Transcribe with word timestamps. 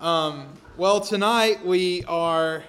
Um, 0.00 0.54
well, 0.78 1.02
tonight 1.02 1.62
we 1.62 2.04
are 2.04 2.64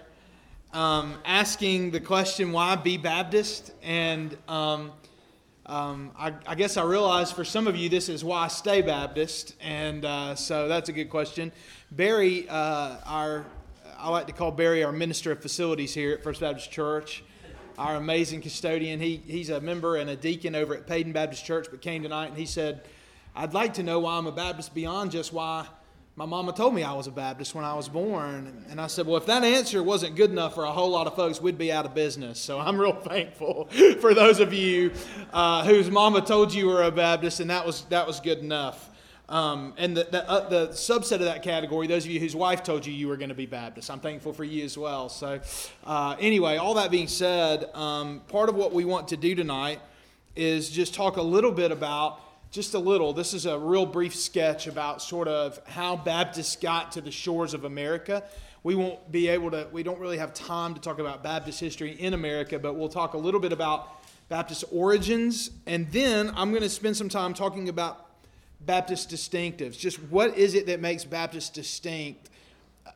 um, 0.73 1.13
asking 1.23 1.91
the 1.91 2.01
question, 2.01 2.51
why 2.51 2.75
be 2.75 2.97
Baptist? 2.97 3.71
And 3.81 4.35
um, 4.49 4.91
um, 5.65 6.11
I, 6.17 6.33
I, 6.45 6.55
guess 6.55 6.75
I 6.75 6.83
realize 6.83 7.31
for 7.31 7.45
some 7.45 7.67
of 7.67 7.77
you 7.77 7.87
this 7.87 8.09
is 8.09 8.21
why 8.21 8.49
stay 8.49 8.81
Baptist. 8.81 9.55
And 9.61 10.03
uh, 10.03 10.35
so 10.35 10.67
that's 10.67 10.89
a 10.89 10.91
good 10.91 11.09
question. 11.09 11.53
Barry, 11.89 12.49
uh, 12.49 12.97
our, 13.05 13.45
I 13.97 14.09
like 14.09 14.27
to 14.27 14.33
call 14.33 14.51
Barry 14.51 14.83
our 14.83 14.91
minister 14.91 15.31
of 15.31 15.41
facilities 15.41 15.93
here 15.93 16.11
at 16.11 16.21
First 16.21 16.41
Baptist 16.41 16.69
Church. 16.69 17.23
Our 17.77 17.95
amazing 17.95 18.41
custodian. 18.41 18.99
He, 18.99 19.21
he's 19.25 19.49
a 19.49 19.61
member 19.61 19.95
and 19.95 20.09
a 20.09 20.17
deacon 20.17 20.53
over 20.53 20.75
at 20.75 20.85
Paden 20.85 21.13
Baptist 21.13 21.45
Church, 21.45 21.67
but 21.71 21.79
came 21.79 22.03
tonight 22.03 22.27
and 22.27 22.37
he 22.37 22.45
said, 22.45 22.81
I'd 23.33 23.53
like 23.53 23.75
to 23.75 23.83
know 23.83 24.01
why 24.01 24.17
I'm 24.17 24.27
a 24.27 24.33
Baptist 24.33 24.73
beyond 24.75 25.11
just 25.11 25.31
why 25.31 25.65
my 26.15 26.25
mama 26.25 26.51
told 26.51 26.75
me 26.75 26.83
I 26.83 26.93
was 26.93 27.07
a 27.07 27.11
Baptist 27.11 27.55
when 27.55 27.63
I 27.63 27.73
was 27.73 27.87
born. 27.87 28.65
And 28.69 28.81
I 28.81 28.87
said, 28.87 29.07
well, 29.07 29.15
if 29.15 29.25
that 29.27 29.43
answer 29.43 29.81
wasn't 29.81 30.15
good 30.15 30.29
enough 30.29 30.55
for 30.55 30.65
a 30.65 30.71
whole 30.71 30.89
lot 30.89 31.07
of 31.07 31.15
folks, 31.15 31.41
we'd 31.41 31.57
be 31.57 31.71
out 31.71 31.85
of 31.85 31.95
business. 31.95 32.37
So 32.37 32.59
I'm 32.59 32.77
real 32.77 32.93
thankful 33.01 33.65
for 34.01 34.13
those 34.13 34.39
of 34.39 34.53
you 34.53 34.91
uh, 35.31 35.63
whose 35.63 35.89
mama 35.89 36.21
told 36.21 36.53
you 36.53 36.67
were 36.67 36.83
a 36.83 36.91
Baptist, 36.91 37.39
and 37.39 37.49
that 37.49 37.65
was, 37.65 37.83
that 37.85 38.05
was 38.05 38.19
good 38.19 38.39
enough. 38.39 38.89
Um, 39.29 39.73
and 39.77 39.95
the, 39.95 40.03
the, 40.11 40.29
uh, 40.29 40.49
the, 40.49 40.67
subset 40.69 41.13
of 41.13 41.21
that 41.21 41.41
category, 41.41 41.87
those 41.87 42.03
of 42.03 42.11
you 42.11 42.19
whose 42.19 42.35
wife 42.35 42.63
told 42.63 42.85
you 42.85 42.91
you 42.91 43.07
were 43.07 43.15
going 43.15 43.29
to 43.29 43.35
be 43.35 43.45
Baptist, 43.45 43.89
I'm 43.89 44.01
thankful 44.01 44.33
for 44.33 44.43
you 44.43 44.65
as 44.65 44.77
well. 44.77 45.07
So, 45.07 45.39
uh, 45.85 46.17
anyway, 46.19 46.57
all 46.57 46.73
that 46.73 46.91
being 46.91 47.07
said, 47.07 47.73
um, 47.73 48.23
part 48.27 48.49
of 48.49 48.55
what 48.55 48.73
we 48.73 48.83
want 48.83 49.07
to 49.09 49.17
do 49.17 49.33
tonight 49.33 49.79
is 50.35 50.69
just 50.69 50.93
talk 50.93 51.15
a 51.15 51.21
little 51.21 51.53
bit 51.53 51.71
about 51.71 52.19
just 52.51 52.73
a 52.73 52.79
little. 52.79 53.13
This 53.13 53.33
is 53.33 53.45
a 53.45 53.57
real 53.57 53.85
brief 53.85 54.13
sketch 54.13 54.67
about 54.67 55.01
sort 55.01 55.29
of 55.29 55.59
how 55.65 55.95
Baptists 55.95 56.57
got 56.57 56.91
to 56.91 57.01
the 57.01 57.09
shores 57.09 57.53
of 57.53 57.63
America. 57.63 58.23
We 58.61 58.75
won't 58.75 59.09
be 59.09 59.29
able 59.29 59.51
to, 59.51 59.67
we 59.71 59.83
don't 59.83 59.99
really 59.99 60.17
have 60.17 60.33
time 60.33 60.73
to 60.73 60.81
talk 60.81 60.99
about 60.99 61.23
Baptist 61.23 61.61
history 61.61 61.93
in 61.93 62.13
America, 62.13 62.59
but 62.59 62.75
we'll 62.75 62.89
talk 62.89 63.13
a 63.13 63.17
little 63.17 63.39
bit 63.39 63.53
about 63.53 63.87
Baptist 64.27 64.65
origins. 64.69 65.49
And 65.65 65.89
then 65.91 66.29
I'm 66.35 66.51
going 66.51 66.61
to 66.61 66.69
spend 66.69 66.97
some 66.97 67.07
time 67.07 67.33
talking 67.33 67.69
about 67.69 68.05
Baptist 68.59 69.09
distinctives. 69.09 69.79
Just 69.79 70.03
what 70.03 70.37
is 70.37 70.53
it 70.53 70.67
that 70.67 70.81
makes 70.81 71.05
Baptists 71.05 71.49
distinct 71.49 72.29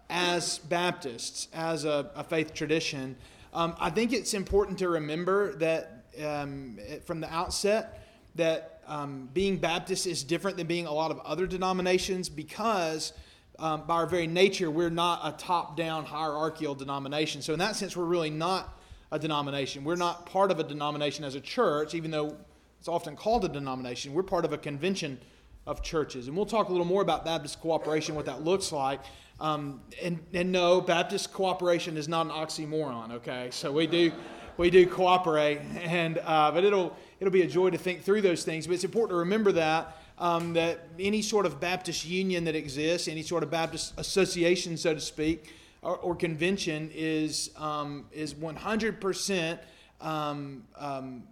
as 0.09 0.59
Baptists, 0.59 1.47
as 1.53 1.86
a, 1.86 2.12
a 2.14 2.25
faith 2.25 2.53
tradition? 2.53 3.16
Um, 3.53 3.73
I 3.80 3.90
think 3.90 4.12
it's 4.12 4.34
important 4.34 4.80
to 4.80 4.90
remember 4.90 5.56
that 5.56 6.03
um, 6.22 6.78
from 7.06 7.22
the 7.22 7.34
outset 7.34 8.02
that 8.36 8.75
um, 8.88 9.30
being 9.33 9.58
Baptist 9.58 10.08
is 10.08 10.23
different 10.23 10.58
than 10.58 10.67
being 10.67 10.86
a 10.86 10.94
lot 10.94 11.11
of 11.11 11.19
other 11.19 11.47
denominations 11.47 12.30
because, 12.30 13.14
um, 13.59 13.86
by 13.86 13.95
our 13.95 14.05
very 14.05 14.28
nature, 14.28 14.69
we're 14.69 14.89
not 14.89 15.22
a 15.23 15.31
top 15.38 15.75
down 15.78 16.05
hierarchical 16.05 16.75
denomination. 16.75 17.41
So, 17.41 17.53
in 17.53 17.59
that 17.59 17.75
sense, 17.75 17.95
we're 17.95 18.06
really 18.06 18.30
not 18.30 18.78
a 19.11 19.19
denomination. 19.19 19.83
We're 19.83 19.95
not 19.95 20.25
part 20.25 20.52
of 20.52 20.59
a 20.59 20.63
denomination 20.63 21.23
as 21.23 21.36
a 21.36 21.41
church, 21.41 21.94
even 21.94 22.11
though 22.11 22.36
it's 22.80 22.88
often 22.88 23.16
called 23.16 23.45
a 23.45 23.50
denomination. 23.50 24.13
We're 24.13 24.23
part 24.23 24.45
of 24.45 24.53
a 24.53 24.58
convention 24.58 25.19
of 25.66 25.81
churches. 25.81 26.28
And 26.28 26.36
we'll 26.36 26.45
talk 26.45 26.69
a 26.69 26.72
little 26.72 26.86
more 26.86 27.02
about 27.02 27.25
Baptist 27.25 27.59
cooperation, 27.59 28.13
what 28.16 28.25
that 28.25 28.44
looks 28.44 28.72
like. 28.72 29.02
Um, 29.39 29.81
and, 30.02 30.19
and 30.33 30.52
no, 30.52 30.80
Baptist 30.81 31.33
cooperation 31.33 31.97
is 31.97 32.08
not 32.08 32.25
an 32.28 32.31
oxymoron, 32.31 33.11
okay? 33.13 33.50
So, 33.52 33.72
we 33.72 33.88
do. 33.88 34.11
We 34.58 34.69
do 34.69 34.88
cooperate, 34.88 35.59
and 35.83 36.17
uh, 36.23 36.50
but 36.50 36.63
it'll 36.63 36.95
it'll 37.19 37.31
be 37.31 37.41
a 37.41 37.47
joy 37.47 37.69
to 37.69 37.77
think 37.77 38.03
through 38.03 38.21
those 38.21 38.44
things. 38.44 38.67
But 38.67 38.73
it's 38.73 38.83
important 38.83 39.11
to 39.11 39.19
remember 39.19 39.52
that 39.53 39.97
um, 40.17 40.53
that 40.53 40.88
any 40.99 41.22
sort 41.22 41.45
of 41.45 41.59
Baptist 41.59 42.05
union 42.05 42.45
that 42.45 42.55
exists, 42.55 43.07
any 43.07 43.22
sort 43.22 43.44
of 43.44 43.52
Baptist 43.52 43.94
association, 43.97 44.77
so 44.77 44.94
to 44.94 44.99
speak, 44.99 45.53
or, 45.81 45.97
or 45.97 46.16
convention 46.16 46.89
is 46.94 47.52
um, 47.57 48.05
is 48.11 48.33
100% 48.33 49.59
um, 50.02 50.63
um, 50.77 51.23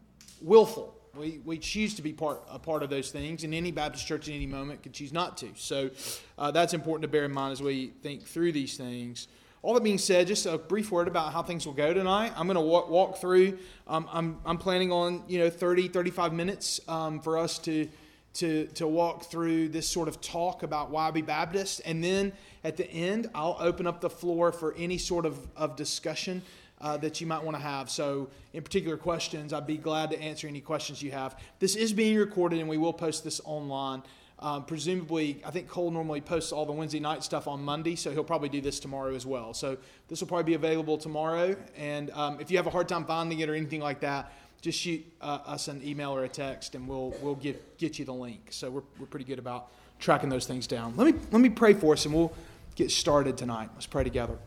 willful. 0.41 0.95
We, 1.15 1.39
we 1.45 1.59
choose 1.59 1.93
to 1.95 2.01
be 2.01 2.11
part 2.11 2.41
a 2.49 2.57
part 2.57 2.83
of 2.83 2.89
those 2.89 3.11
things, 3.11 3.43
and 3.43 3.53
any 3.53 3.71
Baptist 3.71 4.07
church 4.07 4.27
at 4.27 4.33
any 4.33 4.47
moment 4.47 4.83
could 4.83 4.93
choose 4.93 5.13
not 5.13 5.37
to. 5.37 5.49
So 5.55 5.91
uh, 6.37 6.51
that's 6.51 6.73
important 6.73 7.03
to 7.03 7.07
bear 7.07 7.25
in 7.25 7.31
mind 7.31 7.53
as 7.53 7.61
we 7.61 7.87
think 8.01 8.25
through 8.25 8.51
these 8.51 8.77
things. 8.77 9.27
All 9.63 9.73
that 9.75 9.83
being 9.83 9.97
said, 9.97 10.27
just 10.27 10.45
a 10.45 10.57
brief 10.57 10.91
word 10.91 11.07
about 11.07 11.31
how 11.31 11.41
things 11.41 11.65
will 11.65 11.73
go 11.73 11.93
tonight. 11.93 12.33
I'm 12.35 12.47
going 12.47 12.55
to 12.55 12.61
walk, 12.61 12.89
walk 12.89 13.17
through. 13.17 13.57
Um, 13.87 14.09
I'm, 14.11 14.37
I'm 14.45 14.57
planning 14.57 14.91
on 14.91 15.23
you 15.29 15.39
know 15.39 15.49
30, 15.49 15.87
35 15.87 16.33
minutes 16.33 16.81
um, 16.89 17.21
for 17.21 17.37
us 17.37 17.59
to, 17.59 17.87
to, 18.33 18.65
to 18.73 18.85
walk 18.85 19.23
through 19.23 19.69
this 19.69 19.87
sort 19.87 20.09
of 20.09 20.19
talk 20.19 20.63
about 20.63 20.89
why 20.89 21.09
be 21.11 21.21
Baptist. 21.21 21.81
And 21.85 22.03
then 22.03 22.33
at 22.65 22.75
the 22.75 22.91
end, 22.91 23.29
I'll 23.33 23.55
open 23.57 23.87
up 23.87 24.01
the 24.01 24.09
floor 24.09 24.51
for 24.51 24.75
any 24.77 24.97
sort 24.97 25.25
of, 25.25 25.39
of 25.55 25.77
discussion 25.77 26.41
uh, 26.81 26.97
that 26.97 27.21
you 27.21 27.27
might 27.27 27.41
want 27.41 27.55
to 27.55 27.63
have. 27.63 27.89
So, 27.89 28.27
in 28.51 28.63
particular 28.63 28.97
questions, 28.97 29.53
I'd 29.53 29.65
be 29.65 29.77
glad 29.77 30.11
to 30.11 30.21
answer 30.21 30.45
any 30.45 30.59
questions 30.59 31.01
you 31.01 31.11
have. 31.11 31.39
This 31.59 31.77
is 31.77 31.93
being 31.93 32.17
recorded, 32.17 32.59
and 32.59 32.67
we 32.67 32.77
will 32.77 32.91
post 32.91 33.23
this 33.23 33.39
online. 33.45 34.03
Um, 34.43 34.65
presumably, 34.65 35.41
I 35.45 35.51
think 35.51 35.69
Cole 35.69 35.89
normally 35.89 36.19
posts 36.19 36.51
all 36.51 36.65
the 36.65 36.73
Wednesday 36.73 36.99
night 36.99 37.23
stuff 37.23 37.47
on 37.47 37.63
Monday, 37.63 37.95
so 37.95 38.11
he'll 38.11 38.25
probably 38.25 38.49
do 38.49 38.59
this 38.59 38.77
tomorrow 38.77 39.15
as 39.15 39.25
well. 39.25 39.53
So 39.53 39.77
this 40.09 40.19
will 40.19 40.27
probably 40.27 40.43
be 40.43 40.53
available 40.55 40.97
tomorrow. 40.97 41.55
And 41.77 42.11
um, 42.11 42.41
if 42.41 42.51
you 42.51 42.57
have 42.57 42.67
a 42.67 42.69
hard 42.69 42.89
time 42.89 43.05
finding 43.05 43.39
it 43.39 43.47
or 43.47 43.55
anything 43.55 43.79
like 43.79 44.01
that, 44.01 44.33
just 44.59 44.77
shoot 44.77 45.05
uh, 45.21 45.39
us 45.45 45.69
an 45.69 45.81
email 45.81 46.13
or 46.13 46.25
a 46.25 46.29
text, 46.29 46.75
and 46.75 46.89
we'll 46.89 47.15
we'll 47.21 47.35
get 47.35 47.77
get 47.77 47.97
you 47.97 48.03
the 48.03 48.13
link. 48.13 48.47
So 48.49 48.69
we're 48.69 48.83
we're 48.99 49.05
pretty 49.05 49.25
good 49.25 49.39
about 49.39 49.71
tracking 49.99 50.27
those 50.27 50.45
things 50.45 50.67
down. 50.67 50.93
Let 50.97 51.07
me 51.13 51.21
let 51.31 51.39
me 51.39 51.49
pray 51.49 51.73
for 51.73 51.93
us, 51.93 52.05
and 52.05 52.13
we'll 52.13 52.33
get 52.75 52.91
started 52.91 53.37
tonight. 53.37 53.69
Let's 53.75 53.87
pray 53.87 54.03
together. 54.03 54.37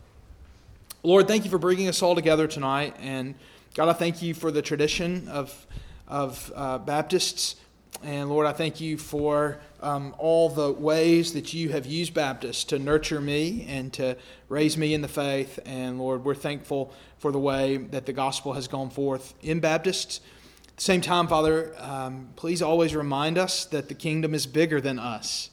Lord, 1.01 1.27
thank 1.27 1.43
you 1.43 1.49
for 1.49 1.57
bringing 1.57 1.87
us 1.87 2.03
all 2.03 2.13
together 2.13 2.45
tonight, 2.45 2.95
and 2.99 3.33
God, 3.73 3.89
I 3.89 3.93
thank 3.93 4.21
you 4.21 4.35
for 4.35 4.51
the 4.51 4.61
tradition 4.61 5.27
of 5.27 5.65
of 6.07 6.51
uh, 6.55 6.77
Baptists 6.77 7.55
and 8.03 8.29
Lord, 8.29 8.45
I 8.45 8.53
thank 8.53 8.79
you 8.79 8.97
for 8.97 9.59
um, 9.81 10.15
all 10.17 10.49
the 10.49 10.71
ways 10.71 11.33
that 11.33 11.53
you 11.53 11.69
have 11.69 11.85
used 11.85 12.13
Baptists 12.13 12.63
to 12.65 12.79
nurture 12.79 13.21
me 13.21 13.65
and 13.69 13.93
to 13.93 14.17
raise 14.49 14.77
me 14.77 14.93
in 14.93 15.01
the 15.01 15.07
faith. 15.07 15.59
And 15.65 15.99
Lord, 15.99 16.25
we're 16.25 16.35
thankful 16.35 16.93
for 17.19 17.31
the 17.31 17.39
way 17.39 17.77
that 17.77 18.05
the 18.05 18.13
gospel 18.13 18.53
has 18.53 18.67
gone 18.67 18.89
forth 18.89 19.33
in 19.41 19.59
Baptists. 19.59 20.21
At 20.67 20.77
the 20.77 20.83
same 20.83 21.01
time, 21.01 21.27
Father, 21.27 21.73
um, 21.79 22.29
please 22.35 22.61
always 22.61 22.95
remind 22.95 23.37
us 23.37 23.65
that 23.65 23.87
the 23.87 23.95
kingdom 23.95 24.33
is 24.33 24.45
bigger 24.45 24.79
than 24.79 24.99
us. 24.99 25.49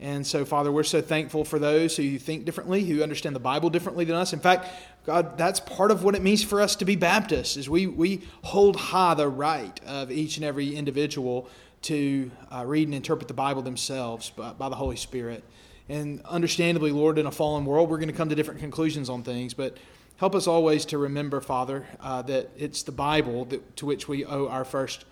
And 0.00 0.24
so, 0.24 0.44
Father, 0.44 0.70
we're 0.70 0.84
so 0.84 1.00
thankful 1.00 1.44
for 1.44 1.58
those 1.58 1.96
who 1.96 2.18
think 2.18 2.44
differently, 2.44 2.84
who 2.84 3.02
understand 3.02 3.34
the 3.34 3.40
Bible 3.40 3.68
differently 3.68 4.04
than 4.04 4.14
us. 4.14 4.32
In 4.32 4.38
fact, 4.38 4.68
God, 5.04 5.36
that's 5.36 5.58
part 5.58 5.90
of 5.90 6.04
what 6.04 6.14
it 6.14 6.22
means 6.22 6.44
for 6.44 6.60
us 6.60 6.76
to 6.76 6.84
be 6.84 6.94
Baptists, 6.94 7.56
is 7.56 7.68
we, 7.68 7.86
we 7.88 8.22
hold 8.42 8.76
high 8.76 9.14
the 9.14 9.28
right 9.28 9.80
of 9.86 10.12
each 10.12 10.36
and 10.36 10.44
every 10.44 10.76
individual 10.76 11.48
to 11.82 12.30
uh, 12.50 12.64
read 12.66 12.88
and 12.88 12.94
interpret 12.94 13.28
the 13.28 13.34
Bible 13.34 13.62
themselves 13.62 14.30
by, 14.30 14.52
by, 14.52 14.68
the 14.68 14.74
Holy 14.76 14.96
Spirit. 14.96 15.44
And 15.88 16.20
understandably, 16.24 16.90
Lord, 16.90 17.18
in 17.18 17.26
a 17.26 17.30
fallen 17.30 17.64
world, 17.64 17.88
we're 17.88 17.98
going 17.98 18.08
to 18.08 18.14
come 18.14 18.28
to 18.28 18.34
different 18.34 18.60
conclusions 18.60 19.08
on 19.08 19.22
things, 19.22 19.54
but 19.54 19.76
help 20.16 20.34
us 20.34 20.46
always 20.46 20.84
to 20.86 20.98
remember, 20.98 21.40
Father, 21.40 21.86
uh, 22.00 22.22
that 22.22 22.50
it's 22.56 22.82
the 22.82 22.92
Bible 22.92 23.44
that, 23.46 23.76
to 23.76 23.86
which 23.86 24.08
we 24.08 24.24
owe 24.24 24.48
our 24.48 24.64
first 24.64 25.04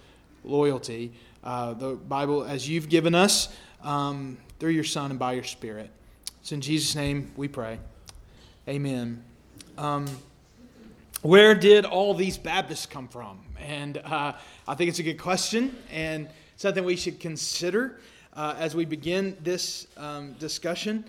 loyalty. 0.44 1.12
Uh, 1.42 1.74
the 1.74 1.94
Bible 1.94 2.44
as 2.44 2.68
you've 2.68 2.88
given 2.88 3.14
us 3.14 3.48
um, 3.82 4.36
through 4.58 4.70
your 4.70 4.84
Son 4.84 5.10
and 5.10 5.18
by 5.18 5.32
your 5.32 5.44
Spirit. 5.44 5.90
It's 6.40 6.52
in 6.52 6.60
Jesus' 6.60 6.94
name 6.94 7.30
we 7.36 7.48
pray. 7.48 7.78
Amen. 8.68 9.22
Um, 9.78 10.06
where 11.22 11.54
did 11.54 11.84
all 11.84 12.14
these 12.14 12.38
Baptists 12.38 12.86
come 12.86 13.08
from? 13.08 13.40
And 13.60 13.98
uh, 13.98 14.32
I 14.66 14.74
think 14.74 14.90
it's 14.90 14.98
a 14.98 15.02
good 15.02 15.18
question. 15.18 15.76
And 15.90 16.28
something 16.56 16.84
we 16.84 16.96
should 16.96 17.20
consider 17.20 18.00
uh, 18.34 18.54
as 18.58 18.74
we 18.74 18.84
begin 18.84 19.36
this 19.42 19.86
um, 19.96 20.32
discussion. 20.34 21.04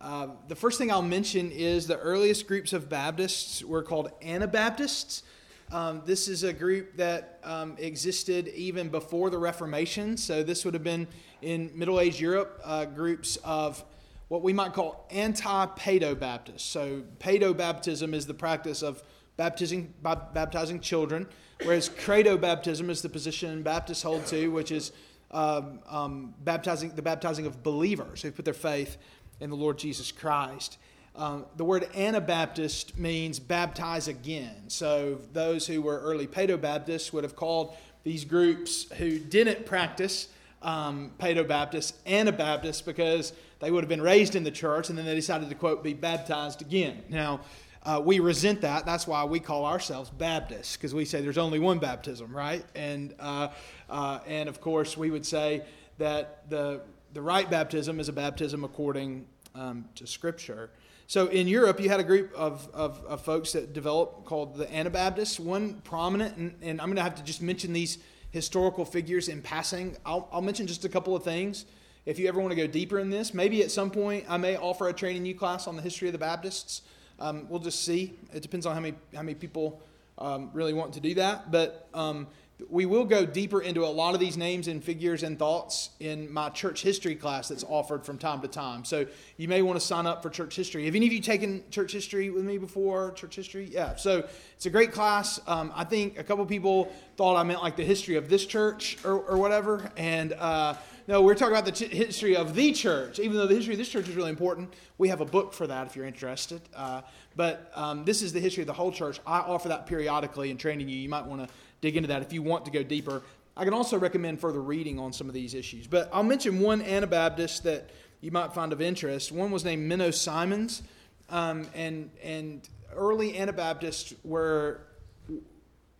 Uh, 0.00 0.28
the 0.46 0.54
first 0.54 0.78
thing 0.78 0.90
I'll 0.90 1.02
mention 1.02 1.50
is 1.50 1.86
the 1.86 1.98
earliest 1.98 2.46
groups 2.46 2.72
of 2.72 2.88
Baptists 2.88 3.64
were 3.64 3.82
called 3.82 4.10
Anabaptists. 4.22 5.22
Um, 5.70 6.02
this 6.06 6.28
is 6.28 6.44
a 6.44 6.52
group 6.52 6.96
that 6.96 7.40
um, 7.44 7.76
existed 7.78 8.48
even 8.48 8.88
before 8.88 9.28
the 9.28 9.38
Reformation. 9.38 10.16
So, 10.16 10.42
this 10.42 10.64
would 10.64 10.74
have 10.74 10.84
been 10.84 11.06
in 11.42 11.70
Middle 11.74 12.00
Age 12.00 12.20
Europe 12.20 12.60
uh, 12.64 12.86
groups 12.86 13.36
of 13.44 13.84
what 14.28 14.42
we 14.42 14.52
might 14.52 14.72
call 14.72 15.06
anti 15.10 15.66
Paedo 15.66 16.18
Baptists. 16.18 16.62
So, 16.62 17.02
Paedo 17.18 17.54
baptism 17.56 18.14
is 18.14 18.26
the 18.26 18.34
practice 18.34 18.82
of 18.82 19.02
baptizing, 19.36 19.92
baptizing 20.02 20.80
children. 20.80 21.28
Whereas 21.64 21.88
credo 21.88 22.36
baptism 22.36 22.88
is 22.88 23.02
the 23.02 23.08
position 23.08 23.62
Baptists 23.62 24.02
hold 24.02 24.26
to, 24.26 24.48
which 24.48 24.70
is 24.70 24.92
um, 25.30 25.80
um, 25.88 26.34
baptizing 26.42 26.90
the 26.94 27.02
baptizing 27.02 27.46
of 27.46 27.62
believers 27.62 28.22
who 28.22 28.30
put 28.30 28.44
their 28.44 28.54
faith 28.54 28.96
in 29.40 29.50
the 29.50 29.56
Lord 29.56 29.78
Jesus 29.78 30.12
Christ. 30.12 30.78
Um, 31.14 31.46
the 31.56 31.64
word 31.64 31.88
Anabaptist 31.96 32.96
means 32.96 33.40
baptize 33.40 34.06
again. 34.06 34.68
So 34.68 35.18
those 35.32 35.66
who 35.66 35.82
were 35.82 35.98
early 35.98 36.26
Paedo 36.28 36.60
Baptists 36.60 37.12
would 37.12 37.24
have 37.24 37.34
called 37.34 37.76
these 38.04 38.24
groups 38.24 38.90
who 38.92 39.18
didn't 39.18 39.66
practice 39.66 40.28
um, 40.62 41.12
Paedo 41.18 41.46
Baptists 41.46 41.94
Anabaptists 42.06 42.82
because 42.82 43.32
they 43.60 43.70
would 43.70 43.82
have 43.82 43.88
been 43.88 44.02
raised 44.02 44.36
in 44.36 44.44
the 44.44 44.50
church 44.50 44.88
and 44.88 44.96
then 44.96 45.04
they 45.04 45.14
decided 45.14 45.48
to, 45.48 45.54
quote, 45.56 45.82
be 45.82 45.92
baptized 45.92 46.62
again. 46.62 47.02
Now, 47.08 47.40
uh, 47.88 47.98
we 47.98 48.20
resent 48.20 48.60
that. 48.60 48.84
That's 48.84 49.06
why 49.06 49.24
we 49.24 49.40
call 49.40 49.64
ourselves 49.64 50.10
Baptists, 50.10 50.76
because 50.76 50.94
we 50.94 51.06
say 51.06 51.22
there's 51.22 51.38
only 51.38 51.58
one 51.58 51.78
baptism, 51.78 52.36
right? 52.36 52.62
And, 52.74 53.14
uh, 53.18 53.48
uh, 53.88 54.18
and 54.26 54.46
of 54.46 54.60
course, 54.60 54.94
we 54.94 55.10
would 55.10 55.24
say 55.24 55.62
that 55.96 56.50
the, 56.50 56.82
the 57.14 57.22
right 57.22 57.50
baptism 57.50 57.98
is 57.98 58.10
a 58.10 58.12
baptism 58.12 58.62
according 58.62 59.26
um, 59.54 59.86
to 59.94 60.06
Scripture. 60.06 60.68
So 61.06 61.28
in 61.28 61.48
Europe, 61.48 61.80
you 61.80 61.88
had 61.88 61.98
a 61.98 62.04
group 62.04 62.30
of, 62.34 62.68
of, 62.74 63.02
of 63.06 63.22
folks 63.22 63.52
that 63.52 63.72
developed 63.72 64.26
called 64.26 64.58
the 64.58 64.70
Anabaptists. 64.70 65.40
One 65.40 65.80
prominent, 65.82 66.36
and, 66.36 66.54
and 66.60 66.82
I'm 66.82 66.88
going 66.88 66.96
to 66.96 67.02
have 67.02 67.14
to 67.14 67.24
just 67.24 67.40
mention 67.40 67.72
these 67.72 67.96
historical 68.32 68.84
figures 68.84 69.28
in 69.28 69.40
passing. 69.40 69.96
I'll, 70.04 70.28
I'll 70.30 70.42
mention 70.42 70.66
just 70.66 70.84
a 70.84 70.90
couple 70.90 71.16
of 71.16 71.24
things. 71.24 71.64
If 72.04 72.18
you 72.18 72.28
ever 72.28 72.38
want 72.38 72.50
to 72.50 72.56
go 72.56 72.66
deeper 72.66 72.98
in 72.98 73.08
this, 73.08 73.32
maybe 73.32 73.62
at 73.62 73.70
some 73.70 73.90
point 73.90 74.26
I 74.28 74.36
may 74.36 74.56
offer 74.56 74.88
a 74.88 74.92
training 74.92 75.24
you 75.24 75.34
class 75.34 75.66
on 75.66 75.74
the 75.74 75.82
history 75.82 76.08
of 76.08 76.12
the 76.12 76.18
Baptists. 76.18 76.82
Um, 77.20 77.46
we'll 77.48 77.60
just 77.60 77.84
see. 77.84 78.14
It 78.32 78.42
depends 78.42 78.66
on 78.66 78.74
how 78.74 78.80
many 78.80 78.96
how 79.14 79.22
many 79.22 79.34
people 79.34 79.80
um, 80.18 80.50
really 80.52 80.72
want 80.72 80.94
to 80.94 81.00
do 81.00 81.14
that. 81.14 81.50
But 81.50 81.88
um, 81.94 82.26
we 82.68 82.86
will 82.86 83.04
go 83.04 83.24
deeper 83.24 83.60
into 83.60 83.84
a 83.84 83.86
lot 83.86 84.14
of 84.14 84.20
these 84.20 84.36
names 84.36 84.66
and 84.66 84.82
figures 84.82 85.22
and 85.22 85.38
thoughts 85.38 85.90
in 86.00 86.32
my 86.32 86.48
church 86.48 86.82
history 86.82 87.14
class 87.14 87.48
that's 87.48 87.64
offered 87.64 88.04
from 88.04 88.18
time 88.18 88.40
to 88.40 88.48
time. 88.48 88.84
So 88.84 89.06
you 89.36 89.46
may 89.46 89.62
want 89.62 89.78
to 89.78 89.86
sign 89.86 90.06
up 90.06 90.22
for 90.22 90.30
church 90.30 90.56
history. 90.56 90.84
Have 90.86 90.96
any 90.96 91.06
of 91.06 91.12
you 91.12 91.20
taken 91.20 91.62
church 91.70 91.92
history 91.92 92.30
with 92.30 92.44
me 92.44 92.58
before? 92.58 93.12
Church 93.12 93.36
history? 93.36 93.68
Yeah. 93.70 93.94
So 93.96 94.26
it's 94.56 94.66
a 94.66 94.70
great 94.70 94.92
class. 94.92 95.40
Um, 95.46 95.72
I 95.74 95.84
think 95.84 96.18
a 96.18 96.24
couple 96.24 96.44
people 96.46 96.92
thought 97.16 97.36
I 97.36 97.44
meant 97.44 97.62
like 97.62 97.76
the 97.76 97.84
history 97.84 98.16
of 98.16 98.28
this 98.28 98.44
church 98.44 98.98
or, 99.04 99.20
or 99.20 99.38
whatever. 99.38 99.90
And 99.96 100.32
uh, 100.32 100.74
no, 101.08 101.22
we're 101.22 101.34
talking 101.34 101.56
about 101.56 101.64
the 101.64 101.86
history 101.86 102.36
of 102.36 102.54
the 102.54 102.70
church. 102.70 103.18
Even 103.18 103.38
though 103.38 103.46
the 103.46 103.54
history 103.54 103.72
of 103.72 103.78
this 103.78 103.88
church 103.88 104.10
is 104.10 104.14
really 104.14 104.28
important, 104.28 104.74
we 104.98 105.08
have 105.08 105.22
a 105.22 105.24
book 105.24 105.54
for 105.54 105.66
that 105.66 105.86
if 105.86 105.96
you're 105.96 106.04
interested. 106.04 106.60
Uh, 106.76 107.00
but 107.34 107.72
um, 107.74 108.04
this 108.04 108.20
is 108.20 108.34
the 108.34 108.40
history 108.40 108.62
of 108.62 108.66
the 108.66 108.74
whole 108.74 108.92
church. 108.92 109.18
I 109.26 109.38
offer 109.38 109.68
that 109.68 109.86
periodically 109.86 110.50
in 110.50 110.58
training 110.58 110.86
you. 110.90 110.96
You 110.96 111.08
might 111.08 111.24
want 111.24 111.48
to 111.48 111.54
dig 111.80 111.96
into 111.96 112.08
that 112.08 112.20
if 112.20 112.34
you 112.34 112.42
want 112.42 112.66
to 112.66 112.70
go 112.70 112.82
deeper. 112.82 113.22
I 113.56 113.64
can 113.64 113.72
also 113.72 113.98
recommend 113.98 114.38
further 114.38 114.60
reading 114.60 114.98
on 114.98 115.14
some 115.14 115.28
of 115.28 115.34
these 115.34 115.54
issues. 115.54 115.86
But 115.86 116.10
I'll 116.12 116.22
mention 116.22 116.60
one 116.60 116.82
Anabaptist 116.82 117.62
that 117.62 117.88
you 118.20 118.30
might 118.30 118.52
find 118.52 118.74
of 118.74 118.82
interest. 118.82 119.32
One 119.32 119.50
was 119.50 119.64
named 119.64 119.90
Menno 119.90 120.12
Simons, 120.12 120.82
um, 121.30 121.66
and 121.74 122.10
and 122.22 122.68
early 122.94 123.38
Anabaptists 123.38 124.12
were 124.24 124.82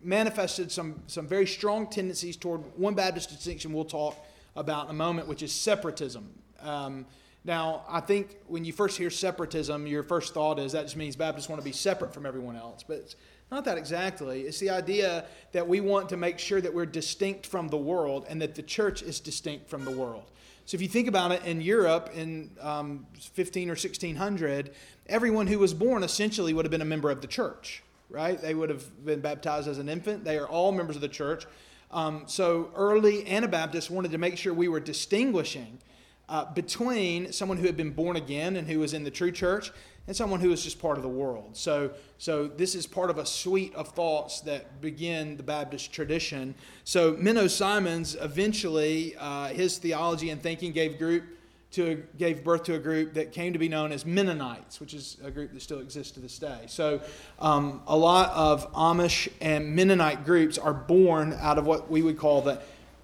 manifested 0.01 0.71
some 0.71 1.01
some 1.07 1.27
very 1.27 1.47
strong 1.47 1.87
tendencies 1.87 2.37
toward 2.37 2.61
one 2.77 2.93
Baptist 2.93 3.29
distinction 3.29 3.73
we'll 3.73 3.85
talk 3.85 4.15
about 4.55 4.85
in 4.85 4.91
a 4.91 4.93
moment, 4.93 5.27
which 5.27 5.43
is 5.43 5.51
separatism. 5.51 6.29
Um, 6.61 7.05
now, 7.45 7.83
I 7.87 8.01
think 8.01 8.37
when 8.47 8.65
you 8.65 8.73
first 8.73 8.97
hear 8.97 9.09
separatism, 9.09 9.87
your 9.87 10.03
first 10.03 10.33
thought 10.33 10.59
is 10.59 10.73
that 10.73 10.83
just 10.83 10.97
means 10.97 11.15
Baptists 11.15 11.47
want 11.47 11.61
to 11.61 11.65
be 11.65 11.71
separate 11.71 12.13
from 12.13 12.25
everyone 12.25 12.55
else. 12.55 12.83
But 12.85 12.97
it's 12.97 13.15
not 13.51 13.65
that 13.65 13.77
exactly. 13.77 14.41
It's 14.41 14.59
the 14.59 14.69
idea 14.69 15.25
that 15.53 15.67
we 15.67 15.79
want 15.79 16.09
to 16.09 16.17
make 16.17 16.37
sure 16.37 16.61
that 16.61 16.73
we're 16.73 16.85
distinct 16.85 17.45
from 17.45 17.69
the 17.69 17.77
world 17.77 18.25
and 18.29 18.41
that 18.41 18.55
the 18.55 18.61
church 18.61 19.01
is 19.01 19.19
distinct 19.19 19.69
from 19.69 19.85
the 19.85 19.91
world. 19.91 20.25
So 20.65 20.75
if 20.75 20.81
you 20.83 20.87
think 20.87 21.07
about 21.07 21.31
it, 21.31 21.43
in 21.45 21.61
Europe 21.61 22.11
in 22.13 22.51
um, 22.61 23.07
15 23.17 23.69
or 23.69 23.71
1600, 23.71 24.71
everyone 25.07 25.47
who 25.47 25.57
was 25.57 25.73
born 25.73 26.03
essentially 26.03 26.53
would 26.53 26.63
have 26.63 26.71
been 26.71 26.83
a 26.83 26.85
member 26.85 27.09
of 27.09 27.21
the 27.21 27.27
church, 27.27 27.81
right? 28.09 28.39
They 28.39 28.53
would 28.53 28.69
have 28.69 29.03
been 29.03 29.19
baptized 29.19 29.67
as 29.67 29.79
an 29.79 29.89
infant. 29.89 30.23
They 30.23 30.37
are 30.37 30.47
all 30.47 30.71
members 30.71 30.95
of 30.95 31.01
the 31.01 31.09
church. 31.09 31.47
Um, 31.91 32.23
so 32.27 32.69
early 32.75 33.27
Anabaptists 33.27 33.89
wanted 33.89 34.11
to 34.11 34.17
make 34.17 34.37
sure 34.37 34.53
we 34.53 34.67
were 34.67 34.79
distinguishing 34.79 35.79
uh, 36.27 36.45
between 36.53 37.31
someone 37.31 37.57
who 37.57 37.65
had 37.65 37.75
been 37.75 37.91
born 37.91 38.15
again 38.15 38.55
and 38.55 38.67
who 38.67 38.79
was 38.79 38.93
in 38.93 39.03
the 39.03 39.11
true 39.11 39.31
church 39.31 39.71
and 40.05 40.15
someone 40.15 40.39
who 40.39 40.49
was 40.49 40.63
just 40.63 40.79
part 40.79 40.97
of 40.97 41.03
the 41.03 41.09
world. 41.09 41.55
So, 41.55 41.91
so 42.17 42.47
this 42.47 42.75
is 42.75 42.85
part 42.87 43.09
of 43.09 43.17
a 43.17 43.25
suite 43.25 43.73
of 43.75 43.89
thoughts 43.89 44.41
that 44.41 44.81
begin 44.81 45.37
the 45.37 45.43
Baptist 45.43 45.91
tradition. 45.91 46.55
So 46.83 47.13
Menno 47.13 47.49
Simons 47.49 48.15
eventually, 48.19 49.15
uh, 49.17 49.47
his 49.47 49.77
theology 49.77 50.29
and 50.29 50.41
thinking 50.41 50.71
gave 50.71 50.97
group 50.97 51.23
to 51.71 52.03
gave 52.17 52.43
birth 52.43 52.63
to 52.63 52.73
a 52.73 52.79
group 52.79 53.13
that 53.13 53.31
came 53.31 53.53
to 53.53 53.59
be 53.59 53.69
known 53.69 53.91
as 53.91 54.05
Mennonites, 54.05 54.79
which 54.79 54.93
is 54.93 55.17
a 55.23 55.29
group 55.29 55.53
that 55.53 55.61
still 55.61 55.79
exists 55.79 56.13
to 56.13 56.19
this 56.19 56.39
day. 56.39 56.63
So, 56.67 57.01
um, 57.37 57.81
a 57.85 57.95
lot 57.95 58.31
of 58.31 58.71
Amish 58.73 59.31
and 59.39 59.75
Mennonite 59.75 60.25
groups 60.25 60.57
are 60.57 60.73
born 60.73 61.37
out 61.39 61.57
of 61.59 61.67
what 61.67 61.89
we 61.89 62.01
would 62.01 62.17
call 62.17 62.41
the 62.41 62.59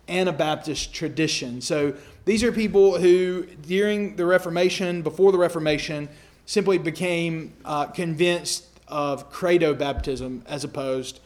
Anabaptist 0.08 0.94
tradition. 0.94 1.62
So, 1.62 1.96
these 2.26 2.44
are 2.44 2.52
people 2.52 2.98
who, 2.98 3.46
during 3.68 4.16
the 4.16 4.26
Reformation, 4.26 5.04
before 5.04 5.32
the 5.32 5.38
Reformation, 5.38 6.10
simply 6.48 6.80
became 6.80 7.54
uh, 7.64 7.86
convinced 7.88 8.66
of 8.88 9.30
credo 9.30 9.76
baptism 9.76 10.44
as 10.48 10.64
opposed 10.64 11.20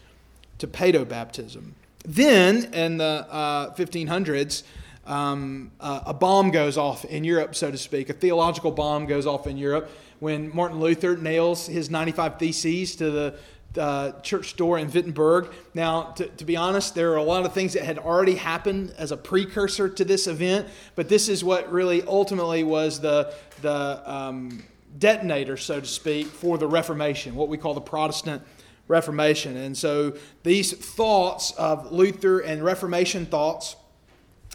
to 0.58 0.68
pedo 0.68 1.08
baptism. 1.08 1.76
Then, 2.04 2.74
in 2.74 2.98
the 2.98 3.26
uh, 3.30 3.74
1500s, 3.76 4.64
um, 5.10 5.72
uh, 5.80 6.02
a 6.06 6.14
bomb 6.14 6.52
goes 6.52 6.78
off 6.78 7.04
in 7.04 7.24
Europe, 7.24 7.56
so 7.56 7.72
to 7.72 7.78
speak. 7.78 8.10
A 8.10 8.14
theological 8.14 8.72
bomb 8.72 9.08
goes 9.08 9.26
off 9.26 9.48
in 9.48 9.58
Europe 9.58 9.90
when 10.20 10.56
Martin 10.56 10.80
Luther 10.80 11.18
nails 11.18 11.66
his 11.66 11.90
95 11.90 12.38
Theses 12.38 12.96
to 12.98 13.10
the 13.10 13.40
uh, 13.78 14.12
church 14.22 14.56
door 14.56 14.78
in 14.78 14.92
Wittenberg. 14.92 15.52
Now, 15.74 16.12
to, 16.14 16.28
to, 16.28 16.46
be 16.46 16.56
honest, 16.56 16.94
there 16.94 17.12
are 17.14 17.18
a 17.18 17.24
lot 17.24 17.46
of 17.46 17.54
things 17.54 17.74
that 17.74 17.84
had 17.84 17.98
already 17.98 18.36
happened 18.36 18.94
as 18.98 19.12
a 19.12 19.18
precursor 19.18 19.90
to 19.90 20.06
this 20.06 20.28
event, 20.28 20.68
but 20.96 21.10
this 21.10 21.28
is 21.28 21.44
what 21.44 21.72
really 21.72 22.04
ultimately 22.04 22.64
was 22.64 23.00
the, 23.00 23.34
the 23.62 24.02
um, 24.12 24.64
detonator, 24.98 25.58
so 25.58 25.80
to 25.80 25.88
speak, 25.88 26.28
for 26.28 26.58
the 26.58 26.68
Reformation, 26.68 27.36
what 27.36 27.48
we 27.48 27.58
call 27.58 27.74
the 27.74 27.82
Protestant 27.82 28.44
Reformation. 28.88 29.58
And 29.58 29.78
so 29.78 30.16
these 30.44 30.74
thoughts 30.74 31.52
of 31.52 31.92
Luther 31.92 32.40
and 32.40 32.64
Reformation 32.64 33.26
thoughts, 33.26 33.76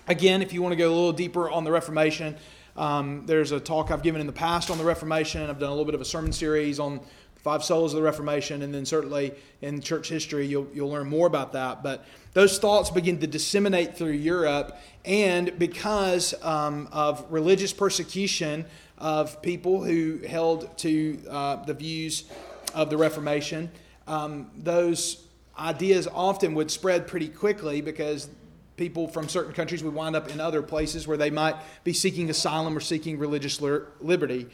again, 0.06 0.42
if 0.42 0.52
you 0.52 0.62
want 0.62 0.72
to 0.72 0.76
go 0.76 0.88
a 0.88 0.94
little 0.94 1.12
deeper 1.12 1.50
on 1.50 1.64
the 1.64 1.72
Reformation, 1.72 2.36
um, 2.76 3.24
there's 3.26 3.52
a 3.52 3.60
talk 3.60 3.90
I've 3.90 4.02
given 4.02 4.20
in 4.20 4.26
the 4.26 4.32
past 4.32 4.70
on 4.70 4.78
the 4.78 4.84
Reformation. 4.84 5.48
I've 5.48 5.58
done 5.58 5.68
a 5.68 5.72
little 5.72 5.84
bit 5.84 5.94
of 5.94 6.00
a 6.00 6.04
sermon 6.04 6.32
series 6.32 6.78
on 6.78 6.98
the 7.34 7.40
five 7.40 7.60
solas 7.60 7.86
of 7.86 7.92
the 7.92 8.02
Reformation, 8.02 8.62
and 8.62 8.74
then 8.74 8.84
certainly 8.84 9.34
in 9.62 9.80
church 9.80 10.08
history, 10.08 10.46
you'll, 10.46 10.66
you'll 10.72 10.90
learn 10.90 11.08
more 11.08 11.26
about 11.26 11.52
that. 11.52 11.82
But 11.82 12.04
those 12.32 12.58
thoughts 12.58 12.90
begin 12.90 13.18
to 13.20 13.26
disseminate 13.26 13.96
through 13.96 14.12
Europe, 14.12 14.76
and 15.04 15.56
because 15.58 16.34
um, 16.42 16.88
of 16.92 17.24
religious 17.30 17.72
persecution, 17.72 18.64
of 18.98 19.42
people 19.42 19.82
who 19.82 20.18
held 20.26 20.76
to 20.78 21.18
uh, 21.28 21.56
the 21.64 21.74
views 21.74 22.24
of 22.74 22.90
the 22.90 22.96
Reformation. 22.96 23.70
Um, 24.06 24.50
those 24.56 25.26
ideas 25.58 26.08
often 26.12 26.54
would 26.54 26.70
spread 26.70 27.06
pretty 27.06 27.28
quickly 27.28 27.80
because 27.80 28.28
people 28.76 29.08
from 29.08 29.28
certain 29.28 29.52
countries 29.52 29.82
would 29.84 29.94
wind 29.94 30.16
up 30.16 30.28
in 30.30 30.40
other 30.40 30.62
places 30.62 31.06
where 31.06 31.16
they 31.16 31.30
might 31.30 31.56
be 31.84 31.92
seeking 31.92 32.28
asylum 32.30 32.76
or 32.76 32.80
seeking 32.80 33.18
religious 33.18 33.60
liberty. 33.60 34.46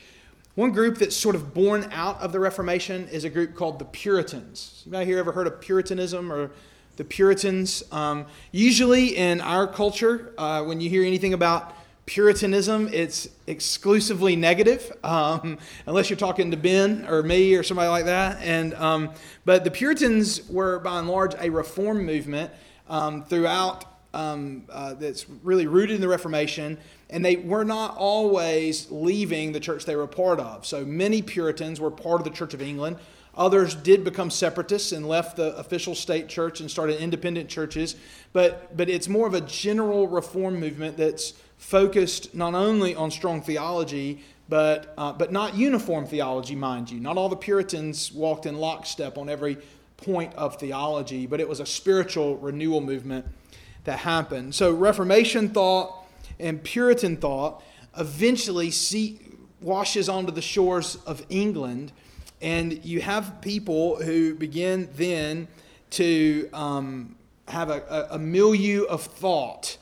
One 0.57 0.73
group 0.73 0.99
that's 0.99 1.17
sort 1.17 1.37
of 1.37 1.55
born 1.55 1.89
out 1.93 2.21
of 2.21 2.33
the 2.33 2.41
Reformation 2.41 3.09
is 3.09 3.25
a 3.25 3.31
group 3.31 3.55
called 3.55 3.79
the 3.79 3.85
Puritans. 3.85 4.85
Might 4.87 5.07
here 5.07 5.19
ever 5.19 5.33
heard 5.33 5.47
of 5.47 5.61
Puritanism 5.61 6.33
or 6.33 6.51
the 6.97 7.05
Puritans? 7.05 7.83
Um, 7.93 8.27
usually 8.53 9.17
in 9.17 9.41
our 9.41 9.67
culture, 9.67 10.35
uh, 10.37 10.63
when 10.65 10.81
you 10.81 10.91
hear 10.91 11.05
anything 11.05 11.33
about 11.35 11.75
Puritanism, 12.05 12.91
it's 12.93 13.29
exclusively 13.47 14.35
negative, 14.35 14.93
um, 15.05 15.57
unless 15.87 16.11
you're 16.11 16.19
talking 16.19 16.51
to 16.51 16.57
Ben 16.57 17.07
or 17.09 17.23
me 17.23 17.55
or 17.55 17.63
somebody 17.63 17.89
like 17.89 18.07
that. 18.07 18.43
And 18.43 18.75
um, 18.75 19.11
but 19.45 19.63
the 19.63 19.71
Puritans 19.71 20.49
were, 20.49 20.81
by 20.81 20.99
and 20.99 21.09
large, 21.09 21.35
a 21.39 21.49
reform 21.49 22.05
movement 22.05 22.51
um, 22.89 23.23
throughout 23.23 23.85
um, 24.13 24.65
uh, 24.71 24.95
that's 24.95 25.29
really 25.43 25.67
rooted 25.67 25.97
in 25.97 26.01
the 26.01 26.09
Reformation, 26.09 26.79
and 27.11 27.25
they 27.25 27.37
were 27.37 27.65
not 27.65 27.97
always 27.97 28.91
leaving 28.91 29.53
the 29.53 29.61
church 29.61 29.85
they 29.85 29.97
were 29.97 30.05
a 30.05 30.09
part 30.09 30.41
of. 30.41 30.67
So 30.67 30.85
many 30.85 31.23
Puritans 31.23 31.81
were 31.81 31.91
part 31.91 32.21
of 32.21 32.25
the 32.25 32.31
Church 32.31 32.55
of 32.55 32.63
England. 32.63 32.97
Others 33.37 33.77
did 33.77 34.03
become 34.03 34.29
separatists 34.29 34.93
and 34.93 35.07
left 35.07 35.37
the 35.37 35.57
official 35.57 35.95
state 35.95 36.29
church 36.29 36.61
and 36.61 36.71
started 36.71 37.01
independent 37.01 37.49
churches. 37.49 37.95
But, 38.33 38.77
but 38.77 38.89
it's 38.89 39.09
more 39.09 39.27
of 39.27 39.35
a 39.35 39.41
general 39.41 40.09
reform 40.09 40.59
movement 40.59 40.97
that's 40.97 41.35
focused 41.57 42.35
not 42.35 42.55
only 42.55 42.95
on 42.97 43.11
strong 43.11 43.41
theology, 43.41 44.25
but, 44.49 44.93
uh, 44.99 45.13
but 45.13 45.31
not 45.31 45.55
uniform 45.55 46.07
theology, 46.07 46.57
mind 46.57 46.91
you. 46.91 46.99
Not 46.99 47.17
all 47.17 47.29
the 47.29 47.37
Puritans 47.37 48.11
walked 48.11 48.47
in 48.47 48.57
lockstep 48.57 49.17
on 49.17 49.29
every 49.29 49.59
point 49.97 50.35
of 50.35 50.59
theology, 50.59 51.27
but 51.27 51.39
it 51.39 51.49
was 51.49 51.61
a 51.61 51.67
spiritual 51.67 52.37
renewal 52.39 52.81
movement 52.81 53.27
that 53.85 54.01
happened. 54.01 54.55
So, 54.55 54.73
Reformation 54.73 55.49
thought 55.51 56.07
and 56.39 56.63
Puritan 56.63 57.17
thought 57.17 57.63
eventually 57.97 58.71
see, 58.71 59.21
washes 59.61 60.09
onto 60.09 60.33
the 60.33 60.43
shores 60.43 60.97
of 61.07 61.25
England, 61.29 61.93
and 62.41 62.85
you 62.85 63.01
have 63.01 63.41
people 63.41 63.97
who 64.03 64.35
begin 64.35 64.89
then 64.97 65.49
to 65.91 66.49
um, 66.53 67.17
have 67.49 67.69
a, 67.69 68.09
a, 68.13 68.19
milieu 68.19 68.85
of 68.85 69.03
thought 69.03 69.77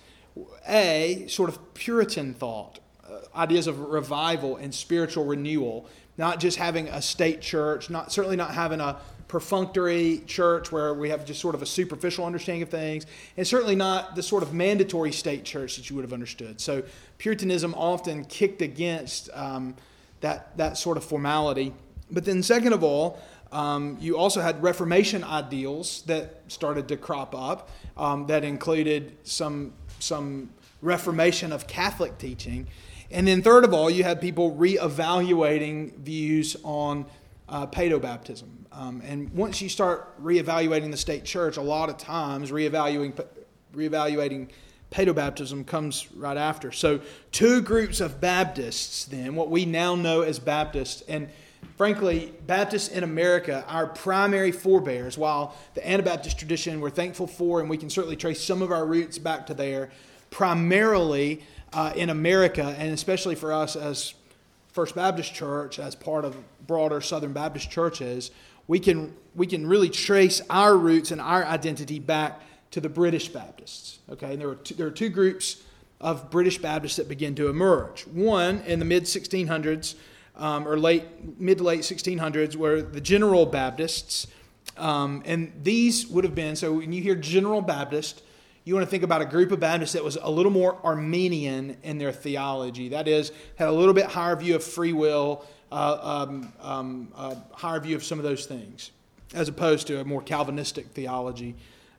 a 0.66 1.26
sort 1.28 1.48
of 1.48 1.74
Puritan 1.74 2.34
thought. 2.34 2.78
Uh, 3.08 3.20
ideas 3.36 3.66
of 3.66 3.78
revival 3.80 4.56
and 4.56 4.74
spiritual 4.74 5.24
renewal, 5.24 5.86
not 6.16 6.40
just 6.40 6.58
having 6.58 6.88
a 6.88 7.00
state 7.00 7.40
church, 7.40 7.88
not 7.88 8.12
certainly 8.12 8.36
not 8.36 8.52
having 8.52 8.80
a 8.80 8.96
perfunctory 9.28 10.22
church 10.26 10.72
where 10.72 10.94
we 10.94 11.10
have 11.10 11.24
just 11.24 11.40
sort 11.40 11.54
of 11.54 11.62
a 11.62 11.66
superficial 11.66 12.24
understanding 12.24 12.62
of 12.62 12.70
things, 12.70 13.06
and 13.36 13.46
certainly 13.46 13.76
not 13.76 14.16
the 14.16 14.22
sort 14.22 14.42
of 14.42 14.54
mandatory 14.54 15.12
state 15.12 15.44
church 15.44 15.76
that 15.76 15.88
you 15.88 15.96
would 15.96 16.04
have 16.04 16.14
understood. 16.14 16.60
So 16.60 16.82
Puritanism 17.18 17.74
often 17.74 18.24
kicked 18.24 18.62
against 18.62 19.28
um, 19.34 19.76
that, 20.20 20.56
that 20.56 20.78
sort 20.78 20.96
of 20.96 21.04
formality. 21.04 21.74
But 22.10 22.24
then, 22.24 22.42
second 22.42 22.72
of 22.72 22.82
all, 22.82 23.20
um, 23.52 23.98
you 24.00 24.16
also 24.16 24.40
had 24.40 24.62
Reformation 24.62 25.22
ideals 25.24 26.02
that 26.06 26.42
started 26.48 26.88
to 26.88 26.96
crop 26.96 27.34
up 27.34 27.70
um, 27.96 28.26
that 28.26 28.44
included 28.44 29.16
some, 29.24 29.72
some 29.98 30.50
reformation 30.80 31.52
of 31.52 31.66
Catholic 31.66 32.18
teaching. 32.18 32.66
And 33.10 33.26
then, 33.26 33.42
third 33.42 33.64
of 33.64 33.74
all, 33.74 33.90
you 33.90 34.04
had 34.04 34.20
people 34.20 34.54
reevaluating 34.54 35.96
views 35.96 36.56
on 36.62 37.06
uh, 37.48 37.66
paedobaptism. 37.66 38.48
Um, 38.72 39.02
and 39.04 39.32
once 39.32 39.60
you 39.62 39.68
start 39.68 40.22
reevaluating 40.22 40.90
the 40.90 40.96
state 40.96 41.24
church, 41.24 41.56
a 41.56 41.62
lot 41.62 41.88
of 41.88 41.98
times 41.98 42.50
reevaluating, 42.50 43.24
reevaluating 43.74 44.48
paedobaptism 44.90 45.66
comes 45.66 46.10
right 46.12 46.36
after. 46.36 46.72
So, 46.72 47.00
two 47.32 47.60
groups 47.60 48.00
of 48.00 48.20
Baptists, 48.20 49.04
then, 49.04 49.34
what 49.34 49.50
we 49.50 49.64
now 49.64 49.94
know 49.94 50.22
as 50.22 50.38
Baptists, 50.38 51.02
and 51.08 51.28
frankly, 51.76 52.32
Baptists 52.46 52.88
in 52.88 53.04
America, 53.04 53.64
our 53.68 53.86
primary 53.86 54.52
forebears, 54.52 55.18
while 55.18 55.54
the 55.74 55.88
Anabaptist 55.88 56.38
tradition 56.38 56.80
we're 56.80 56.90
thankful 56.90 57.26
for, 57.26 57.60
and 57.60 57.68
we 57.68 57.76
can 57.76 57.90
certainly 57.90 58.16
trace 58.16 58.42
some 58.42 58.62
of 58.62 58.70
our 58.70 58.86
roots 58.86 59.18
back 59.18 59.46
to 59.46 59.54
there, 59.54 59.90
primarily 60.30 61.42
uh, 61.72 61.92
in 61.94 62.10
America, 62.10 62.74
and 62.78 62.92
especially 62.92 63.34
for 63.34 63.52
us 63.52 63.76
as 63.76 64.14
First 64.72 64.94
Baptist 64.94 65.34
Church, 65.34 65.78
as 65.78 65.94
part 65.94 66.24
of 66.24 66.36
broader 66.68 67.00
Southern 67.00 67.32
Baptist 67.32 67.68
churches, 67.68 68.30
we 68.68 68.78
can, 68.78 69.16
we 69.34 69.48
can 69.48 69.66
really 69.66 69.88
trace 69.88 70.40
our 70.48 70.76
roots 70.76 71.10
and 71.10 71.20
our 71.20 71.44
identity 71.44 71.98
back 71.98 72.40
to 72.70 72.80
the 72.80 72.88
British 72.88 73.28
Baptists. 73.28 73.98
Okay, 74.10 74.32
and 74.32 74.40
there, 74.40 74.48
were 74.48 74.54
two, 74.54 74.74
there 74.74 74.86
are 74.86 74.92
two 74.92 75.08
groups 75.08 75.62
of 76.00 76.30
British 76.30 76.58
Baptists 76.58 76.96
that 76.96 77.08
begin 77.08 77.34
to 77.34 77.48
emerge. 77.48 78.06
One 78.06 78.60
in 78.60 78.78
the 78.78 78.84
mid 78.84 79.04
1600s, 79.04 79.96
um, 80.36 80.68
or 80.68 80.78
late 80.78 81.40
mid 81.40 81.58
to 81.58 81.64
late 81.64 81.80
1600s, 81.80 82.54
were 82.54 82.82
the 82.82 83.00
General 83.00 83.46
Baptists, 83.46 84.28
um, 84.76 85.22
and 85.24 85.52
these 85.62 86.06
would 86.06 86.22
have 86.22 86.34
been 86.34 86.54
so 86.54 86.74
when 86.74 86.92
you 86.92 87.02
hear 87.02 87.16
General 87.16 87.62
Baptist, 87.62 88.22
you 88.64 88.74
want 88.74 88.86
to 88.86 88.90
think 88.90 89.02
about 89.02 89.22
a 89.22 89.24
group 89.24 89.50
of 89.50 89.60
Baptists 89.60 89.94
that 89.94 90.04
was 90.04 90.18
a 90.20 90.30
little 90.30 90.52
more 90.52 90.78
Arminian 90.84 91.78
in 91.82 91.96
their 91.96 92.12
theology. 92.12 92.90
That 92.90 93.08
is, 93.08 93.32
had 93.56 93.68
a 93.68 93.72
little 93.72 93.94
bit 93.94 94.04
higher 94.04 94.36
view 94.36 94.54
of 94.54 94.62
free 94.62 94.92
will, 94.92 95.46
uh, 95.70 96.26
um, 96.28 96.52
um, 96.60 97.08
uh, 97.14 97.34
higher 97.52 97.80
view 97.80 97.96
of 97.96 98.04
some 98.04 98.18
of 98.18 98.24
those 98.24 98.46
things, 98.46 98.90
as 99.34 99.48
opposed 99.48 99.86
to 99.88 100.00
a 100.00 100.04
more 100.04 100.22
Calvinistic 100.22 100.86
theology, 100.88 101.54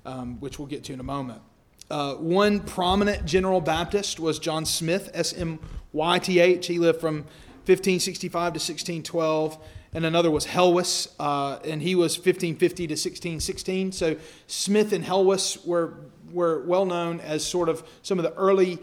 um, 0.05 0.39
which 0.39 0.59
we'll 0.59 0.67
get 0.67 0.83
to 0.85 0.93
in 0.93 0.99
a 0.99 1.03
moment. 1.03 1.41
Uh, 1.89 2.13
one 2.15 2.59
prominent 2.59 3.25
General 3.25 3.61
Baptist 3.61 4.19
was 4.19 4.37
John 4.39 4.65
Smyth, 4.65 5.09
S 5.13 5.33
M 5.33 5.59
Y 5.91 6.19
T 6.19 6.39
H. 6.39 6.67
He 6.67 6.77
lived 6.77 6.99
from 7.01 7.25
1565 7.65 8.31
to 8.31 8.57
1612. 8.57 9.57
And 9.91 10.05
another 10.05 10.29
was 10.29 10.45
Helwys, 10.45 11.11
uh, 11.19 11.57
and 11.65 11.81
he 11.81 11.95
was 11.95 12.15
1550 12.15 12.87
to 12.87 12.93
1616. 12.93 13.91
So 13.91 14.17
Smyth 14.45 14.93
and 14.93 15.03
Helwys 15.03 15.65
were, 15.65 15.95
were 16.31 16.63
well 16.65 16.85
known 16.85 17.19
as 17.21 17.43
sort 17.43 17.69
of 17.69 17.83
some 18.03 18.19
of 18.19 18.23
the 18.23 18.33
early 18.35 18.77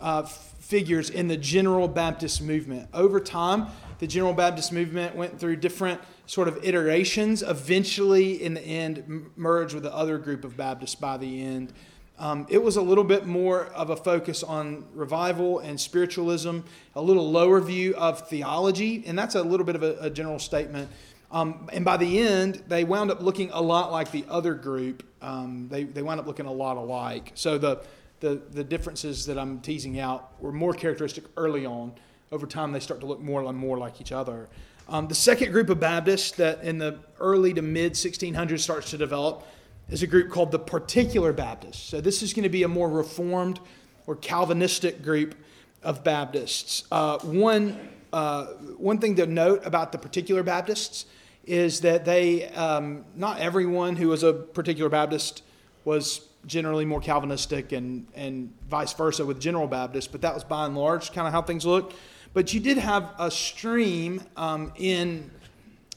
uh, 0.00 0.24
figures 0.24 1.08
in 1.08 1.28
the 1.28 1.36
General 1.38 1.88
Baptist 1.88 2.42
movement. 2.42 2.88
Over 2.92 3.20
time, 3.20 3.68
the 4.00 4.06
General 4.06 4.32
Baptist 4.32 4.72
movement 4.72 5.14
went 5.14 5.38
through 5.38 5.56
different 5.56 6.00
sort 6.26 6.48
of 6.48 6.64
iterations. 6.64 7.42
Eventually, 7.42 8.42
in 8.42 8.54
the 8.54 8.62
end, 8.62 9.30
merged 9.36 9.74
with 9.74 9.82
the 9.82 9.94
other 9.94 10.16
group 10.16 10.42
of 10.42 10.56
Baptists 10.56 10.94
by 10.94 11.18
the 11.18 11.42
end. 11.42 11.72
Um, 12.18 12.46
it 12.50 12.62
was 12.62 12.76
a 12.76 12.82
little 12.82 13.04
bit 13.04 13.26
more 13.26 13.66
of 13.66 13.90
a 13.90 13.96
focus 13.96 14.42
on 14.42 14.86
revival 14.94 15.58
and 15.58 15.78
spiritualism, 15.78 16.60
a 16.94 17.00
little 17.00 17.30
lower 17.30 17.60
view 17.60 17.94
of 17.94 18.26
theology, 18.28 19.04
and 19.06 19.18
that's 19.18 19.34
a 19.34 19.42
little 19.42 19.64
bit 19.64 19.76
of 19.76 19.82
a, 19.82 19.96
a 20.00 20.10
general 20.10 20.38
statement. 20.38 20.90
Um, 21.30 21.68
and 21.72 21.84
by 21.84 21.96
the 21.96 22.20
end, 22.20 22.62
they 22.68 22.84
wound 22.84 23.10
up 23.10 23.20
looking 23.20 23.50
a 23.52 23.60
lot 23.60 23.92
like 23.92 24.10
the 24.10 24.24
other 24.28 24.54
group. 24.54 25.04
Um, 25.22 25.68
they, 25.70 25.84
they 25.84 26.02
wound 26.02 26.20
up 26.20 26.26
looking 26.26 26.46
a 26.46 26.52
lot 26.52 26.76
alike. 26.76 27.32
So 27.34 27.58
the, 27.58 27.82
the, 28.20 28.40
the 28.50 28.64
differences 28.64 29.26
that 29.26 29.38
I'm 29.38 29.60
teasing 29.60 30.00
out 30.00 30.32
were 30.40 30.52
more 30.52 30.72
characteristic 30.72 31.24
early 31.36 31.66
on. 31.66 31.92
Over 32.32 32.46
time, 32.46 32.70
they 32.70 32.78
start 32.78 33.00
to 33.00 33.06
look 33.06 33.18
more 33.18 33.42
and 33.42 33.58
more 33.58 33.76
like 33.76 34.00
each 34.00 34.12
other. 34.12 34.48
Um, 34.88 35.08
the 35.08 35.16
second 35.16 35.50
group 35.50 35.68
of 35.68 35.80
Baptists 35.80 36.30
that 36.36 36.62
in 36.62 36.78
the 36.78 37.00
early 37.18 37.52
to 37.54 37.60
mid 37.60 37.94
1600s 37.94 38.60
starts 38.60 38.90
to 38.90 38.98
develop 38.98 39.44
is 39.88 40.04
a 40.04 40.06
group 40.06 40.30
called 40.30 40.52
the 40.52 40.58
Particular 40.60 41.32
Baptists. 41.32 41.82
So 41.82 42.00
this 42.00 42.22
is 42.22 42.32
going 42.32 42.44
to 42.44 42.48
be 42.48 42.62
a 42.62 42.68
more 42.68 42.88
reformed 42.88 43.58
or 44.06 44.14
Calvinistic 44.14 45.02
group 45.02 45.34
of 45.82 46.04
Baptists. 46.04 46.84
Uh, 46.92 47.18
one, 47.18 47.76
uh, 48.12 48.46
one 48.76 48.98
thing 48.98 49.16
to 49.16 49.26
note 49.26 49.66
about 49.66 49.90
the 49.90 49.98
Particular 49.98 50.44
Baptists 50.44 51.06
is 51.46 51.80
that 51.80 52.04
they, 52.04 52.46
um, 52.50 53.04
not 53.16 53.40
everyone 53.40 53.96
who 53.96 54.06
was 54.06 54.22
a 54.22 54.32
Particular 54.32 54.88
Baptist 54.88 55.42
was 55.84 56.28
generally 56.46 56.84
more 56.84 57.00
Calvinistic 57.00 57.72
and, 57.72 58.06
and 58.14 58.52
vice 58.68 58.92
versa 58.92 59.26
with 59.26 59.40
General 59.40 59.66
Baptists, 59.66 60.06
but 60.06 60.20
that 60.20 60.32
was 60.32 60.44
by 60.44 60.66
and 60.66 60.76
large 60.76 61.12
kind 61.12 61.26
of 61.26 61.32
how 61.32 61.42
things 61.42 61.66
looked. 61.66 61.96
But 62.32 62.54
you 62.54 62.60
did 62.60 62.78
have 62.78 63.12
a 63.18 63.30
stream 63.30 64.22
um, 64.36 64.72
in 64.76 65.30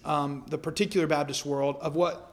um, 0.03 0.45
the 0.47 0.57
particular 0.57 1.07
Baptist 1.07 1.45
world 1.45 1.77
of 1.79 1.95
what 1.95 2.31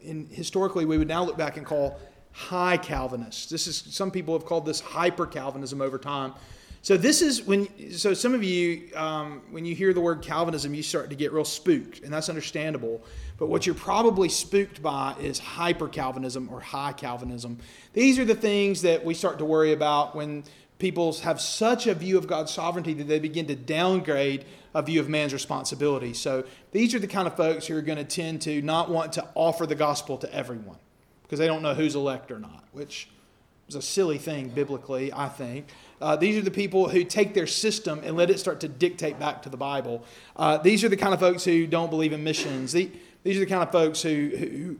in, 0.00 0.28
historically 0.30 0.84
we 0.84 0.98
would 0.98 1.08
now 1.08 1.24
look 1.24 1.36
back 1.36 1.56
and 1.56 1.64
call 1.64 1.98
high 2.32 2.76
Calvinists. 2.76 3.48
This 3.48 3.66
is 3.66 3.76
some 3.76 4.10
people 4.10 4.34
have 4.34 4.46
called 4.46 4.66
this 4.66 4.80
hyper 4.80 5.26
Calvinism 5.26 5.80
over 5.80 5.98
time. 5.98 6.34
So 6.82 6.96
this 6.96 7.20
is 7.22 7.42
when 7.42 7.66
so 7.92 8.14
some 8.14 8.34
of 8.34 8.44
you 8.44 8.94
um, 8.94 9.42
when 9.50 9.64
you 9.64 9.74
hear 9.74 9.92
the 9.92 10.00
word 10.00 10.22
Calvinism 10.22 10.74
you 10.74 10.82
start 10.82 11.10
to 11.10 11.16
get 11.16 11.32
real 11.32 11.44
spooked 11.44 12.00
and 12.00 12.12
that's 12.12 12.28
understandable. 12.28 13.02
But 13.38 13.46
what 13.46 13.66
you're 13.66 13.74
probably 13.74 14.28
spooked 14.28 14.82
by 14.82 15.14
is 15.20 15.38
hyper 15.38 15.88
Calvinism 15.88 16.48
or 16.52 16.60
high 16.60 16.92
Calvinism. 16.92 17.58
These 17.92 18.18
are 18.18 18.24
the 18.24 18.34
things 18.34 18.82
that 18.82 19.04
we 19.04 19.14
start 19.14 19.38
to 19.38 19.44
worry 19.44 19.72
about 19.72 20.14
when 20.14 20.44
people 20.78 21.12
have 21.20 21.40
such 21.40 21.86
a 21.86 21.94
view 21.94 22.18
of 22.18 22.26
God's 22.26 22.52
sovereignty 22.52 22.92
that 22.94 23.08
they 23.08 23.18
begin 23.18 23.46
to 23.46 23.54
downgrade 23.54 24.44
a 24.74 24.82
view 24.82 25.00
of 25.00 25.08
man's 25.08 25.32
responsibility. 25.32 26.12
So 26.12 26.44
these 26.72 26.94
are 26.94 26.98
the 26.98 27.06
kind 27.06 27.26
of 27.26 27.36
folks 27.36 27.66
who 27.66 27.76
are 27.76 27.82
going 27.82 27.98
to 27.98 28.04
tend 28.04 28.42
to 28.42 28.60
not 28.60 28.90
want 28.90 29.14
to 29.14 29.26
offer 29.34 29.66
the 29.66 29.74
gospel 29.74 30.18
to 30.18 30.34
everyone 30.34 30.76
because 31.22 31.38
they 31.38 31.46
don't 31.46 31.62
know 31.62 31.74
who's 31.74 31.94
elect 31.94 32.30
or 32.30 32.38
not, 32.38 32.64
which 32.72 33.08
is 33.68 33.74
a 33.74 33.82
silly 33.82 34.18
thing 34.18 34.48
biblically, 34.50 35.12
I 35.12 35.28
think. 35.28 35.66
Uh, 36.00 36.14
these 36.14 36.36
are 36.36 36.42
the 36.42 36.50
people 36.50 36.88
who 36.88 37.04
take 37.04 37.34
their 37.34 37.46
system 37.46 38.00
and 38.04 38.16
let 38.16 38.30
it 38.30 38.38
start 38.38 38.60
to 38.60 38.68
dictate 38.68 39.18
back 39.18 39.42
to 39.42 39.48
the 39.48 39.56
Bible. 39.56 40.04
Uh, 40.36 40.58
these 40.58 40.84
are 40.84 40.88
the 40.88 40.96
kind 40.96 41.14
of 41.14 41.20
folks 41.20 41.44
who 41.44 41.66
don't 41.66 41.90
believe 41.90 42.12
in 42.12 42.22
missions. 42.22 42.72
The, 42.72 42.90
these 43.22 43.38
are 43.38 43.40
the 43.40 43.46
kind 43.46 43.62
of 43.62 43.72
folks 43.72 44.02
who, 44.02 44.76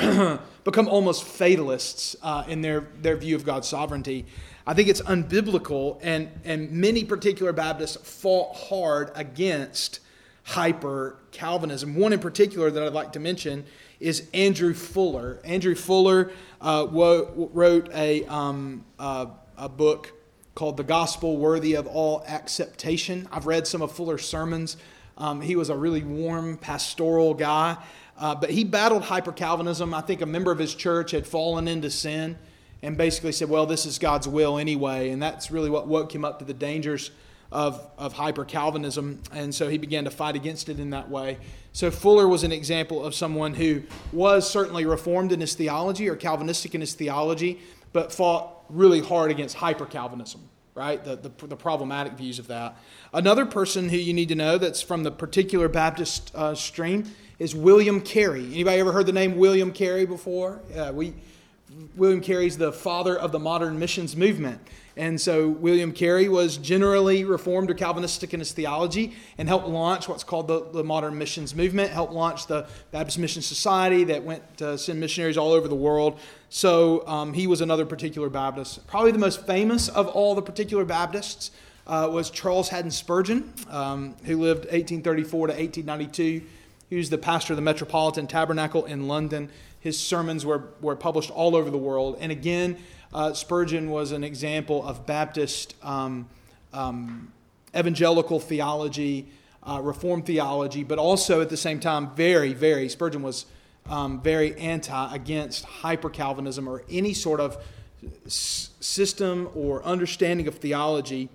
who 0.00 0.38
become 0.64 0.88
almost 0.88 1.24
fatalists 1.24 2.16
uh, 2.22 2.44
in 2.46 2.62
their, 2.62 2.86
their 3.02 3.16
view 3.16 3.34
of 3.34 3.44
God's 3.44 3.68
sovereignty. 3.68 4.26
I 4.68 4.74
think 4.74 4.88
it's 4.90 5.00
unbiblical, 5.00 5.98
and, 6.02 6.28
and 6.44 6.70
many 6.70 7.02
particular 7.02 7.54
Baptists 7.54 7.96
fought 7.96 8.54
hard 8.54 9.10
against 9.14 10.00
hyper 10.42 11.16
Calvinism. 11.30 11.94
One 11.96 12.12
in 12.12 12.18
particular 12.18 12.70
that 12.70 12.82
I'd 12.82 12.92
like 12.92 13.14
to 13.14 13.18
mention 13.18 13.64
is 13.98 14.28
Andrew 14.34 14.74
Fuller. 14.74 15.40
Andrew 15.42 15.74
Fuller 15.74 16.32
uh, 16.60 16.86
wrote 16.90 17.88
a, 17.94 18.26
um, 18.26 18.84
uh, 18.98 19.28
a 19.56 19.70
book 19.70 20.12
called 20.54 20.76
The 20.76 20.84
Gospel 20.84 21.38
Worthy 21.38 21.72
of 21.72 21.86
All 21.86 22.22
Acceptation. 22.28 23.26
I've 23.32 23.46
read 23.46 23.66
some 23.66 23.80
of 23.80 23.92
Fuller's 23.92 24.28
sermons. 24.28 24.76
Um, 25.16 25.40
he 25.40 25.56
was 25.56 25.70
a 25.70 25.76
really 25.76 26.02
warm 26.02 26.58
pastoral 26.58 27.32
guy, 27.32 27.78
uh, 28.18 28.34
but 28.34 28.50
he 28.50 28.64
battled 28.64 29.04
hyper 29.04 29.32
Calvinism. 29.32 29.94
I 29.94 30.02
think 30.02 30.20
a 30.20 30.26
member 30.26 30.52
of 30.52 30.58
his 30.58 30.74
church 30.74 31.12
had 31.12 31.26
fallen 31.26 31.68
into 31.68 31.88
sin 31.90 32.36
and 32.82 32.96
basically 32.96 33.32
said, 33.32 33.48
well, 33.48 33.66
this 33.66 33.86
is 33.86 33.98
God's 33.98 34.28
will 34.28 34.58
anyway. 34.58 35.10
And 35.10 35.22
that's 35.22 35.50
really 35.50 35.70
what 35.70 35.88
woke 35.88 36.14
him 36.14 36.24
up 36.24 36.38
to 36.38 36.44
the 36.44 36.54
dangers 36.54 37.10
of, 37.50 37.84
of 37.96 38.12
hyper 38.12 38.44
Calvinism. 38.44 39.22
And 39.32 39.54
so 39.54 39.68
he 39.68 39.78
began 39.78 40.04
to 40.04 40.10
fight 40.10 40.36
against 40.36 40.68
it 40.68 40.78
in 40.78 40.90
that 40.90 41.08
way. 41.10 41.38
So 41.72 41.90
Fuller 41.90 42.28
was 42.28 42.44
an 42.44 42.52
example 42.52 43.04
of 43.04 43.14
someone 43.14 43.54
who 43.54 43.82
was 44.12 44.48
certainly 44.48 44.84
reformed 44.84 45.32
in 45.32 45.40
his 45.40 45.54
theology 45.54 46.08
or 46.08 46.16
Calvinistic 46.16 46.74
in 46.74 46.80
his 46.80 46.94
theology, 46.94 47.60
but 47.92 48.12
fought 48.12 48.64
really 48.68 49.00
hard 49.00 49.30
against 49.30 49.56
hyper 49.56 49.86
Calvinism, 49.86 50.42
right? 50.74 51.02
The, 51.02 51.16
the, 51.16 51.46
the, 51.46 51.56
problematic 51.56 52.14
views 52.14 52.38
of 52.38 52.48
that. 52.48 52.76
Another 53.14 53.46
person 53.46 53.88
who 53.88 53.96
you 53.96 54.12
need 54.12 54.28
to 54.28 54.34
know 54.34 54.58
that's 54.58 54.82
from 54.82 55.02
the 55.02 55.10
particular 55.10 55.68
Baptist 55.68 56.30
uh, 56.34 56.54
stream 56.54 57.10
is 57.38 57.54
William 57.54 58.00
Carey. 58.00 58.44
Anybody 58.44 58.78
ever 58.80 58.92
heard 58.92 59.06
the 59.06 59.12
name 59.12 59.38
William 59.38 59.72
Carey 59.72 60.04
before? 60.04 60.60
We 60.92 61.14
William 61.96 62.20
Carey's 62.20 62.56
the 62.56 62.72
father 62.72 63.18
of 63.18 63.32
the 63.32 63.38
modern 63.38 63.78
missions 63.78 64.16
movement. 64.16 64.60
And 64.96 65.20
so 65.20 65.48
William 65.48 65.92
Carey 65.92 66.28
was 66.28 66.56
generally 66.56 67.24
Reformed 67.24 67.70
or 67.70 67.74
Calvinistic 67.74 68.34
in 68.34 68.40
his 68.40 68.50
theology 68.50 69.14
and 69.38 69.46
helped 69.48 69.68
launch 69.68 70.08
what's 70.08 70.24
called 70.24 70.48
the, 70.48 70.68
the 70.72 70.82
modern 70.82 71.16
missions 71.16 71.54
movement, 71.54 71.92
helped 71.92 72.12
launch 72.12 72.48
the 72.48 72.66
Baptist 72.90 73.18
Mission 73.18 73.40
Society 73.40 74.02
that 74.04 74.24
went 74.24 74.58
to 74.58 74.76
send 74.76 74.98
missionaries 74.98 75.38
all 75.38 75.52
over 75.52 75.68
the 75.68 75.76
world. 75.76 76.18
So 76.50 77.06
um, 77.06 77.32
he 77.32 77.46
was 77.46 77.60
another 77.60 77.86
particular 77.86 78.28
Baptist. 78.28 78.84
Probably 78.88 79.12
the 79.12 79.18
most 79.18 79.46
famous 79.46 79.88
of 79.88 80.08
all 80.08 80.34
the 80.34 80.42
particular 80.42 80.84
Baptists 80.84 81.52
uh, 81.86 82.08
was 82.10 82.28
Charles 82.28 82.68
Haddon 82.68 82.90
Spurgeon, 82.90 83.52
um, 83.70 84.16
who 84.24 84.36
lived 84.36 84.64
1834 84.64 85.46
to 85.46 85.52
1892. 85.52 86.42
He 86.90 86.96
was 86.96 87.10
the 87.10 87.18
pastor 87.18 87.52
of 87.52 87.56
the 87.56 87.62
Metropolitan 87.62 88.26
Tabernacle 88.26 88.84
in 88.84 89.06
London. 89.06 89.50
His 89.80 89.98
sermons 89.98 90.44
were, 90.44 90.70
were 90.80 90.96
published 90.96 91.30
all 91.30 91.54
over 91.54 91.70
the 91.70 91.78
world. 91.78 92.18
And 92.20 92.32
again, 92.32 92.78
uh, 93.12 93.32
Spurgeon 93.32 93.90
was 93.90 94.12
an 94.12 94.24
example 94.24 94.86
of 94.86 95.06
Baptist 95.06 95.74
um, 95.82 96.28
um, 96.72 97.32
evangelical 97.76 98.40
theology, 98.40 99.28
uh, 99.62 99.80
Reformed 99.82 100.26
theology, 100.26 100.84
but 100.84 100.98
also 100.98 101.40
at 101.40 101.48
the 101.48 101.56
same 101.56 101.80
time, 101.80 102.14
very, 102.14 102.52
very, 102.52 102.88
Spurgeon 102.88 103.22
was 103.22 103.46
um, 103.86 104.20
very 104.20 104.56
anti 104.58 105.14
against 105.14 105.64
hyper 105.64 106.10
Calvinism 106.10 106.68
or 106.68 106.84
any 106.90 107.14
sort 107.14 107.40
of 107.40 107.62
s- 108.26 108.70
system 108.80 109.48
or 109.54 109.82
understanding 109.84 110.46
of 110.48 110.56
theology 110.56 111.28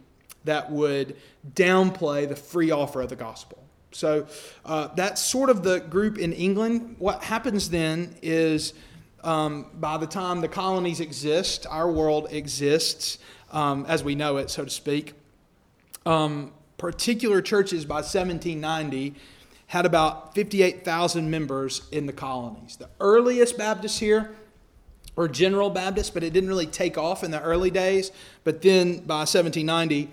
that 0.43 0.71
would 0.71 1.15
downplay 1.53 2.27
the 2.27 2.35
free 2.35 2.71
offer 2.71 3.01
of 3.01 3.09
the 3.09 3.15
gospel. 3.15 3.62
So 3.93 4.27
uh, 4.65 4.89
that's 4.95 5.21
sort 5.21 5.49
of 5.49 5.63
the 5.63 5.79
group 5.79 6.17
in 6.17 6.33
England. 6.33 6.95
What 6.99 7.23
happens 7.23 7.69
then 7.69 8.15
is 8.21 8.73
um, 9.23 9.67
by 9.79 9.97
the 9.97 10.07
time 10.07 10.41
the 10.41 10.47
colonies 10.47 10.99
exist, 10.99 11.65
our 11.69 11.89
world 11.89 12.27
exists 12.31 13.19
um, 13.51 13.85
as 13.87 14.03
we 14.03 14.15
know 14.15 14.37
it, 14.37 14.49
so 14.49 14.65
to 14.65 14.69
speak. 14.69 15.13
Um, 16.05 16.51
particular 16.77 17.41
churches 17.41 17.85
by 17.85 17.95
1790 17.95 19.15
had 19.67 19.85
about 19.85 20.35
58,000 20.35 21.29
members 21.29 21.87
in 21.91 22.05
the 22.05 22.13
colonies. 22.13 22.75
The 22.75 22.89
earliest 22.99 23.57
Baptists 23.57 23.99
here 23.99 24.35
were 25.15 25.27
General 25.27 25.69
Baptists, 25.69 26.09
but 26.09 26.23
it 26.23 26.33
didn't 26.33 26.49
really 26.49 26.67
take 26.67 26.97
off 26.97 27.23
in 27.23 27.31
the 27.31 27.41
early 27.41 27.71
days. 27.71 28.11
But 28.43 28.61
then 28.61 28.97
by 28.99 29.19
1790, 29.19 30.09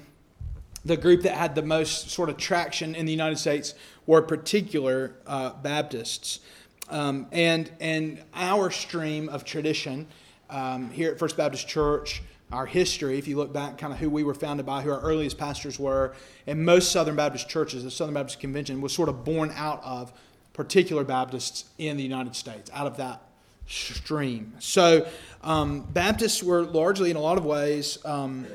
the 0.84 0.96
group 0.96 1.22
that 1.22 1.34
had 1.34 1.54
the 1.54 1.62
most 1.62 2.10
sort 2.10 2.28
of 2.28 2.36
traction 2.36 2.94
in 2.94 3.06
the 3.06 3.12
United 3.12 3.38
States 3.38 3.74
were 4.06 4.22
particular 4.22 5.14
uh, 5.26 5.50
Baptists. 5.62 6.40
Um, 6.88 7.26
and, 7.30 7.70
and 7.80 8.22
our 8.34 8.70
stream 8.70 9.28
of 9.28 9.44
tradition 9.44 10.08
um, 10.48 10.90
here 10.90 11.12
at 11.12 11.18
First 11.18 11.36
Baptist 11.36 11.68
Church, 11.68 12.22
our 12.50 12.66
history, 12.66 13.16
if 13.16 13.28
you 13.28 13.36
look 13.36 13.52
back 13.52 13.78
kind 13.78 13.92
of 13.92 14.00
who 14.00 14.10
we 14.10 14.24
were 14.24 14.34
founded 14.34 14.66
by, 14.66 14.82
who 14.82 14.90
our 14.90 15.00
earliest 15.00 15.38
pastors 15.38 15.78
were, 15.78 16.14
and 16.48 16.64
most 16.64 16.90
Southern 16.90 17.14
Baptist 17.14 17.48
churches, 17.48 17.84
the 17.84 17.90
Southern 17.90 18.14
Baptist 18.14 18.40
Convention 18.40 18.80
was 18.80 18.92
sort 18.92 19.08
of 19.08 19.24
born 19.24 19.52
out 19.54 19.80
of 19.84 20.12
particular 20.52 21.04
Baptists 21.04 21.66
in 21.78 21.96
the 21.96 22.02
United 22.02 22.34
States, 22.34 22.68
out 22.74 22.88
of 22.88 22.96
that 22.96 23.22
stream. 23.68 24.54
So 24.58 25.06
um, 25.44 25.82
Baptists 25.82 26.42
were 26.42 26.62
largely, 26.62 27.10
in 27.10 27.16
a 27.16 27.20
lot 27.20 27.38
of 27.38 27.44
ways, 27.44 27.98
um, 28.04 28.46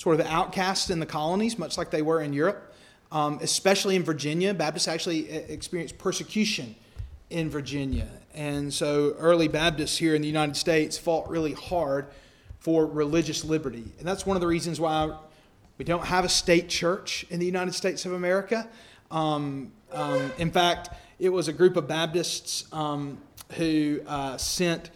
sort 0.00 0.18
of 0.18 0.24
outcasts 0.28 0.88
in 0.88 0.98
the 0.98 1.04
colonies, 1.04 1.58
much 1.58 1.76
like 1.76 1.90
they 1.90 2.00
were 2.00 2.22
in 2.22 2.32
Europe, 2.32 2.72
um, 3.12 3.38
especially 3.42 3.96
in 3.96 4.02
Virginia. 4.02 4.54
Baptists 4.54 4.88
actually 4.88 5.30
uh, 5.30 5.40
experienced 5.48 5.98
persecution 5.98 6.74
in 7.28 7.50
Virginia. 7.50 8.08
And 8.34 8.72
so 8.72 9.14
early 9.18 9.46
Baptists 9.46 9.98
here 9.98 10.14
in 10.14 10.22
the 10.22 10.26
United 10.26 10.56
States 10.56 10.96
fought 10.96 11.28
really 11.28 11.52
hard 11.52 12.06
for 12.60 12.86
religious 12.86 13.44
liberty. 13.44 13.92
And 13.98 14.08
that's 14.08 14.24
one 14.24 14.38
of 14.38 14.40
the 14.40 14.46
reasons 14.46 14.80
why 14.80 15.14
we 15.76 15.84
don't 15.84 16.06
have 16.06 16.24
a 16.24 16.30
state 16.30 16.70
church 16.70 17.26
in 17.28 17.38
the 17.38 17.44
United 17.44 17.74
States 17.74 18.06
of 18.06 18.14
America. 18.14 18.66
Um, 19.10 19.70
um, 19.92 20.32
in 20.38 20.50
fact, 20.50 20.88
it 21.18 21.28
was 21.28 21.48
a 21.48 21.52
group 21.52 21.76
of 21.76 21.86
Baptists 21.86 22.64
um, 22.72 23.18
who 23.58 24.00
uh, 24.06 24.38
sent 24.38 24.88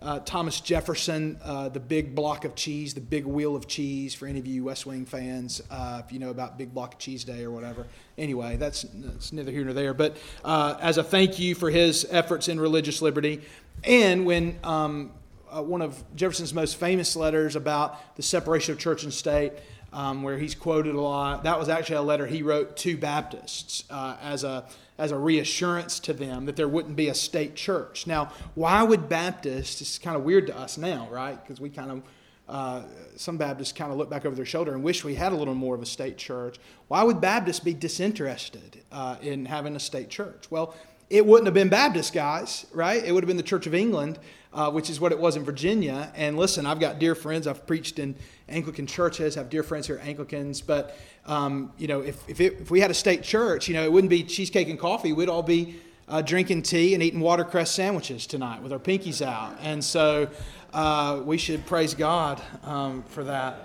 uh, 0.00 0.20
Thomas 0.20 0.60
Jefferson, 0.60 1.38
uh, 1.42 1.68
the 1.68 1.80
big 1.80 2.14
block 2.14 2.44
of 2.44 2.54
cheese, 2.54 2.94
the 2.94 3.00
big 3.00 3.24
wheel 3.26 3.56
of 3.56 3.66
cheese, 3.66 4.14
for 4.14 4.26
any 4.26 4.38
of 4.38 4.46
you 4.46 4.64
West 4.64 4.86
Wing 4.86 5.04
fans, 5.04 5.60
uh, 5.70 6.02
if 6.04 6.12
you 6.12 6.18
know 6.18 6.30
about 6.30 6.56
Big 6.56 6.72
Block 6.72 6.94
of 6.94 7.00
Cheese 7.00 7.24
Day 7.24 7.42
or 7.42 7.50
whatever. 7.50 7.86
Anyway, 8.16 8.56
that's, 8.56 8.86
that's 8.94 9.32
neither 9.32 9.50
here 9.50 9.64
nor 9.64 9.74
there. 9.74 9.94
But 9.94 10.16
uh, 10.44 10.76
as 10.80 10.98
a 10.98 11.04
thank 11.04 11.38
you 11.38 11.54
for 11.54 11.70
his 11.70 12.06
efforts 12.10 12.48
in 12.48 12.60
religious 12.60 13.02
liberty, 13.02 13.42
and 13.82 14.24
when 14.24 14.58
um, 14.62 15.10
uh, 15.50 15.62
one 15.62 15.82
of 15.82 16.02
Jefferson's 16.14 16.54
most 16.54 16.76
famous 16.76 17.16
letters 17.16 17.56
about 17.56 18.16
the 18.16 18.22
separation 18.22 18.72
of 18.72 18.78
church 18.78 19.02
and 19.02 19.12
state, 19.12 19.52
um, 19.92 20.22
where 20.22 20.38
he's 20.38 20.54
quoted 20.54 20.94
a 20.94 21.00
lot, 21.00 21.44
that 21.44 21.58
was 21.58 21.68
actually 21.68 21.96
a 21.96 22.02
letter 22.02 22.26
he 22.26 22.42
wrote 22.42 22.76
to 22.76 22.96
Baptists 22.96 23.84
as 23.90 24.44
a 24.44 24.66
as 24.98 25.12
a 25.12 25.16
reassurance 25.16 26.00
to 26.00 26.12
them 26.12 26.46
that 26.46 26.56
there 26.56 26.68
wouldn't 26.68 26.96
be 26.96 27.08
a 27.08 27.14
state 27.14 27.54
church. 27.54 28.06
Now, 28.06 28.32
why 28.54 28.82
would 28.82 29.08
Baptists, 29.08 29.80
it's 29.80 29.98
kind 29.98 30.16
of 30.16 30.24
weird 30.24 30.48
to 30.48 30.58
us 30.58 30.76
now, 30.76 31.08
right? 31.10 31.40
Because 31.40 31.60
we 31.60 31.70
kind 31.70 31.90
of, 31.90 32.02
uh, 32.48 32.82
some 33.16 33.36
Baptists 33.36 33.72
kind 33.72 33.92
of 33.92 33.98
look 33.98 34.10
back 34.10 34.26
over 34.26 34.34
their 34.34 34.44
shoulder 34.44 34.74
and 34.74 34.82
wish 34.82 35.04
we 35.04 35.14
had 35.14 35.32
a 35.32 35.36
little 35.36 35.54
more 35.54 35.74
of 35.74 35.82
a 35.82 35.86
state 35.86 36.18
church. 36.18 36.58
Why 36.88 37.04
would 37.04 37.20
Baptists 37.20 37.60
be 37.60 37.74
disinterested 37.74 38.82
uh, 38.90 39.16
in 39.22 39.46
having 39.46 39.76
a 39.76 39.80
state 39.80 40.10
church? 40.10 40.50
Well, 40.50 40.74
it 41.10 41.24
wouldn't 41.24 41.46
have 41.46 41.54
been 41.54 41.68
Baptist 41.70 42.12
guys, 42.12 42.66
right? 42.72 43.02
It 43.02 43.12
would 43.12 43.22
have 43.22 43.28
been 43.28 43.38
the 43.38 43.42
Church 43.42 43.66
of 43.66 43.74
England, 43.74 44.18
uh, 44.52 44.70
which 44.70 44.90
is 44.90 45.00
what 45.00 45.10
it 45.10 45.18
was 45.18 45.36
in 45.36 45.44
Virginia. 45.44 46.12
And 46.14 46.36
listen, 46.36 46.66
I've 46.66 46.80
got 46.80 46.98
dear 46.98 47.14
friends. 47.14 47.46
I've 47.46 47.66
preached 47.66 47.98
in 47.98 48.14
Anglican 48.46 48.86
churches. 48.86 49.34
Have 49.34 49.48
dear 49.48 49.62
friends 49.62 49.86
here 49.86 50.00
Anglicans. 50.02 50.60
But 50.60 50.98
um, 51.28 51.72
you 51.78 51.86
know, 51.86 52.00
if 52.00 52.28
if, 52.28 52.40
it, 52.40 52.60
if, 52.62 52.70
we 52.70 52.80
had 52.80 52.90
a 52.90 52.94
state 52.94 53.22
church, 53.22 53.68
you 53.68 53.74
know, 53.74 53.84
it 53.84 53.92
wouldn't 53.92 54.10
be 54.10 54.24
cheesecake 54.24 54.68
and 54.68 54.78
coffee. 54.78 55.12
We'd 55.12 55.28
all 55.28 55.42
be 55.42 55.76
uh, 56.08 56.22
drinking 56.22 56.62
tea 56.62 56.94
and 56.94 57.02
eating 57.02 57.20
watercress 57.20 57.70
sandwiches 57.70 58.26
tonight 58.26 58.62
with 58.62 58.72
our 58.72 58.78
pinkies 58.78 59.24
out. 59.24 59.56
And 59.60 59.84
so 59.84 60.28
uh, 60.72 61.20
we 61.24 61.36
should 61.36 61.66
praise 61.66 61.94
God 61.94 62.42
um, 62.64 63.02
for 63.04 63.24
that. 63.24 63.56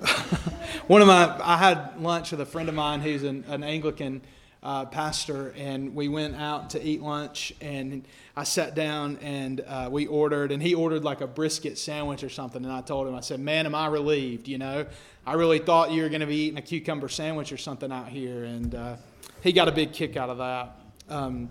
One 0.86 1.02
of 1.02 1.08
my, 1.08 1.38
I 1.42 1.58
had 1.58 2.00
lunch 2.00 2.30
with 2.30 2.40
a 2.40 2.46
friend 2.46 2.68
of 2.70 2.74
mine 2.74 3.00
who's 3.00 3.22
an, 3.22 3.44
an 3.48 3.62
Anglican 3.62 4.22
uh, 4.62 4.84
pastor, 4.86 5.54
and 5.56 5.94
we 5.94 6.08
went 6.08 6.36
out 6.36 6.70
to 6.70 6.82
eat 6.82 7.02
lunch. 7.02 7.52
And 7.60 8.04
I 8.36 8.44
sat 8.44 8.74
down 8.74 9.18
and 9.22 9.60
uh, 9.60 9.88
we 9.90 10.06
ordered, 10.06 10.52
and 10.52 10.62
he 10.62 10.74
ordered 10.74 11.04
like 11.04 11.20
a 11.20 11.26
brisket 11.26 11.78
sandwich 11.78 12.22
or 12.24 12.28
something. 12.28 12.64
And 12.64 12.72
I 12.72 12.80
told 12.80 13.08
him, 13.08 13.14
I 13.14 13.20
said, 13.20 13.40
"Man, 13.40 13.66
am 13.66 13.74
I 13.74 13.86
relieved? 13.86 14.48
You 14.48 14.58
know, 14.58 14.86
I 15.26 15.34
really 15.34 15.58
thought 15.58 15.90
you 15.90 16.02
were 16.02 16.08
going 16.08 16.20
to 16.20 16.26
be 16.26 16.46
eating 16.46 16.58
a 16.58 16.62
cucumber 16.62 17.08
sandwich 17.08 17.52
or 17.52 17.56
something 17.56 17.92
out 17.92 18.08
here." 18.08 18.44
And 18.44 18.74
uh, 18.74 18.96
he 19.42 19.52
got 19.52 19.68
a 19.68 19.72
big 19.72 19.92
kick 19.92 20.16
out 20.16 20.30
of 20.30 20.38
that. 20.38 20.76
Um, 21.08 21.50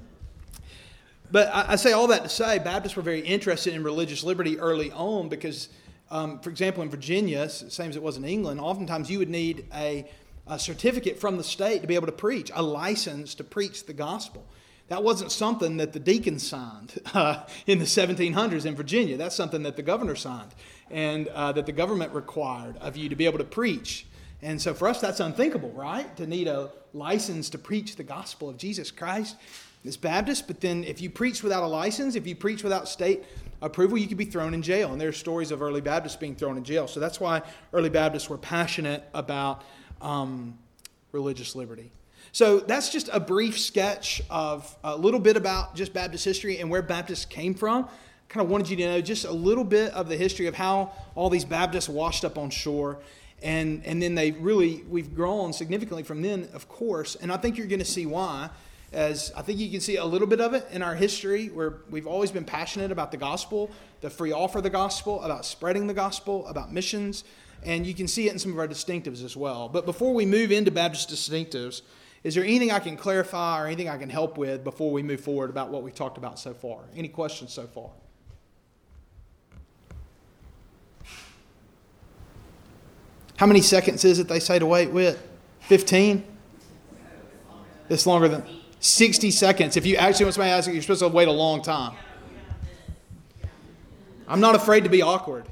but 1.32 1.50
I, 1.54 1.74
I, 1.74 1.76
say 1.76 1.92
all 1.92 2.08
that 2.08 2.24
to 2.24 2.30
say, 2.30 2.60
Baptists 2.60 2.96
were 2.96 3.02
very 3.02 3.22
interested 3.22 3.74
in 3.74 3.84
religious 3.84 4.24
liberty 4.24 4.58
early 4.60 4.92
on 4.92 5.30
because, 5.30 5.70
um, 6.10 6.40
for 6.40 6.50
example, 6.50 6.82
in 6.82 6.90
Virginia, 6.90 7.50
same 7.50 7.90
as 7.90 7.96
it 7.96 8.02
was 8.02 8.18
in 8.18 8.26
England, 8.26 8.60
oftentimes 8.60 9.12
you 9.12 9.20
would 9.20 9.30
need 9.30 9.66
a 9.74 10.10
a 10.50 10.58
certificate 10.58 11.20
from 11.20 11.38
the 11.38 11.44
state 11.44 11.82
to 11.82 11.88
be 11.88 11.96
able 11.96 12.08
to 12.08 12.12
preach, 12.12 12.52
a 12.54 12.62
license 12.62 13.36
to 13.36 13.44
preach 13.44 13.86
the 13.86 13.94
gospel. 13.94 14.46
That 14.88 15.04
wasn't 15.04 15.32
something 15.32 15.78
that 15.78 15.94
the 15.94 16.00
deacons 16.00 16.48
signed 16.48 17.00
uh, 17.14 17.44
in 17.68 17.78
the 17.78 17.86
1700s 17.86 18.66
in 18.66 18.76
Virginia. 18.76 19.16
That's 19.16 19.36
something 19.36 19.62
that 19.64 19.76
the 19.76 19.84
governor 19.84 20.16
signed 20.16 20.50
and 20.92 21.28
uh, 21.30 21.52
that 21.52 21.66
the 21.66 21.72
government 21.72 22.14
required 22.14 22.78
of 22.78 22.98
you 22.98 23.10
to 23.10 23.16
be 23.16 23.26
able 23.26 23.38
to 23.38 23.44
preach. 23.44 24.06
And 24.42 24.62
so 24.62 24.74
for 24.74 24.88
us, 24.88 25.02
that's 25.02 25.20
unthinkable, 25.20 25.72
right? 25.72 26.16
To 26.18 26.26
need 26.26 26.48
a 26.48 26.72
license 26.94 27.50
to 27.52 27.58
preach 27.58 27.96
the 27.96 28.04
gospel 28.04 28.50
of 28.50 28.58
Jesus 28.58 28.90
Christ. 28.90 29.36
as 29.86 29.98
Baptist, 29.98 30.48
but 30.48 30.62
then 30.62 30.84
if 30.84 31.02
you 31.02 31.10
preach 31.10 31.44
without 31.44 31.64
a 31.64 31.68
license, 31.68 32.16
if 32.16 32.26
you 32.26 32.36
preach 32.36 32.64
without 32.64 32.88
state 32.88 33.24
approval, 33.62 33.98
you 33.98 34.08
could 34.08 34.18
be 34.18 34.26
thrown 34.26 34.54
in 34.54 34.62
jail. 34.62 34.92
And 34.92 35.00
there 35.00 35.10
are 35.10 35.14
stories 35.14 35.52
of 35.52 35.62
early 35.62 35.82
Baptists 35.82 36.16
being 36.16 36.36
thrown 36.36 36.58
in 36.58 36.64
jail. 36.64 36.88
So 36.88 37.00
that's 37.00 37.20
why 37.20 37.42
early 37.74 37.90
Baptists 37.90 38.30
were 38.30 38.38
passionate 38.38 39.04
about 39.14 39.64
um, 40.02 40.58
religious 41.12 41.56
liberty. 41.56 41.92
So 42.32 42.60
that's 42.60 42.90
just 42.90 43.10
a 43.12 43.20
brief 43.20 43.60
sketch 43.60 44.22
of 44.30 44.76
a 44.84 44.96
little 44.96 45.20
bit 45.20 45.36
about 45.36 45.76
just 45.76 45.94
Baptist 45.94 46.24
history 46.26 46.60
and 46.60 46.70
where 46.70 46.82
Baptists 46.82 47.26
came 47.26 47.54
from. 47.56 47.90
Kind 48.30 48.46
of 48.46 48.50
wanted 48.50 48.70
you 48.70 48.78
to 48.78 48.86
know 48.86 49.02
just 49.02 49.26
a 49.26 49.32
little 49.32 49.64
bit 49.64 49.92
of 49.94 50.08
the 50.08 50.16
history 50.16 50.48
of 50.48 50.56
how 50.56 50.94
all 51.16 51.30
these 51.30 51.46
Baptists 51.46 51.90
washed 51.90 52.24
up 52.24 52.38
on 52.38 52.50
shore. 52.50 53.00
And, 53.42 53.86
and 53.86 54.02
then 54.02 54.16
they 54.16 54.32
really, 54.32 54.84
we've 54.90 55.14
grown 55.14 55.52
significantly 55.52 56.04
from 56.04 56.22
then, 56.22 56.48
of 56.54 56.70
course. 56.70 57.16
And 57.16 57.32
I 57.32 57.38
think 57.38 57.58
you're 57.58 57.68
going 57.68 57.80
to 57.80 57.86
see 57.86 58.06
why, 58.06 58.50
as 58.94 59.32
I 59.36 59.42
think 59.42 59.60
you 59.60 59.70
can 59.70 59.82
see 59.82 59.98
a 59.98 60.06
little 60.06 60.28
bit 60.28 60.42
of 60.42 60.54
it 60.54 60.68
in 60.72 60.82
our 60.82 60.96
history, 60.96 61.48
where 61.48 61.78
we've 61.90 62.08
always 62.08 62.32
been 62.32 62.46
passionate 62.46 62.92
about 62.92 63.12
the 63.12 63.18
gospel, 63.18 63.70
the 64.02 64.10
free 64.10 64.32
offer 64.32 64.60
of 64.60 64.64
the 64.64 64.70
gospel, 64.70 65.22
about 65.24 65.46
spreading 65.46 65.88
the 65.88 65.94
gospel, 65.94 66.48
about 66.48 66.72
missions 66.72 67.24
and 67.64 67.86
you 67.86 67.94
can 67.94 68.08
see 68.08 68.28
it 68.28 68.32
in 68.32 68.40
some 68.40 68.54
of 68.54 68.58
our 68.58 68.70
distinctives 68.70 69.22
as 69.24 69.36
well. 69.36 69.68
But 69.68 69.86
before 69.86 70.14
we 70.14 70.26
move 70.26 70.50
into 70.50 70.72
Baptist 70.72 71.10
distinctives, 71.10 71.82
Is 72.24 72.36
there 72.36 72.44
anything 72.44 72.72
I 72.72 72.80
can 72.80 72.98
clarify 72.98 73.62
or 73.62 73.68
anything 73.68 73.88
I 73.88 73.98
can 73.98 74.10
help 74.10 74.38
with 74.38 74.64
before 74.64 74.92
we 74.92 75.02
move 75.02 75.22
forward 75.22 75.50
about 75.50 75.70
what 75.70 75.84
we've 75.84 75.96
talked 75.96 76.18
about 76.18 76.38
so 76.38 76.54
far? 76.54 76.82
Any 76.96 77.08
questions 77.08 77.54
so 77.54 77.66
far? 77.66 77.92
How 83.40 83.46
many 83.46 83.62
seconds 83.62 84.04
is 84.04 84.20
it 84.20 84.28
they 84.28 84.42
say 84.42 84.60
to 84.60 84.66
wait 84.66 84.92
with? 84.92 85.26
15? 85.62 86.26
It's 87.88 88.06
longer 88.06 88.28
than 88.28 88.44
60 88.82 89.32
seconds. 89.32 89.78
If 89.78 89.86
you 89.86 89.96
actually 89.96 90.26
want 90.26 90.36
somebody 90.36 90.52
to 90.52 90.58
ask 90.58 90.68
you, 90.68 90.74
you're 90.74 90.82
supposed 90.82 91.00
to 91.00 91.08
wait 91.08 91.30
a 91.30 91.32
long 91.32 91.62
time. 91.62 91.96
I'm 94.28 94.42
not 94.42 94.56
afraid 94.56 94.84
to 94.84 94.90
be 94.90 95.02
awkward. 95.02 95.46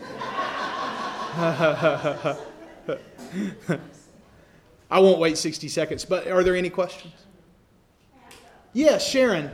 I 1.36 2.38
won't 4.92 5.18
wait 5.18 5.36
60 5.36 5.68
seconds, 5.68 6.06
but 6.06 6.26
are 6.26 6.42
there 6.42 6.56
any 6.56 6.70
questions? 6.70 7.12
Yes, 8.72 9.06
Sharon. 9.06 9.50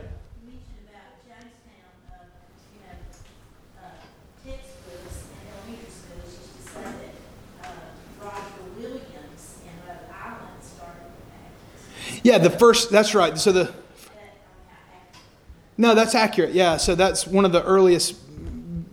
Yeah, 12.23 12.37
the 12.37 12.49
first, 12.49 12.89
that's 12.89 13.15
right. 13.15 13.37
So 13.37 13.51
the. 13.51 13.73
No, 15.77 15.95
that's 15.95 16.13
accurate. 16.13 16.53
Yeah, 16.53 16.75
so 16.77 16.93
that's 16.93 17.25
one 17.25 17.45
of 17.45 17.53
the 17.53 17.63
earliest 17.63 18.15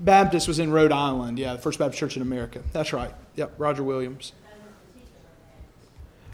Baptist 0.07 0.47
was 0.47 0.61
in 0.61 0.71
Rhode 0.71 0.93
Island. 0.93 1.39
Yeah, 1.39 1.55
the 1.55 1.59
First 1.59 1.81
Baptist 1.81 1.99
Church 1.99 2.17
in 2.17 2.23
America. 2.23 2.63
That's 2.73 2.93
right. 2.93 3.11
Yep, 3.35 3.55
Roger 3.59 3.83
Williams. 3.83 4.33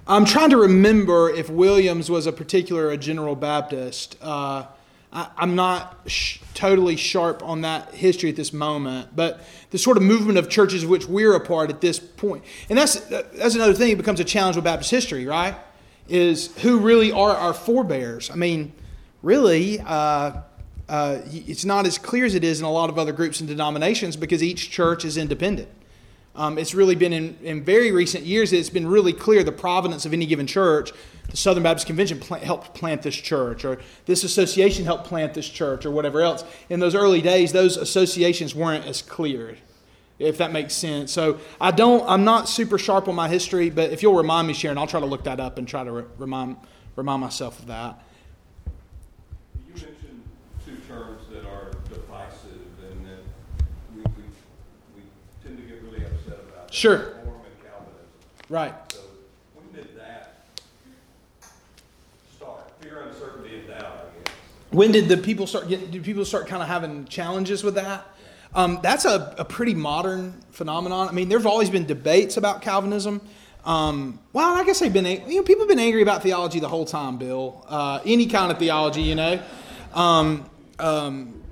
I'm 0.07 0.25
trying 0.25 0.51
to 0.51 0.59
remember 0.59 1.31
if 1.31 1.49
Williams 1.49 2.11
was 2.11 2.27
a 2.27 2.33
particular 2.33 2.91
a 2.91 2.97
General 2.97 3.35
Baptist. 3.35 4.17
Uh, 4.21 4.67
I, 5.13 5.29
am 5.39 5.55
not 5.55 6.01
sh- 6.07 6.39
totally 6.55 6.97
sharp 6.97 7.43
on 7.43 7.61
that 7.63 7.95
history 7.95 8.31
at 8.31 8.37
this 8.37 8.53
moment, 8.53 9.15
but 9.15 9.41
the 9.71 9.79
sort 9.79 9.97
of 9.97 10.03
movement 10.03 10.39
of 10.39 10.49
churches 10.49 10.85
which 10.85 11.07
we're 11.07 11.35
a 11.35 11.41
part 11.41 11.71
at 11.71 11.81
this 11.81 11.99
point, 11.99 12.45
and 12.69 12.79
that's 12.79 12.95
that's 13.01 13.55
another 13.55 13.75
thing. 13.75 13.91
It 13.91 13.99
becomes 13.99 14.21
a 14.21 14.25
challenge 14.25 14.57
with 14.57 14.65
Baptist 14.65 14.91
history, 14.91 15.27
right? 15.27 15.55
Is 16.09 16.55
who 16.59 16.79
really 16.81 17.13
are 17.13 17.35
our 17.35 17.55
forebears? 17.55 18.31
I 18.31 18.35
mean, 18.35 18.73
really, 19.23 19.81
uh, 19.81 20.41
uh, 20.89 21.21
it's 21.31 21.65
not 21.65 21.87
as 21.87 21.97
clear 21.97 22.25
as 22.25 22.35
it 22.35 22.45
is 22.45 22.61
in 22.61 22.67
a 22.67 22.71
lot 22.71 22.91
of 22.91 22.99
other 22.99 23.13
groups 23.13 23.41
and 23.41 23.49
denominations 23.49 24.17
because 24.17 24.43
each 24.43 24.71
church 24.71 25.05
is 25.05 25.17
independent. 25.17 25.69
Um, 26.35 26.57
it's 26.59 26.75
really 26.75 26.95
been 26.95 27.13
in, 27.13 27.37
in, 27.43 27.63
very 27.63 27.93
recent 27.93 28.25
years, 28.25 28.53
it's 28.53 28.71
been 28.71 28.87
really 28.87 29.13
clear 29.13 29.45
the 29.45 29.53
providence 29.53 30.07
of 30.07 30.15
any 30.15 30.25
given 30.25 30.47
church. 30.47 30.91
The 31.29 31.37
Southern 31.37 31.63
Baptist 31.63 31.87
Convention 31.87 32.21
pl- 32.21 32.39
helped 32.39 32.75
plant 32.75 33.03
this 33.03 33.17
church, 33.17 33.65
or 33.65 33.79
this 34.07 34.25
association 34.25 34.85
helped 34.85 35.05
plant 35.05 35.35
this 35.35 35.49
church, 35.49 35.85
or 35.85 35.91
whatever 35.91 36.23
else. 36.23 36.45
In 36.71 36.81
those 36.81 36.95
early 36.95 37.21
days, 37.21 37.53
those 37.53 37.77
associations 37.77 38.55
weren't 38.55 38.87
as 38.87 39.03
clear, 39.03 39.57
if 40.23 40.39
that 40.39 40.53
makes 40.53 40.75
sense. 40.75 41.13
So 41.13 41.41
I 41.61 41.71
don't, 41.71 42.09
I'm 42.09 42.25
not 42.25 42.49
super 42.49 42.79
sharp 42.79 43.09
on 43.09 43.15
my 43.15 43.29
history, 43.29 43.71
but 43.71 43.91
if 43.91 44.03
you'll 44.03 44.17
remind 44.17 44.47
me, 44.49 44.55
Sharon, 44.55 44.79
I'll 44.79 44.87
try 44.87 45.01
to 45.01 45.07
look 45.07 45.25
that 45.25 45.41
up 45.41 45.59
and 45.59 45.67
try 45.67 45.85
to 45.85 45.93
re- 45.93 46.05
remind, 46.19 46.57
remind 46.97 47.21
myself 47.21 47.59
of 47.59 47.67
that. 47.67 48.03
Sure. 49.77 49.89
Reform 50.69 51.19
and 52.91 53.07
that 53.07 53.19
we 53.97 54.03
we 54.97 55.03
tend 55.43 55.57
to 55.57 55.63
get 55.65 55.83
really 55.83 56.05
upset 56.05 56.39
about. 56.49 56.73
Sure. 56.73 56.99
Mormon 57.25 57.51
Calvinism. 57.63 58.07
Right. 58.49 58.75
So 58.93 59.01
when 59.55 59.73
did 59.75 59.97
that 59.97 60.45
start? 62.37 62.71
Fear, 62.81 63.03
uncertainty, 63.09 63.61
and 63.61 63.69
doubt, 63.69 63.85
I 63.85 64.25
guess. 64.25 64.35
When 64.71 64.93
did 64.93 65.09
the 65.09 65.17
people 65.17 65.47
start 65.47 65.69
getting, 65.69 65.91
did 65.91 66.05
people 66.05 66.25
start 66.25 66.47
kind 66.47 66.63
of 66.63 66.69
having 66.69 67.07
challenges 67.07 67.65
with 67.65 67.75
that? 67.77 68.07
Um, 68.55 68.81
that's 68.83 69.05
a, 69.05 69.35
a 69.39 69.45
pretty 69.45 69.75
modern 69.75 70.33
phenomenon. 70.51 71.09
I 71.09 71.13
mean, 71.13 71.29
there's 71.29 71.47
always 71.47 71.71
been 71.71 71.87
debates 71.87 72.37
about 72.37 72.61
Calvinism. 72.61 73.21
Um, 73.65 74.19
well, 74.33 74.55
I 74.55 74.65
guess 74.65 74.81
they've 74.81 74.93
been, 74.93 75.07
you 75.07 75.37
know, 75.37 75.43
people 75.43 75.63
have 75.63 75.69
been 75.69 75.79
angry 75.79 76.03
about 76.03 76.23
theology 76.23 76.61
the 76.61 76.69
whole 76.69 76.85
time, 76.85 77.17
Bill. 77.17 77.65
Uh, 77.69 78.01
any 78.05 78.27
kind 78.27 78.53
of 78.53 78.59
theology, 78.59 79.03
you 79.03 79.15
know. 79.15 79.43
Um, 79.95 80.49
um 80.79 81.43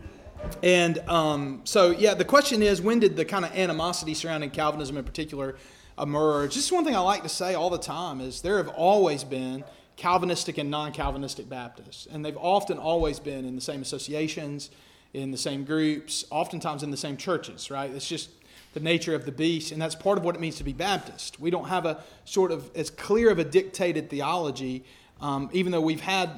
and 0.62 0.98
um, 1.00 1.60
so, 1.64 1.90
yeah, 1.90 2.14
the 2.14 2.24
question 2.24 2.62
is 2.62 2.80
when 2.80 2.98
did 2.98 3.16
the 3.16 3.24
kind 3.24 3.44
of 3.44 3.52
animosity 3.52 4.14
surrounding 4.14 4.50
Calvinism 4.50 4.96
in 4.96 5.04
particular 5.04 5.56
emerge? 5.98 6.54
Just 6.54 6.72
one 6.72 6.84
thing 6.84 6.96
I 6.96 7.00
like 7.00 7.22
to 7.22 7.28
say 7.28 7.54
all 7.54 7.70
the 7.70 7.78
time 7.78 8.20
is 8.20 8.40
there 8.40 8.56
have 8.56 8.68
always 8.68 9.22
been 9.22 9.64
Calvinistic 9.96 10.58
and 10.58 10.70
non 10.70 10.92
Calvinistic 10.92 11.48
Baptists, 11.48 12.06
and 12.10 12.24
they've 12.24 12.36
often 12.38 12.78
always 12.78 13.20
been 13.20 13.44
in 13.44 13.54
the 13.54 13.60
same 13.60 13.82
associations, 13.82 14.70
in 15.12 15.30
the 15.30 15.38
same 15.38 15.64
groups, 15.64 16.24
oftentimes 16.30 16.82
in 16.82 16.90
the 16.90 16.96
same 16.96 17.16
churches, 17.16 17.70
right? 17.70 17.90
It's 17.90 18.08
just 18.08 18.30
the 18.74 18.80
nature 18.80 19.14
of 19.14 19.24
the 19.24 19.32
beast, 19.32 19.72
and 19.72 19.82
that's 19.82 19.94
part 19.94 20.16
of 20.16 20.24
what 20.24 20.34
it 20.34 20.40
means 20.40 20.56
to 20.56 20.64
be 20.64 20.72
Baptist. 20.72 21.40
We 21.40 21.50
don't 21.50 21.68
have 21.68 21.86
a 21.86 22.02
sort 22.24 22.52
of 22.52 22.70
as 22.76 22.90
clear 22.90 23.30
of 23.30 23.38
a 23.38 23.44
dictated 23.44 24.08
theology, 24.08 24.84
um, 25.20 25.50
even 25.52 25.72
though 25.72 25.80
we've 25.80 26.00
had 26.00 26.30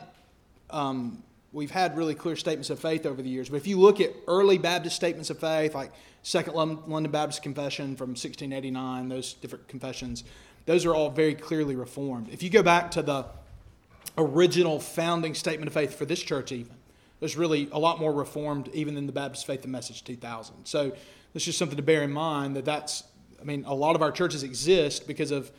um, 0.70 1.22
we've 1.52 1.70
had 1.70 1.96
really 1.96 2.14
clear 2.14 2.35
statements 2.35 2.70
of 2.70 2.78
faith 2.78 3.04
over 3.04 3.20
the 3.20 3.28
years. 3.28 3.50
But 3.50 3.56
if 3.56 3.66
you 3.66 3.78
look 3.78 4.00
at 4.00 4.11
early 4.26 4.56
Baptist 4.56 4.96
statements 4.96 5.28
of 5.28 5.38
faith, 5.38 5.74
like 5.74 5.92
Second 6.22 6.54
London 6.54 7.11
Baptist 7.11 7.42
Confession 7.42 7.96
from 7.96 8.11
1689, 8.11 9.08
those 9.08 9.35
different 9.35 9.68
confessions, 9.68 10.24
those 10.64 10.87
are 10.87 10.94
all 10.94 11.11
very 11.11 11.35
clearly 11.35 11.76
reformed. 11.76 12.30
If 12.30 12.42
you 12.42 12.48
go 12.48 12.62
back 12.62 12.90
to 12.92 13.02
the 13.02 13.26
original 14.16 14.80
founding 14.80 15.35
statement 15.35 15.68
of 15.68 15.74
faith 15.74 15.94
for 15.94 16.06
this 16.06 16.22
church, 16.22 16.52
even, 16.52 16.72
there's 17.22 17.37
really 17.37 17.68
a 17.70 17.78
lot 17.78 18.00
more 18.00 18.12
reformed 18.12 18.68
even 18.74 18.96
than 18.96 19.06
the 19.06 19.12
Baptist 19.12 19.46
Faith 19.46 19.62
and 19.62 19.70
Message 19.70 20.02
2000. 20.02 20.64
So 20.64 20.90
it's 21.35 21.44
just 21.44 21.56
something 21.56 21.76
to 21.76 21.82
bear 21.82 22.02
in 22.02 22.11
mind 22.11 22.56
that 22.56 22.64
that's, 22.64 23.04
I 23.40 23.44
mean, 23.44 23.64
a 23.64 23.72
lot 23.72 23.94
of 23.94 24.02
our 24.02 24.11
churches 24.11 24.42
exist 24.42 25.06
because 25.06 25.30
of 25.30 25.52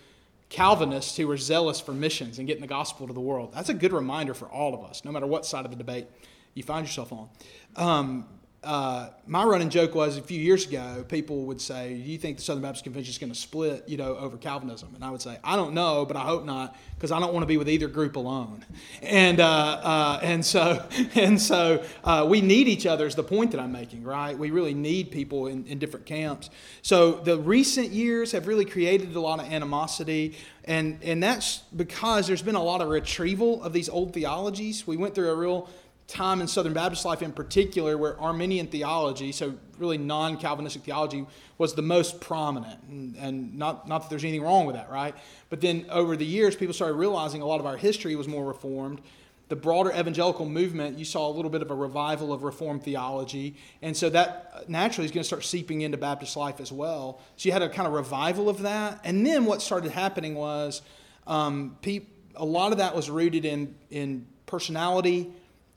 Calvinists 0.49 1.15
who 1.15 1.25
were 1.25 1.37
zealous 1.37 1.79
for 1.79 1.93
missions 1.93 2.37
and 2.37 2.49
getting 2.49 2.59
the 2.59 2.67
gospel 2.67 3.07
to 3.07 3.13
the 3.13 3.21
world. 3.21 3.53
That's 3.53 3.69
a 3.69 3.73
good 3.73 3.93
reminder 3.93 4.33
for 4.33 4.49
all 4.49 4.73
of 4.73 4.83
us, 4.83 5.05
no 5.05 5.11
matter 5.13 5.25
what 5.25 5.45
side 5.45 5.63
of 5.63 5.71
the 5.71 5.77
debate 5.77 6.07
you 6.53 6.63
find 6.63 6.85
yourself 6.85 7.13
on. 7.13 7.29
Um, 7.77 8.25
uh, 8.63 9.09
my 9.27 9.43
running 9.43 9.69
joke 9.69 9.93
was 9.93 10.17
a 10.17 10.21
few 10.21 10.39
years 10.39 10.65
ago, 10.65 11.03
people 11.07 11.45
would 11.45 11.59
say, 11.59 11.93
"Do 11.93 12.11
you 12.11 12.17
think 12.17 12.37
the 12.37 12.43
Southern 12.43 12.63
Baptist 12.63 12.83
Convention 12.83 13.11
is 13.11 13.17
going 13.17 13.31
to 13.31 13.37
split, 13.37 13.87
you 13.87 13.97
know, 13.97 14.15
over 14.15 14.37
Calvinism?" 14.37 14.93
And 14.95 15.03
I 15.03 15.09
would 15.11 15.21
say, 15.21 15.37
"I 15.43 15.55
don't 15.55 15.73
know, 15.73 16.05
but 16.05 16.15
I 16.15 16.21
hope 16.21 16.45
not, 16.45 16.75
because 16.95 17.11
I 17.11 17.19
don't 17.19 17.33
want 17.33 17.43
to 17.43 17.47
be 17.47 17.57
with 17.57 17.69
either 17.69 17.87
group 17.87 18.15
alone." 18.15 18.63
And 19.01 19.39
uh, 19.39 19.45
uh, 19.45 20.19
and 20.23 20.45
so 20.45 20.85
and 21.15 21.41
so 21.41 21.83
uh, 22.03 22.25
we 22.27 22.41
need 22.41 22.67
each 22.67 22.85
other. 22.85 23.05
Is 23.05 23.15
the 23.15 23.23
point 23.23 23.51
that 23.51 23.59
I'm 23.59 23.71
making, 23.71 24.03
right? 24.03 24.37
We 24.37 24.51
really 24.51 24.73
need 24.73 25.11
people 25.11 25.47
in, 25.47 25.65
in 25.65 25.79
different 25.79 26.05
camps. 26.05 26.49
So 26.81 27.13
the 27.13 27.37
recent 27.37 27.89
years 27.89 28.31
have 28.31 28.47
really 28.47 28.65
created 28.65 29.15
a 29.15 29.19
lot 29.19 29.39
of 29.39 29.51
animosity. 29.51 30.35
And, 30.65 30.99
and 31.03 31.21
that's 31.21 31.57
because 31.75 32.27
there's 32.27 32.41
been 32.41 32.55
a 32.55 32.63
lot 32.63 32.81
of 32.81 32.87
retrieval 32.87 33.61
of 33.63 33.73
these 33.73 33.89
old 33.89 34.13
theologies. 34.13 34.87
We 34.87 34.95
went 34.95 35.13
through 35.13 35.29
a 35.29 35.35
real 35.35 35.69
time 36.07 36.41
in 36.41 36.47
Southern 36.47 36.73
Baptist 36.73 37.05
life 37.05 37.21
in 37.21 37.31
particular 37.31 37.97
where 37.97 38.19
Arminian 38.19 38.67
theology, 38.67 39.31
so 39.31 39.55
really 39.77 39.97
non 39.97 40.37
Calvinistic 40.37 40.83
theology, 40.83 41.25
was 41.57 41.75
the 41.75 41.81
most 41.81 42.19
prominent. 42.19 42.81
And, 42.83 43.15
and, 43.15 43.57
not, 43.57 43.87
not 43.87 44.01
that 44.01 44.09
there's 44.09 44.23
anything 44.23 44.43
wrong 44.43 44.65
with 44.65 44.75
that, 44.75 44.89
right? 44.89 45.15
But 45.49 45.61
then 45.61 45.85
over 45.89 46.15
the 46.15 46.25
years, 46.25 46.55
people 46.55 46.73
started 46.73 46.95
realizing 46.95 47.41
a 47.41 47.45
lot 47.45 47.59
of 47.59 47.65
our 47.65 47.77
history 47.77 48.15
was 48.15 48.27
more 48.27 48.45
reformed. 48.45 49.01
The 49.49 49.55
broader 49.55 49.91
evangelical 49.91 50.45
movement, 50.47 50.97
you 50.97 51.05
saw 51.05 51.29
a 51.29 51.33
little 51.33 51.51
bit 51.51 51.61
of 51.61 51.69
a 51.69 51.75
revival 51.75 52.33
of 52.33 52.43
Reformed 52.43 52.83
theology. 52.83 53.55
And 53.81 53.95
so 53.95 54.09
that 54.09 54.67
naturally 54.67 55.05
is 55.05 55.11
going 55.11 55.21
to 55.21 55.27
start 55.27 55.43
seeping 55.43 55.81
into 55.81 55.97
Baptist 55.97 56.35
life 56.35 56.59
as 56.59 56.71
well. 56.71 57.21
So 57.35 57.47
you 57.47 57.51
had 57.51 57.61
a 57.61 57.69
kind 57.69 57.85
of 57.85 57.93
revival 57.93 58.49
of 58.49 58.61
that. 58.63 59.01
And 59.03 59.25
then 59.25 59.45
what 59.45 59.61
started 59.61 59.91
happening 59.91 60.33
was 60.33 60.81
um, 61.27 61.77
pe- 61.81 62.05
a 62.35 62.45
lot 62.45 62.71
of 62.71 62.79
that 62.79 62.95
was 62.95 63.09
rooted 63.09 63.45
in, 63.45 63.75
in 63.91 64.25
personality 64.45 65.31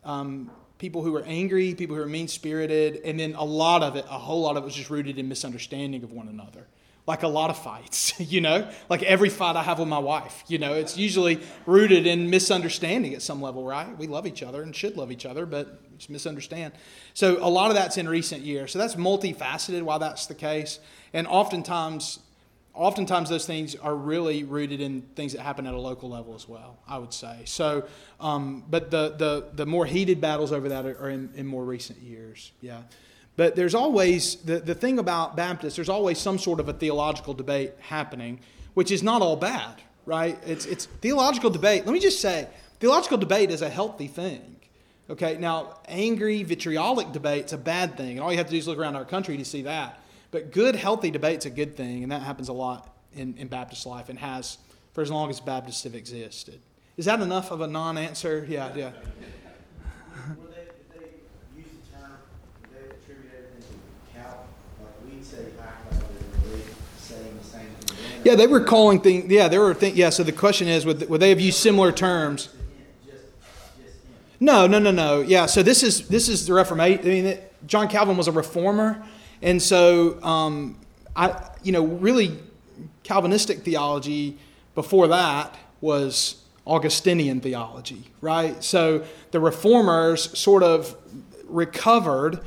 um, 0.06 0.50
people 0.78 1.02
who 1.02 1.12
were 1.12 1.24
angry, 1.26 1.74
people 1.74 1.96
who 1.96 2.02
were 2.02 2.08
mean 2.08 2.28
spirited, 2.28 3.02
and 3.04 3.18
then 3.18 3.34
a 3.34 3.44
lot 3.44 3.82
of 3.82 3.96
it, 3.96 4.04
a 4.06 4.18
whole 4.18 4.42
lot 4.42 4.56
of 4.56 4.62
it 4.62 4.66
was 4.66 4.74
just 4.74 4.88
rooted 4.88 5.18
in 5.18 5.28
misunderstanding 5.28 6.02
of 6.02 6.12
one 6.12 6.28
another. 6.28 6.66
Like 7.06 7.22
a 7.22 7.28
lot 7.28 7.50
of 7.50 7.58
fights, 7.58 8.18
you 8.20 8.40
know? 8.40 8.70
Like 8.88 9.02
every 9.02 9.28
fight 9.28 9.56
I 9.56 9.62
have 9.62 9.78
with 9.78 9.88
my 9.88 9.98
wife, 9.98 10.44
you 10.48 10.58
know, 10.58 10.74
it's 10.74 10.96
usually 10.96 11.40
rooted 11.66 12.06
in 12.06 12.30
misunderstanding 12.30 13.14
at 13.14 13.22
some 13.22 13.42
level, 13.42 13.64
right? 13.64 13.96
We 13.96 14.06
love 14.06 14.26
each 14.26 14.42
other 14.42 14.62
and 14.62 14.74
should 14.74 14.96
love 14.96 15.12
each 15.12 15.26
other, 15.26 15.46
but 15.46 15.98
just 15.98 16.10
misunderstand. 16.10 16.74
So 17.14 17.38
a 17.44 17.48
lot 17.48 17.70
of 17.70 17.76
that's 17.76 17.96
in 17.96 18.08
recent 18.08 18.42
years. 18.42 18.72
So 18.72 18.78
that's 18.78 18.96
multifaceted 18.96 19.82
why 19.82 19.98
that's 19.98 20.26
the 20.26 20.34
case. 20.34 20.80
And 21.12 21.26
oftentimes, 21.26 22.18
oftentimes 22.76 23.28
those 23.28 23.46
things 23.46 23.74
are 23.74 23.94
really 23.94 24.44
rooted 24.44 24.80
in 24.80 25.02
things 25.16 25.32
that 25.32 25.40
happen 25.40 25.66
at 25.66 25.74
a 25.74 25.78
local 25.78 26.08
level 26.08 26.34
as 26.34 26.48
well 26.48 26.78
i 26.86 26.98
would 26.98 27.12
say 27.12 27.40
so 27.44 27.84
um, 28.20 28.64
but 28.70 28.90
the, 28.90 29.14
the, 29.16 29.48
the 29.54 29.66
more 29.66 29.86
heated 29.86 30.20
battles 30.20 30.52
over 30.52 30.68
that 30.68 30.86
are, 30.86 31.10
in, 31.10 31.30
in, 31.34 31.46
more 31.46 31.64
recent 31.64 31.98
years 32.00 32.52
yeah 32.60 32.82
But 33.36 33.54
there's 33.54 33.74
always, 33.74 34.36
the, 34.36 34.58
the 34.58 34.74
thing 34.74 34.98
about 34.98 35.36
Baptists, 35.36 35.76
there's 35.76 35.90
always 35.90 36.18
some 36.18 36.38
sort 36.38 36.58
of 36.58 36.68
a 36.68 36.72
theological 36.72 37.34
debate 37.34 37.72
happening, 37.80 38.40
which 38.74 38.90
is 38.90 39.02
not 39.02 39.20
all 39.22 39.36
bad, 39.36 39.82
right? 40.06 40.38
It's, 40.46 40.64
it's 40.64 40.86
theological 40.86 41.50
debate. 41.50 41.84
Let 41.84 41.92
me 41.92 42.00
just 42.00 42.20
say, 42.20 42.48
theological 42.80 43.18
debate 43.18 43.50
is 43.50 43.62
a 43.62 43.68
healthy 43.68 44.06
thing. 44.06 44.56
Okay, 45.08 45.36
now 45.38 45.78
angry, 45.86 46.42
vitriolic 46.42 47.12
debate's 47.12 47.52
a 47.52 47.58
bad 47.58 47.96
thing, 47.96 48.12
and 48.12 48.20
all 48.20 48.32
you 48.32 48.38
have 48.38 48.46
to 48.46 48.52
do 48.52 48.58
is 48.58 48.66
look 48.66 48.78
around 48.78 48.96
our 48.96 49.04
country 49.04 49.36
to 49.36 49.44
see 49.44 49.62
that. 49.62 50.00
But 50.30 50.52
good, 50.52 50.76
healthy 50.76 51.10
debate's 51.10 51.46
a 51.46 51.50
good 51.50 51.76
thing, 51.76 52.02
and 52.02 52.12
that 52.12 52.22
happens 52.22 52.48
a 52.48 52.52
lot 52.52 52.94
in, 53.14 53.36
in 53.38 53.48
Baptist 53.48 53.86
life 53.86 54.08
and 54.08 54.18
has 54.18 54.58
for 54.92 55.02
as 55.02 55.10
long 55.10 55.30
as 55.30 55.40
Baptists 55.40 55.84
have 55.84 55.94
existed. 55.94 56.60
Is 56.96 57.04
that 57.04 57.20
enough 57.20 57.50
of 57.50 57.60
a 57.60 57.66
non 57.66 57.98
answer? 57.98 58.46
Yeah, 58.48 58.74
yeah. 58.74 58.90
Yeah, 68.26 68.34
they 68.34 68.48
were 68.48 68.64
calling 68.64 69.00
things. 69.00 69.30
Yeah, 69.30 69.46
they 69.46 69.56
were. 69.56 69.72
Think, 69.72 69.94
yeah, 69.94 70.10
so 70.10 70.24
the 70.24 70.32
question 70.32 70.66
is, 70.66 70.84
would, 70.84 71.08
would 71.08 71.20
they 71.20 71.28
have 71.28 71.38
used 71.38 71.58
similar 71.58 71.92
terms? 71.92 72.48
No, 74.40 74.66
no, 74.66 74.80
no, 74.80 74.90
no. 74.90 75.20
Yeah, 75.20 75.46
so 75.46 75.62
this 75.62 75.84
is 75.84 76.08
this 76.08 76.28
is 76.28 76.44
the 76.44 76.52
Reformation. 76.52 77.04
I 77.04 77.08
mean, 77.08 77.38
John 77.68 77.86
Calvin 77.86 78.16
was 78.16 78.26
a 78.26 78.32
reformer, 78.32 79.06
and 79.42 79.62
so 79.62 80.22
um, 80.22 80.78
I, 81.14 81.50
you 81.62 81.72
know, 81.72 81.84
really 81.84 82.38
Calvinistic 83.02 83.60
theology 83.60 84.38
before 84.74 85.08
that 85.08 85.56
was 85.80 86.42
Augustinian 86.66 87.40
theology, 87.40 88.04
right? 88.20 88.62
So 88.62 89.04
the 89.30 89.40
reformers 89.40 90.36
sort 90.38 90.62
of 90.62 90.96
recovered 91.44 92.40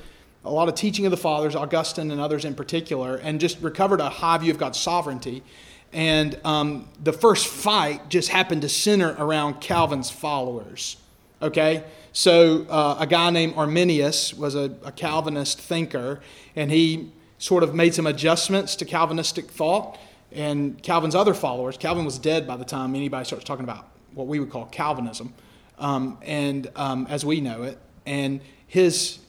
a 0.45 0.52
lot 0.52 0.69
of 0.69 0.75
teaching 0.75 1.06
of 1.06 1.12
the 1.12 1.17
fathers, 1.17 1.56
Augustine 1.56 2.12
and 2.12 2.19
others 2.19 2.45
in 2.45 2.56
particular, 2.56 3.15
and 3.17 3.39
just 3.39 3.62
recovered 3.62 4.02
a 4.02 4.10
high 4.10 4.38
view 4.38 4.52
of 4.52 4.58
God's 4.58 4.80
sovereignty. 4.80 5.43
And 5.91 6.39
um, 6.43 6.88
the 7.04 7.13
first 7.13 7.47
fight 7.47 8.10
just 8.10 8.30
happened 8.30 8.62
to 8.62 8.69
center 8.69 9.15
around 9.17 9.62
Calvin's 9.62 10.10
followers. 10.10 10.97
Okay? 11.41 11.84
So 12.12 12.65
uh, 12.69 12.98
a 13.00 13.08
guy 13.08 13.30
named 13.30 13.54
Arminius 13.56 14.34
was 14.34 14.56
a, 14.56 14.76
a 14.84 14.91
Calvinist 14.91 15.60
thinker, 15.60 16.22
and 16.56 16.72
he 16.72 17.12
sort 17.38 17.63
of 17.63 17.74
made 17.74 17.93
some 17.93 18.08
adjustments 18.08 18.76
to 18.78 18.86
Calvinistic 18.86 19.50
thought. 19.50 19.98
And 20.32 20.82
Calvin's 20.84 21.15
other 21.15 21.34
followers, 21.34 21.78
Calvin 21.78 22.06
was 22.06 22.19
dead 22.19 22.45
by 22.45 22.58
the 22.58 22.65
time 22.65 22.95
anybody 22.95 23.26
starts 23.26 23.45
talking 23.45 23.63
about 23.63 23.88
what 24.13 24.28
we 24.28 24.39
would 24.39 24.50
call 24.50 24.65
Calvinism, 24.65 25.34
um, 25.80 26.17
and 26.22 26.69
um, 26.76 27.08
as 27.10 27.26
we 27.26 27.41
know 27.41 27.63
it. 27.63 27.80
And 28.06 28.41
his 28.67 29.19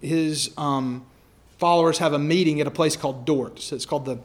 his 0.00 0.52
um, 0.56 1.06
followers 1.58 1.98
have 1.98 2.12
a 2.12 2.18
meeting 2.18 2.60
at 2.60 2.66
a 2.66 2.70
place 2.70 2.94
called 2.94 3.24
Dort. 3.24 3.60
So 3.60 3.74
it's 3.74 3.86
called 3.86 4.04
the 4.04 4.18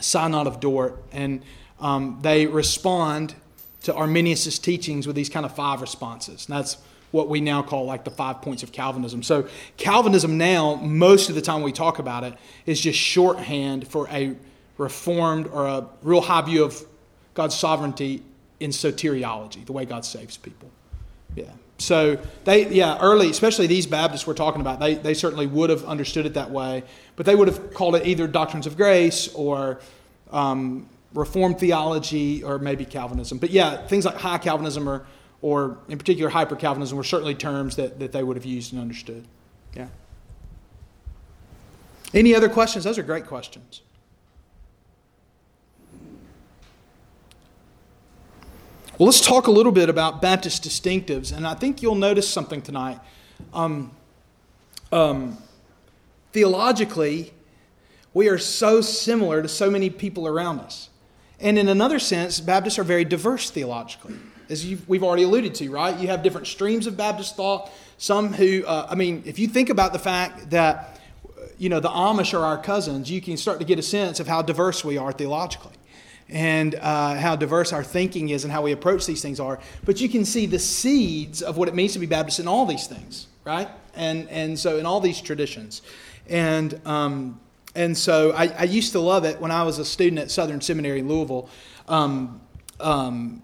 Synod 0.00 0.46
of 0.46 0.60
Dort, 0.60 1.02
and 1.12 1.42
um, 1.80 2.18
they 2.22 2.46
respond 2.46 3.34
to 3.82 3.94
Arminius' 3.94 4.58
teachings 4.58 5.06
with 5.06 5.14
these 5.14 5.28
kind 5.28 5.46
of 5.46 5.54
five 5.54 5.80
responses. 5.80 6.48
And 6.48 6.56
that's 6.56 6.76
what 7.10 7.28
we 7.28 7.40
now 7.40 7.62
call 7.62 7.84
like 7.84 8.04
the 8.04 8.10
five 8.10 8.42
points 8.42 8.62
of 8.62 8.72
Calvinism. 8.72 9.22
So 9.22 9.48
Calvinism 9.76 10.38
now, 10.38 10.74
most 10.76 11.28
of 11.28 11.34
the 11.34 11.42
time 11.42 11.62
we 11.62 11.72
talk 11.72 11.98
about 11.98 12.24
it, 12.24 12.34
is 12.66 12.80
just 12.80 12.98
shorthand 12.98 13.88
for 13.88 14.08
a 14.10 14.34
reformed 14.78 15.46
or 15.46 15.66
a 15.66 15.86
real 16.02 16.20
high 16.20 16.42
view 16.42 16.64
of 16.64 16.84
God's 17.34 17.56
sovereignty 17.56 18.22
in 18.60 18.70
soteriology, 18.70 19.64
the 19.64 19.72
way 19.72 19.84
God 19.84 20.04
saves 20.04 20.36
people. 20.36 20.70
Yeah. 21.34 21.50
So 21.78 22.18
they, 22.44 22.68
yeah, 22.68 22.98
early, 23.00 23.30
especially 23.30 23.66
these 23.66 23.86
Baptists 23.86 24.26
we're 24.26 24.34
talking 24.34 24.62
about, 24.62 24.80
they, 24.80 24.94
they 24.94 25.12
certainly 25.14 25.46
would 25.46 25.68
have 25.68 25.84
understood 25.84 26.24
it 26.24 26.34
that 26.34 26.50
way, 26.50 26.82
but 27.16 27.26
they 27.26 27.34
would 27.34 27.48
have 27.48 27.74
called 27.74 27.96
it 27.96 28.06
either 28.06 28.26
doctrines 28.26 28.66
of 28.66 28.76
grace 28.76 29.28
or 29.34 29.80
um, 30.30 30.88
Reformed 31.12 31.58
theology 31.58 32.42
or 32.42 32.58
maybe 32.58 32.84
Calvinism. 32.84 33.38
But 33.38 33.50
yeah, 33.50 33.86
things 33.86 34.04
like 34.04 34.16
high 34.16 34.38
Calvinism 34.38 34.88
or, 34.88 35.06
or 35.46 35.78
in 35.88 35.96
particular 35.96 36.28
hyper 36.28 36.56
Calvinism 36.56 36.98
were 36.98 37.04
certainly 37.04 37.32
terms 37.32 37.76
that, 37.76 38.00
that 38.00 38.10
they 38.10 38.24
would 38.24 38.36
have 38.36 38.44
used 38.44 38.72
and 38.72 38.82
understood. 38.82 39.24
Yeah. 39.76 39.86
Any 42.12 42.34
other 42.34 42.48
questions? 42.48 42.82
Those 42.82 42.98
are 42.98 43.04
great 43.04 43.28
questions. 43.28 43.82
Well, 48.98 49.06
let's 49.06 49.20
talk 49.20 49.46
a 49.46 49.52
little 49.52 49.70
bit 49.70 49.88
about 49.88 50.20
Baptist 50.20 50.64
distinctives, 50.64 51.32
and 51.32 51.46
I 51.46 51.54
think 51.54 51.80
you'll 51.80 51.94
notice 51.94 52.28
something 52.28 52.60
tonight. 52.60 52.98
Um, 53.54 53.92
um, 54.90 55.38
theologically, 56.32 57.32
we 58.12 58.28
are 58.28 58.38
so 58.38 58.80
similar 58.80 59.42
to 59.42 59.48
so 59.48 59.70
many 59.70 59.90
people 59.90 60.26
around 60.26 60.58
us. 60.58 60.88
And 61.38 61.56
in 61.56 61.68
another 61.68 62.00
sense, 62.00 62.40
Baptists 62.40 62.80
are 62.80 62.84
very 62.84 63.04
diverse 63.04 63.48
theologically, 63.48 64.16
as 64.48 64.64
we've 64.86 65.02
already 65.02 65.24
alluded 65.24 65.54
to, 65.56 65.70
right? 65.70 65.98
You 65.98 66.08
have 66.08 66.22
different 66.22 66.46
streams 66.46 66.86
of 66.86 66.96
Baptist 66.96 67.36
thought. 67.36 67.70
Some 67.98 68.32
who, 68.32 68.64
uh, 68.66 68.86
I 68.90 68.94
mean, 68.94 69.22
if 69.26 69.38
you 69.38 69.48
think 69.48 69.70
about 69.70 69.92
the 69.92 69.98
fact 69.98 70.50
that, 70.50 71.00
you 71.58 71.68
know, 71.68 71.80
the 71.80 71.88
Amish 71.88 72.34
are 72.34 72.44
our 72.44 72.58
cousins, 72.58 73.10
you 73.10 73.20
can 73.20 73.36
start 73.36 73.58
to 73.58 73.64
get 73.64 73.78
a 73.78 73.82
sense 73.82 74.20
of 74.20 74.26
how 74.26 74.42
diverse 74.42 74.84
we 74.84 74.98
are 74.98 75.12
theologically 75.12 75.72
and 76.28 76.74
uh, 76.76 77.14
how 77.14 77.36
diverse 77.36 77.72
our 77.72 77.84
thinking 77.84 78.30
is 78.30 78.44
and 78.44 78.52
how 78.52 78.62
we 78.62 78.72
approach 78.72 79.06
these 79.06 79.22
things 79.22 79.40
are. 79.40 79.60
But 79.84 80.00
you 80.00 80.08
can 80.08 80.24
see 80.24 80.46
the 80.46 80.58
seeds 80.58 81.42
of 81.42 81.56
what 81.56 81.68
it 81.68 81.74
means 81.74 81.92
to 81.92 81.98
be 81.98 82.06
Baptist 82.06 82.40
in 82.40 82.48
all 82.48 82.66
these 82.66 82.86
things, 82.86 83.28
right? 83.44 83.68
And, 83.94 84.28
and 84.28 84.58
so 84.58 84.78
in 84.78 84.86
all 84.86 85.00
these 85.00 85.20
traditions. 85.20 85.82
And, 86.28 86.80
um, 86.84 87.40
and 87.74 87.96
so 87.96 88.32
I, 88.32 88.48
I, 88.48 88.64
used 88.64 88.92
to 88.92 89.00
love 89.00 89.24
it 89.24 89.40
when 89.40 89.50
I 89.50 89.62
was 89.62 89.78
a 89.78 89.84
student 89.84 90.18
at 90.18 90.30
Southern 90.30 90.60
Seminary 90.60 91.00
in 91.00 91.08
Louisville. 91.08 91.48
Um, 91.86 92.40
um, 92.80 93.42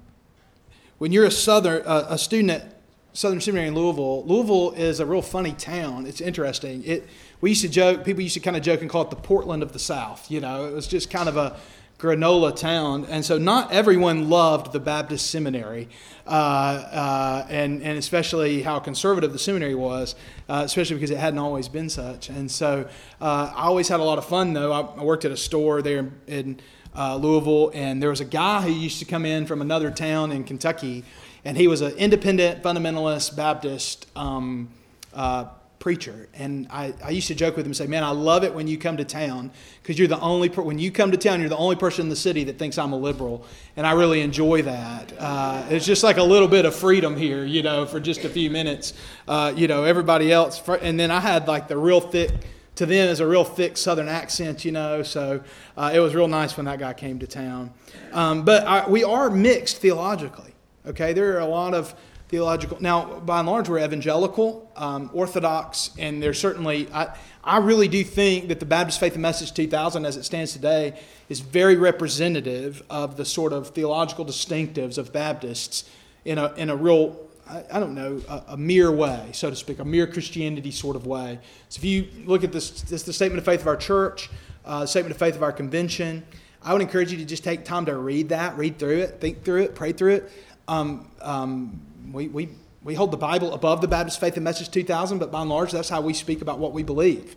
when 1.03 1.11
you're 1.11 1.25
a 1.25 1.33
Southern 1.33 1.83
uh, 1.85 2.07
a 2.11 2.17
student 2.17 2.51
at 2.53 2.77
Southern 3.13 3.41
Seminary 3.41 3.67
in 3.67 3.75
Louisville, 3.75 4.25
Louisville 4.25 4.71
is 4.71 5.01
a 5.01 5.05
real 5.05 5.21
funny 5.21 5.51
town. 5.51 6.07
It's 6.07 6.21
interesting. 6.21 6.85
It 6.85 7.09
we 7.41 7.51
used 7.51 7.63
to 7.63 7.69
joke. 7.69 8.05
People 8.05 8.23
used 8.23 8.35
to 8.35 8.41
kind 8.41 8.57
of 8.57 8.63
joke 8.63 8.83
and 8.83 8.89
call 8.89 9.03
it 9.03 9.11
the 9.11 9.17
Portland 9.17 9.65
of 9.65 9.73
the 9.73 9.81
South. 9.81 10.31
You 10.31 10.39
know, 10.41 10.65
it 10.67 10.73
was 10.73 10.87
just 10.87 11.11
kind 11.11 11.29
of 11.29 11.37
a 11.37 11.57
granola 11.99 12.55
town. 12.55 13.07
And 13.07 13.25
so 13.25 13.37
not 13.37 13.73
everyone 13.73 14.29
loved 14.29 14.73
the 14.73 14.79
Baptist 14.79 15.29
seminary, 15.29 15.89
uh, 16.25 16.31
uh, 16.31 17.47
and, 17.49 17.83
and 17.83 17.99
especially 17.99 18.63
how 18.63 18.79
conservative 18.79 19.33
the 19.33 19.41
seminary 19.41 19.75
was, 19.75 20.15
uh, 20.49 20.63
especially 20.65 20.97
because 20.97 21.11
it 21.11 21.19
hadn't 21.19 21.41
always 21.41 21.69
been 21.69 21.89
such. 21.89 22.29
And 22.29 22.51
so 22.51 22.89
uh, 23.21 23.53
I 23.57 23.65
always 23.65 23.89
had 23.89 23.99
a 23.99 24.05
lot 24.05 24.19
of 24.19 24.25
fun, 24.25 24.53
though. 24.53 24.73
I, 24.73 24.81
I 24.81 25.03
worked 25.03 25.25
at 25.25 25.33
a 25.33 25.37
store 25.37 25.83
there 25.83 26.11
in, 26.29 26.61
uh, 26.97 27.17
Louisville, 27.17 27.71
and 27.75 28.03
there 28.03 28.11
was 28.11 28.21
a 28.21 28.27
guy 28.27 28.63
who 28.63 28.73
used 28.73 28.99
to 28.99 29.05
come 29.05 29.25
in 29.25 29.47
from 29.47 29.61
another 29.61 29.91
town 29.91 30.33
in 30.33 30.45
Kentucky, 30.45 31.05
and 31.45 31.57
he 31.57 31.67
was 31.67 31.81
an 31.81 31.93
independent 31.93 32.63
fundamentalist 32.63 33.37
Baptist. 33.37 34.07
Um, 34.17 34.69
uh, 35.15 35.47
preacher. 35.83 36.29
And 36.33 36.69
I, 36.71 36.95
I 37.05 37.11
used 37.11 37.27
to 37.27 37.35
joke 37.35 37.57
with 37.57 37.67
him 37.67 37.71
and 37.71 37.77
say, 37.77 37.89
Man, 37.89 38.05
I 38.05 38.11
love 38.11 38.45
it 38.45 38.55
when 38.55 38.69
you 38.69 38.79
come 38.79 38.99
to 38.99 39.05
town 39.05 39.51
because 39.83 39.99
you're 39.99 40.07
the 40.07 40.21
only, 40.21 40.49
per- 40.49 40.63
when 40.63 40.79
you 40.79 40.93
come 40.93 41.11
to 41.11 41.17
town, 41.17 41.41
you're 41.41 41.49
the 41.49 41.57
only 41.57 41.75
person 41.75 42.05
in 42.05 42.09
the 42.09 42.15
city 42.15 42.45
that 42.45 42.57
thinks 42.57 42.79
I'm 42.79 42.93
a 42.93 42.97
liberal. 42.97 43.45
And 43.77 43.85
I 43.85 43.91
really 43.91 44.21
enjoy 44.21 44.63
that. 44.63 45.13
Uh, 45.19 45.67
it's 45.71 45.85
just 45.85 46.05
like 46.05 46.19
a 46.19 46.23
little 46.23 46.47
bit 46.47 46.67
of 46.67 46.75
freedom 46.77 47.17
here, 47.17 47.45
you 47.45 47.65
know, 47.65 47.85
for 47.85 47.99
just 47.99 48.25
a 48.25 48.29
few 48.29 48.49
minutes. 48.49 48.95
Uh, 49.27 49.53
you 49.57 49.67
know, 49.67 49.83
everybody 49.83 50.31
else. 50.31 50.63
And 50.69 51.01
then 51.01 51.11
I 51.11 51.19
had 51.19 51.49
like 51.49 51.67
the 51.67 51.77
real 51.77 52.01
thick, 52.01 52.31
to 52.77 52.87
them 52.87 53.09
is 53.09 53.21
a 53.21 53.27
real 53.27 53.45
thick 53.45 53.77
southern 53.77 54.09
accent, 54.09 54.65
you 54.65 54.73
know. 54.73 55.03
So 55.03 55.43
uh, 55.77 55.93
it 55.95 56.01
was 56.01 56.15
real 56.15 56.29
nice 56.29 56.57
when 56.57 56.67
that 56.67 56.79
guy 56.79 56.93
came 56.95 57.19
to 57.19 57.27
town. 57.27 57.73
Um, 58.13 58.45
but 58.45 58.67
I, 58.67 58.89
we 58.89 59.05
are 59.05 59.31
mixed 59.31 59.79
theologically. 59.79 60.55
Okay, 60.87 61.13
there 61.13 61.37
are 61.37 61.41
a 61.41 61.47
lot 61.47 61.75
of 61.75 61.95
theological. 62.33 62.79
Now, 62.81 63.21
by 63.21 63.41
and 63.41 63.49
large, 63.49 63.69
we're 63.69 63.85
evangelical, 63.85 64.73
um, 64.75 65.11
Orthodox, 65.13 65.91
and 65.99 66.23
there's 66.23 66.41
certainly, 66.41 66.89
I, 66.91 67.15
I 67.45 67.59
really 67.59 67.89
do 67.89 68.03
think 68.03 68.49
that 68.49 68.59
the 68.59 68.65
Baptist 68.65 68.99
Faith 68.99 69.13
and 69.13 69.23
Message 69.23 69.53
2000, 69.53 70.07
as 70.07 70.17
it 70.17 70.25
stands 70.25 70.55
today, 70.55 70.99
is 71.29 71.41
very 71.41 71.77
representative 71.77 72.83
of 72.89 73.19
the 73.19 73.27
sort 73.27 73.53
of 73.53 73.69
theological 73.69 74.25
distinctives 74.25 74.97
of 74.97 75.13
Baptists 75.13 75.85
in 76.25 76.39
a, 76.39 76.55
in 76.55 76.71
a 76.71 76.77
real, 76.77 77.21
I, 77.49 77.65
I 77.73 77.81
don't 77.81 77.95
know, 77.95 78.21
a, 78.29 78.43
a, 78.49 78.57
mere 78.57 78.91
way, 78.91 79.31
so 79.33 79.51
to 79.51 79.57
speak, 79.57 79.79
a 79.79 79.85
mere 79.85 80.07
Christianity 80.07 80.71
sort 80.71 80.97
of 80.97 81.07
way. 81.07 81.39
So 81.69 81.79
if 81.79 81.85
you 81.85 82.09
look 82.25 82.45
at 82.45 82.53
this, 82.53 82.83
this 82.83 83.03
the 83.03 83.13
statement 83.13 83.39
of 83.39 83.45
faith 83.45 83.61
of 83.61 83.67
our 83.67 83.77
church, 83.77 84.31
uh, 84.65 84.87
statement 84.87 85.13
of 85.13 85.19
faith 85.19 85.35
of 85.35 85.43
our 85.43 85.53
convention, 85.53 86.25
I 86.63 86.73
would 86.73 86.83
encourage 86.83 87.11
you 87.11 87.19
to 87.19 87.25
just 87.25 87.43
take 87.43 87.65
time 87.65 87.87
to 87.87 87.97
read 87.97 88.29
that, 88.29 88.57
read 88.57 88.79
through 88.79 89.01
it, 89.01 89.21
think 89.21 89.45
through 89.45 89.63
it, 89.63 89.75
pray 89.75 89.93
through 89.93 90.15
it. 90.15 90.33
Um, 90.69 91.11
um, 91.21 91.81
we, 92.13 92.29
we, 92.29 92.49
we 92.85 92.95
hold 92.95 93.11
the 93.11 93.17
Bible 93.17 93.53
above 93.55 93.81
the 93.81 93.89
Baptist 93.89 94.21
Faith 94.21 94.37
and 94.37 94.45
Message 94.45 94.71
2000, 94.71 95.19
but 95.19 95.33
by 95.33 95.41
and 95.41 95.51
large, 95.51 95.73
that's 95.73 95.89
how 95.89 96.01
we 96.01 96.15
speak 96.15 96.41
about 96.43 96.59
what 96.59 96.73
we 96.73 96.83
believe. 96.83 97.35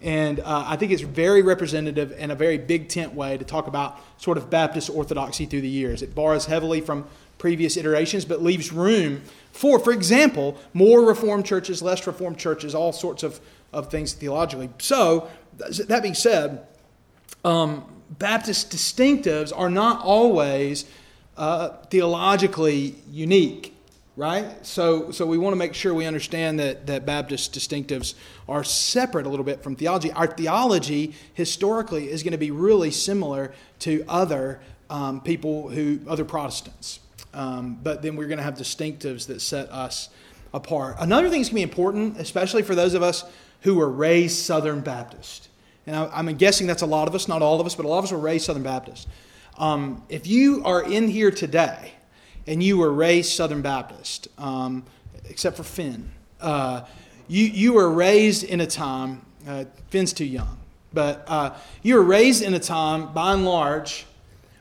And 0.00 0.38
uh, 0.40 0.64
I 0.66 0.76
think 0.76 0.92
it's 0.92 1.02
very 1.02 1.42
representative 1.42 2.14
and 2.16 2.30
a 2.30 2.36
very 2.36 2.56
big 2.56 2.88
tent 2.88 3.14
way 3.14 3.36
to 3.36 3.44
talk 3.44 3.66
about 3.66 3.98
sort 4.18 4.38
of 4.38 4.48
Baptist 4.48 4.90
orthodoxy 4.90 5.44
through 5.44 5.62
the 5.62 5.68
years. 5.68 6.02
It 6.02 6.14
borrows 6.14 6.46
heavily 6.46 6.80
from 6.80 7.06
previous 7.38 7.76
iterations, 7.76 8.24
but 8.24 8.42
leaves 8.42 8.72
room 8.72 9.22
for, 9.52 9.80
for 9.80 9.92
example, 9.92 10.56
more 10.72 11.04
Reformed 11.04 11.44
churches, 11.44 11.82
less 11.82 12.06
Reformed 12.06 12.38
churches, 12.38 12.74
all 12.74 12.92
sorts 12.92 13.22
of 13.22 13.40
of 13.72 13.90
things 13.90 14.12
theologically. 14.12 14.70
So, 14.78 15.28
that 15.58 16.02
being 16.02 16.14
said, 16.14 16.66
um, 17.44 17.84
Baptist 18.10 18.70
distinctives 18.70 19.52
are 19.54 19.68
not 19.68 20.02
always 20.02 20.86
uh, 21.36 21.70
theologically 21.90 22.94
unique, 23.10 23.74
right? 24.16 24.64
So, 24.64 25.10
so 25.10 25.26
we 25.26 25.36
want 25.36 25.52
to 25.52 25.58
make 25.58 25.74
sure 25.74 25.92
we 25.92 26.06
understand 26.06 26.58
that, 26.60 26.86
that 26.86 27.04
Baptist 27.04 27.54
distinctives 27.54 28.14
are 28.48 28.64
separate 28.64 29.26
a 29.26 29.28
little 29.28 29.44
bit 29.44 29.62
from 29.62 29.76
theology. 29.76 30.10
Our 30.12 30.26
theology 30.26 31.14
historically 31.34 32.10
is 32.10 32.22
going 32.22 32.32
to 32.32 32.38
be 32.38 32.50
really 32.50 32.90
similar 32.90 33.52
to 33.80 34.04
other 34.08 34.60
um, 34.88 35.20
people 35.20 35.68
who, 35.68 36.00
other 36.08 36.24
Protestants. 36.24 37.00
Um, 37.34 37.78
but 37.82 38.02
then 38.02 38.16
we're 38.16 38.26
going 38.26 38.38
to 38.38 38.44
have 38.44 38.54
distinctives 38.54 39.26
that 39.26 39.40
set 39.40 39.70
us 39.70 40.08
apart. 40.52 40.96
Another 40.98 41.28
thing 41.28 41.40
that's 41.40 41.50
going 41.50 41.62
to 41.62 41.66
be 41.66 41.70
important, 41.70 42.18
especially 42.18 42.62
for 42.62 42.74
those 42.74 42.94
of 42.94 43.02
us 43.02 43.24
who 43.62 43.74
were 43.74 43.88
raised 43.88 44.38
Southern 44.38 44.80
Baptist. 44.80 45.48
And 45.86 45.96
I, 45.96 46.18
am 46.18 46.26
guessing 46.36 46.66
that's 46.66 46.82
a 46.82 46.86
lot 46.86 47.08
of 47.08 47.14
us, 47.14 47.28
not 47.28 47.42
all 47.42 47.60
of 47.60 47.66
us, 47.66 47.74
but 47.74 47.84
a 47.84 47.88
lot 47.88 47.98
of 47.98 48.04
us 48.04 48.12
were 48.12 48.18
raised 48.18 48.46
Southern 48.46 48.62
Baptist. 48.62 49.08
Um, 49.56 50.02
if 50.08 50.26
you 50.26 50.62
are 50.64 50.82
in 50.82 51.08
here 51.08 51.30
today 51.30 51.92
and 52.46 52.62
you 52.62 52.78
were 52.78 52.92
raised 52.92 53.32
Southern 53.32 53.62
Baptist, 53.62 54.28
um, 54.38 54.84
except 55.28 55.56
for 55.56 55.62
Finn, 55.62 56.10
uh, 56.40 56.82
you, 57.26 57.44
you 57.44 57.72
were 57.72 57.90
raised 57.90 58.44
in 58.44 58.60
a 58.60 58.66
time, 58.66 59.22
uh, 59.46 59.64
Finn's 59.90 60.12
too 60.12 60.24
young, 60.24 60.58
but 60.92 61.24
uh, 61.26 61.54
you 61.82 61.94
were 61.96 62.02
raised 62.02 62.42
in 62.42 62.54
a 62.54 62.58
time, 62.58 63.12
by 63.12 63.32
and 63.32 63.44
large, 63.44 64.06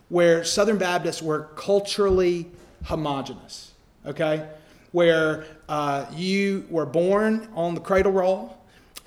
where 0.09 0.43
Southern 0.43 0.77
Baptists 0.77 1.21
were 1.21 1.49
culturally 1.55 2.47
homogenous, 2.87 3.73
okay? 4.05 4.47
Where 4.91 5.45
uh, 5.67 6.05
you 6.15 6.65
were 6.69 6.85
born 6.85 7.49
on 7.53 7.75
the 7.75 7.81
cradle 7.81 8.13
roll, 8.13 8.56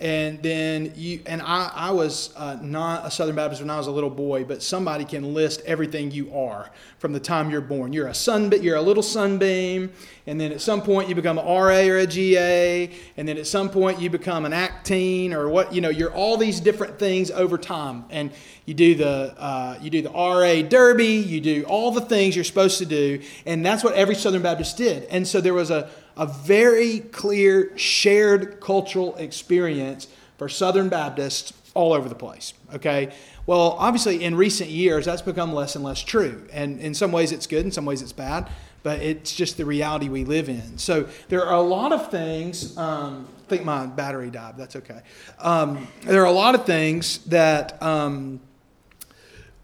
and 0.00 0.42
then 0.42 0.92
you 0.96 1.20
and 1.26 1.42
I, 1.42 1.70
I 1.74 1.90
was 1.90 2.34
uh, 2.34 2.56
not 2.62 3.06
a 3.06 3.10
Southern 3.10 3.36
Baptist 3.36 3.60
when 3.60 3.68
I 3.68 3.76
was 3.76 3.86
a 3.86 3.90
little 3.90 4.10
boy, 4.10 4.44
but 4.44 4.62
somebody 4.62 5.04
can 5.04 5.34
list 5.34 5.60
everything 5.66 6.10
you 6.10 6.34
are 6.34 6.70
from 6.98 7.12
the 7.12 7.20
time 7.20 7.50
you're 7.50 7.60
born. 7.60 7.92
You're 7.92 8.08
a 8.08 8.14
sun, 8.14 8.50
you're 8.62 8.76
a 8.76 8.82
little 8.82 9.02
sunbeam, 9.02 9.92
and 10.26 10.40
then 10.40 10.52
at 10.52 10.62
some 10.62 10.80
point 10.80 11.10
you 11.10 11.14
become 11.14 11.38
an 11.38 11.44
RA 11.44 11.86
or 11.86 11.98
a 11.98 12.06
GA, 12.06 12.90
and 13.18 13.28
then 13.28 13.36
at 13.36 13.46
some 13.46 13.68
point 13.68 14.00
you 14.00 14.08
become 14.08 14.46
an 14.46 14.52
Acteen 14.52 15.32
or 15.32 15.50
what 15.50 15.74
you 15.74 15.82
know. 15.82 15.90
You're 15.90 16.14
all 16.14 16.38
these 16.38 16.60
different 16.60 16.98
things 16.98 17.30
over 17.30 17.58
time, 17.58 18.04
and 18.08 18.32
you 18.64 18.72
do 18.72 18.94
the 18.94 19.34
uh, 19.38 19.78
you 19.82 19.90
do 19.90 20.00
the 20.00 20.10
RA 20.10 20.62
Derby, 20.66 21.06
you 21.06 21.42
do 21.42 21.64
all 21.64 21.90
the 21.90 22.00
things 22.00 22.34
you're 22.34 22.44
supposed 22.44 22.78
to 22.78 22.86
do, 22.86 23.20
and 23.44 23.66
that's 23.66 23.84
what 23.84 23.94
every 23.94 24.14
Southern 24.14 24.42
Baptist 24.42 24.78
did. 24.78 25.04
And 25.04 25.28
so 25.28 25.42
there 25.42 25.54
was 25.54 25.70
a 25.70 25.90
a 26.16 26.26
very 26.26 27.00
clear 27.00 27.76
shared 27.76 28.60
cultural 28.60 29.16
experience 29.16 30.08
for 30.38 30.48
Southern 30.48 30.88
Baptists 30.88 31.52
all 31.74 31.92
over 31.92 32.08
the 32.08 32.14
place. 32.14 32.54
Okay? 32.74 33.12
Well, 33.46 33.76
obviously, 33.78 34.22
in 34.22 34.34
recent 34.34 34.70
years, 34.70 35.06
that's 35.06 35.22
become 35.22 35.52
less 35.52 35.74
and 35.74 35.84
less 35.84 36.02
true. 36.02 36.46
And 36.52 36.80
in 36.80 36.94
some 36.94 37.12
ways, 37.12 37.32
it's 37.32 37.46
good, 37.46 37.64
in 37.64 37.72
some 37.72 37.84
ways, 37.84 38.02
it's 38.02 38.12
bad, 38.12 38.48
but 38.82 39.00
it's 39.00 39.34
just 39.34 39.56
the 39.56 39.64
reality 39.64 40.08
we 40.08 40.24
live 40.24 40.48
in. 40.48 40.78
So 40.78 41.08
there 41.28 41.44
are 41.44 41.56
a 41.56 41.62
lot 41.62 41.92
of 41.92 42.10
things. 42.10 42.76
Um, 42.76 43.28
I 43.46 43.48
think 43.48 43.64
my 43.64 43.86
battery 43.86 44.30
died. 44.30 44.54
That's 44.56 44.76
okay. 44.76 45.00
Um, 45.38 45.88
there 46.02 46.22
are 46.22 46.26
a 46.26 46.32
lot 46.32 46.54
of 46.54 46.66
things 46.66 47.18
that. 47.26 47.82
Um, 47.82 48.40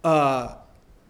uh, 0.05 0.55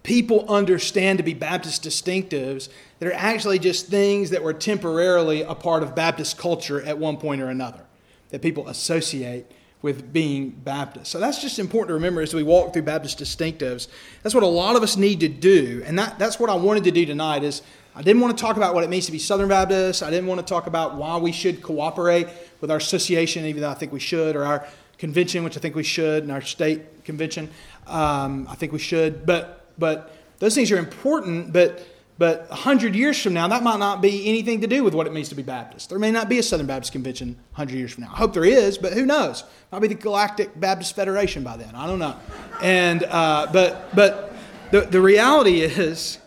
people 0.07 0.47
understand 0.49 1.19
to 1.19 1.25
be 1.25 1.35
Baptist 1.35 1.83
distinctives 1.83 2.69
that 3.01 3.09
are 3.09 3.15
actually 3.15 3.59
just 3.59 3.89
things 3.89 4.31
that 4.31 4.41
were 4.41 4.55
temporarily 4.55 5.43
a 5.43 5.53
part 5.53 5.83
of 5.83 5.97
Baptist 5.97 6.39
culture 6.39 6.81
at 6.83 6.97
one 6.97 7.17
point 7.17 7.43
or 7.43 7.49
another, 7.49 7.83
that 8.31 8.41
people 8.41 8.69
associate 8.69 9.51
with 9.83 10.13
being 10.13 10.51
Baptist. 10.51 11.11
So 11.11 11.19
that's 11.19 11.43
just 11.43 11.59
important 11.59 11.89
to 11.89 11.95
remember 11.95 12.23
as 12.23 12.33
we 12.33 12.45
walk 12.45 12.73
through 12.73 12.83
Baptist 12.83 13.19
distinctives. 13.19 13.89
That's 14.23 14.33
what 14.33 14.45
a 14.45 14.47
lot 14.47 14.77
of 14.77 14.85
us 14.85 14.97
need 14.97 15.19
to 15.21 15.29
do. 15.29 15.83
And 15.85 15.99
that, 15.99 16.21
that's 16.21 16.39
what 16.39 16.51
I 16.51 16.55
wanted 16.55 16.85
to 16.85 16.93
do 16.93 17.05
tonight 17.05 17.43
is 17.43 17.63
I 17.93 18.03
didn't 18.03 18.23
want 18.23 18.37
to 18.37 18.41
talk 18.41 18.57
about 18.57 18.75
what 18.77 18.85
it 18.85 18.91
means 18.91 19.07
to 19.07 19.13
be 19.13 19.19
Southern 19.19 19.49
Baptist. 19.49 20.05
I 20.05 20.11
didn't 20.11 20.29
want 20.29 20.39
to 20.39 20.47
talk 20.47 20.69
about 20.69 20.95
why 20.95 21.17
we 21.17 21.33
should 21.33 21.63
cooperate 21.63 22.29
with 22.61 22.71
our 22.71 22.77
association, 22.77 23.45
even 23.45 23.61
though 23.61 23.71
I 23.71 23.75
think 23.75 23.93
we 23.93 24.01
should, 24.01 24.37
or 24.37 24.45
our 24.45 24.69
convention, 24.99 25.43
which 25.43 25.57
I 25.57 25.61
think 25.61 25.75
we 25.75 25.83
should, 25.83 26.23
and 26.23 26.31
our 26.31 26.43
state 26.43 27.05
convention. 27.05 27.51
Um, 27.89 28.47
I 28.49 28.55
think 28.55 28.73
we 28.73 28.79
should. 28.79 29.27
But 29.27 29.56
but 29.79 30.17
those 30.39 30.55
things 30.55 30.71
are 30.71 30.79
important, 30.79 31.53
but 31.53 31.87
but 32.19 32.49
100 32.49 32.95
years 32.95 33.23
from 33.23 33.35
now, 33.35 33.47
that 33.49 33.63
might 33.63 33.79
not 33.79 34.01
be 34.01 34.27
anything 34.27 34.63
to 34.63 34.67
do 34.67 34.83
with 34.83 34.95
what 34.95 35.07
it 35.07 35.13
means 35.13 35.29
to 35.29 35.35
be 35.35 35.43
Baptist. 35.43 35.91
There 35.91 35.99
may 35.99 36.11
not 36.11 36.31
be 36.31 36.39
a 36.39 36.43
Southern 36.43 36.67
Baptist 36.67 36.93
Convention 36.93 37.37
100 37.55 37.77
years 37.77 37.93
from 37.93 38.05
now. 38.05 38.11
I 38.13 38.17
hope 38.17 38.33
there 38.33 38.45
is, 38.45 38.79
but 38.79 38.95
who 38.95 39.05
knows? 39.05 39.45
Might 39.71 39.81
be 39.81 39.89
the 39.89 39.95
Galactic 39.95 40.59
Baptist 40.59 40.97
Federation 40.97 41.43
by 41.43 41.59
then. 41.59 41.75
I 41.75 41.87
don't 41.87 41.99
know. 41.99 42.17
And, 42.63 43.05
uh, 43.05 43.49
but, 43.53 43.95
but 43.95 44.33
the, 44.71 44.83
the 44.83 45.01
reality 45.01 45.61
is, 45.61 46.19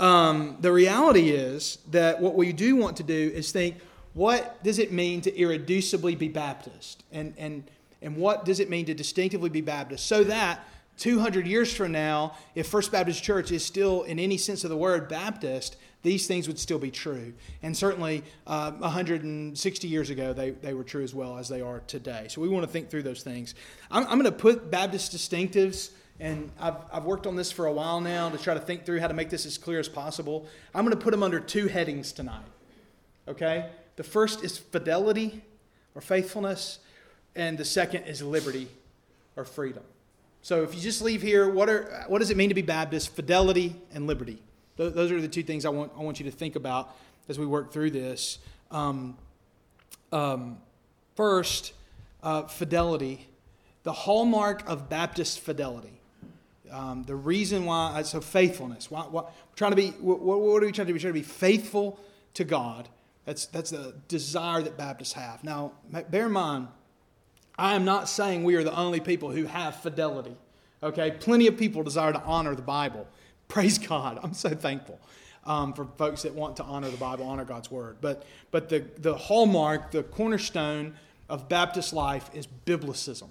um, 0.00 0.56
the 0.60 0.72
reality 0.72 1.30
is 1.30 1.78
that 1.92 2.20
what 2.20 2.34
we 2.34 2.52
do 2.52 2.74
want 2.74 2.96
to 2.96 3.04
do 3.04 3.30
is 3.32 3.52
think, 3.52 3.76
what 4.14 4.60
does 4.64 4.80
it 4.80 4.90
mean 4.90 5.20
to 5.20 5.30
irreducibly 5.30 6.18
be 6.18 6.26
Baptist? 6.26 7.04
And, 7.12 7.34
and, 7.38 7.62
and 8.02 8.16
what 8.16 8.44
does 8.44 8.58
it 8.58 8.68
mean 8.68 8.86
to 8.86 8.94
distinctively 8.94 9.48
be 9.48 9.60
Baptist? 9.60 10.06
So 10.06 10.24
that 10.24 10.66
200 11.00 11.46
years 11.46 11.74
from 11.74 11.92
now, 11.92 12.34
if 12.54 12.68
First 12.68 12.92
Baptist 12.92 13.22
Church 13.22 13.50
is 13.50 13.64
still, 13.64 14.02
in 14.02 14.18
any 14.18 14.36
sense 14.36 14.64
of 14.64 14.70
the 14.70 14.76
word, 14.76 15.08
Baptist, 15.08 15.76
these 16.02 16.26
things 16.26 16.46
would 16.46 16.58
still 16.58 16.78
be 16.78 16.90
true. 16.90 17.32
And 17.62 17.74
certainly, 17.74 18.22
uh, 18.46 18.72
160 18.72 19.88
years 19.88 20.10
ago, 20.10 20.34
they, 20.34 20.50
they 20.50 20.74
were 20.74 20.84
true 20.84 21.02
as 21.02 21.14
well 21.14 21.38
as 21.38 21.48
they 21.48 21.62
are 21.62 21.80
today. 21.86 22.26
So 22.28 22.42
we 22.42 22.50
want 22.50 22.66
to 22.66 22.70
think 22.70 22.90
through 22.90 23.04
those 23.04 23.22
things. 23.22 23.54
I'm, 23.90 24.04
I'm 24.04 24.18
going 24.18 24.24
to 24.24 24.32
put 24.32 24.70
Baptist 24.70 25.12
distinctives, 25.12 25.90
and 26.20 26.50
I've, 26.60 26.76
I've 26.92 27.04
worked 27.04 27.26
on 27.26 27.34
this 27.34 27.50
for 27.50 27.64
a 27.64 27.72
while 27.72 28.02
now 28.02 28.28
to 28.28 28.36
try 28.36 28.52
to 28.52 28.60
think 28.60 28.84
through 28.84 29.00
how 29.00 29.08
to 29.08 29.14
make 29.14 29.30
this 29.30 29.46
as 29.46 29.56
clear 29.56 29.80
as 29.80 29.88
possible. 29.88 30.46
I'm 30.74 30.84
going 30.84 30.96
to 30.96 31.02
put 31.02 31.12
them 31.12 31.22
under 31.22 31.40
two 31.40 31.66
headings 31.66 32.12
tonight. 32.12 32.44
Okay? 33.26 33.70
The 33.96 34.04
first 34.04 34.44
is 34.44 34.58
fidelity 34.58 35.42
or 35.94 36.02
faithfulness, 36.02 36.78
and 37.34 37.56
the 37.56 37.64
second 37.64 38.04
is 38.04 38.20
liberty 38.20 38.68
or 39.34 39.46
freedom. 39.46 39.82
So 40.42 40.62
if 40.62 40.74
you 40.74 40.80
just 40.80 41.02
leave 41.02 41.22
here, 41.22 41.48
what, 41.48 41.68
are, 41.68 42.04
what 42.08 42.20
does 42.20 42.30
it 42.30 42.36
mean 42.36 42.48
to 42.48 42.54
be 42.54 42.62
Baptist? 42.62 43.14
Fidelity 43.14 43.76
and 43.92 44.06
liberty. 44.06 44.38
Those 44.76 45.12
are 45.12 45.20
the 45.20 45.28
two 45.28 45.42
things 45.42 45.66
I 45.66 45.68
want, 45.68 45.92
I 45.98 46.02
want 46.02 46.20
you 46.20 46.24
to 46.24 46.30
think 46.30 46.56
about 46.56 46.96
as 47.28 47.38
we 47.38 47.44
work 47.44 47.72
through 47.72 47.90
this. 47.90 48.38
Um, 48.70 49.18
um, 50.10 50.58
first, 51.16 51.74
uh, 52.22 52.44
fidelity. 52.44 53.26
The 53.82 53.92
hallmark 53.92 54.68
of 54.68 54.88
Baptist 54.88 55.40
fidelity. 55.40 56.00
Um, 56.70 57.04
the 57.04 57.16
reason 57.16 57.66
why, 57.66 57.92
uh, 57.96 58.02
so 58.04 58.20
faithfulness. 58.20 58.90
Why, 58.90 59.02
why, 59.02 59.24
trying 59.56 59.72
to 59.72 59.76
be, 59.76 59.88
what, 60.00 60.20
what, 60.20 60.62
are 60.62 60.66
we 60.66 60.72
trying 60.72 60.86
to 60.86 60.92
be? 60.92 60.92
We're 60.92 61.00
trying 61.00 61.14
to 61.14 61.20
be 61.20 61.22
faithful 61.22 61.98
to 62.34 62.44
God. 62.44 62.88
That's, 63.24 63.46
that's 63.46 63.70
the 63.70 63.94
desire 64.08 64.62
that 64.62 64.76
Baptists 64.78 65.12
have. 65.12 65.44
Now, 65.44 65.72
bear 66.10 66.26
in 66.26 66.32
mind, 66.32 66.68
I 67.58 67.74
am 67.74 67.84
not 67.84 68.08
saying 68.08 68.44
we 68.44 68.54
are 68.56 68.64
the 68.64 68.76
only 68.76 69.00
people 69.00 69.30
who 69.30 69.44
have 69.44 69.76
fidelity. 69.76 70.36
Okay, 70.82 71.10
plenty 71.10 71.46
of 71.46 71.58
people 71.58 71.82
desire 71.82 72.12
to 72.12 72.22
honor 72.22 72.54
the 72.54 72.62
Bible. 72.62 73.06
Praise 73.48 73.78
God. 73.78 74.18
I'm 74.22 74.32
so 74.32 74.50
thankful 74.50 74.98
um, 75.44 75.72
for 75.72 75.86
folks 75.98 76.22
that 76.22 76.34
want 76.34 76.56
to 76.56 76.62
honor 76.62 76.88
the 76.88 76.96
Bible, 76.96 77.26
honor 77.26 77.44
God's 77.44 77.70
Word. 77.70 77.96
But, 78.00 78.24
but 78.50 78.68
the, 78.68 78.84
the 78.98 79.16
hallmark, 79.16 79.90
the 79.90 80.02
cornerstone 80.02 80.94
of 81.28 81.48
Baptist 81.48 81.92
life 81.92 82.30
is 82.32 82.46
biblicism. 82.66 83.28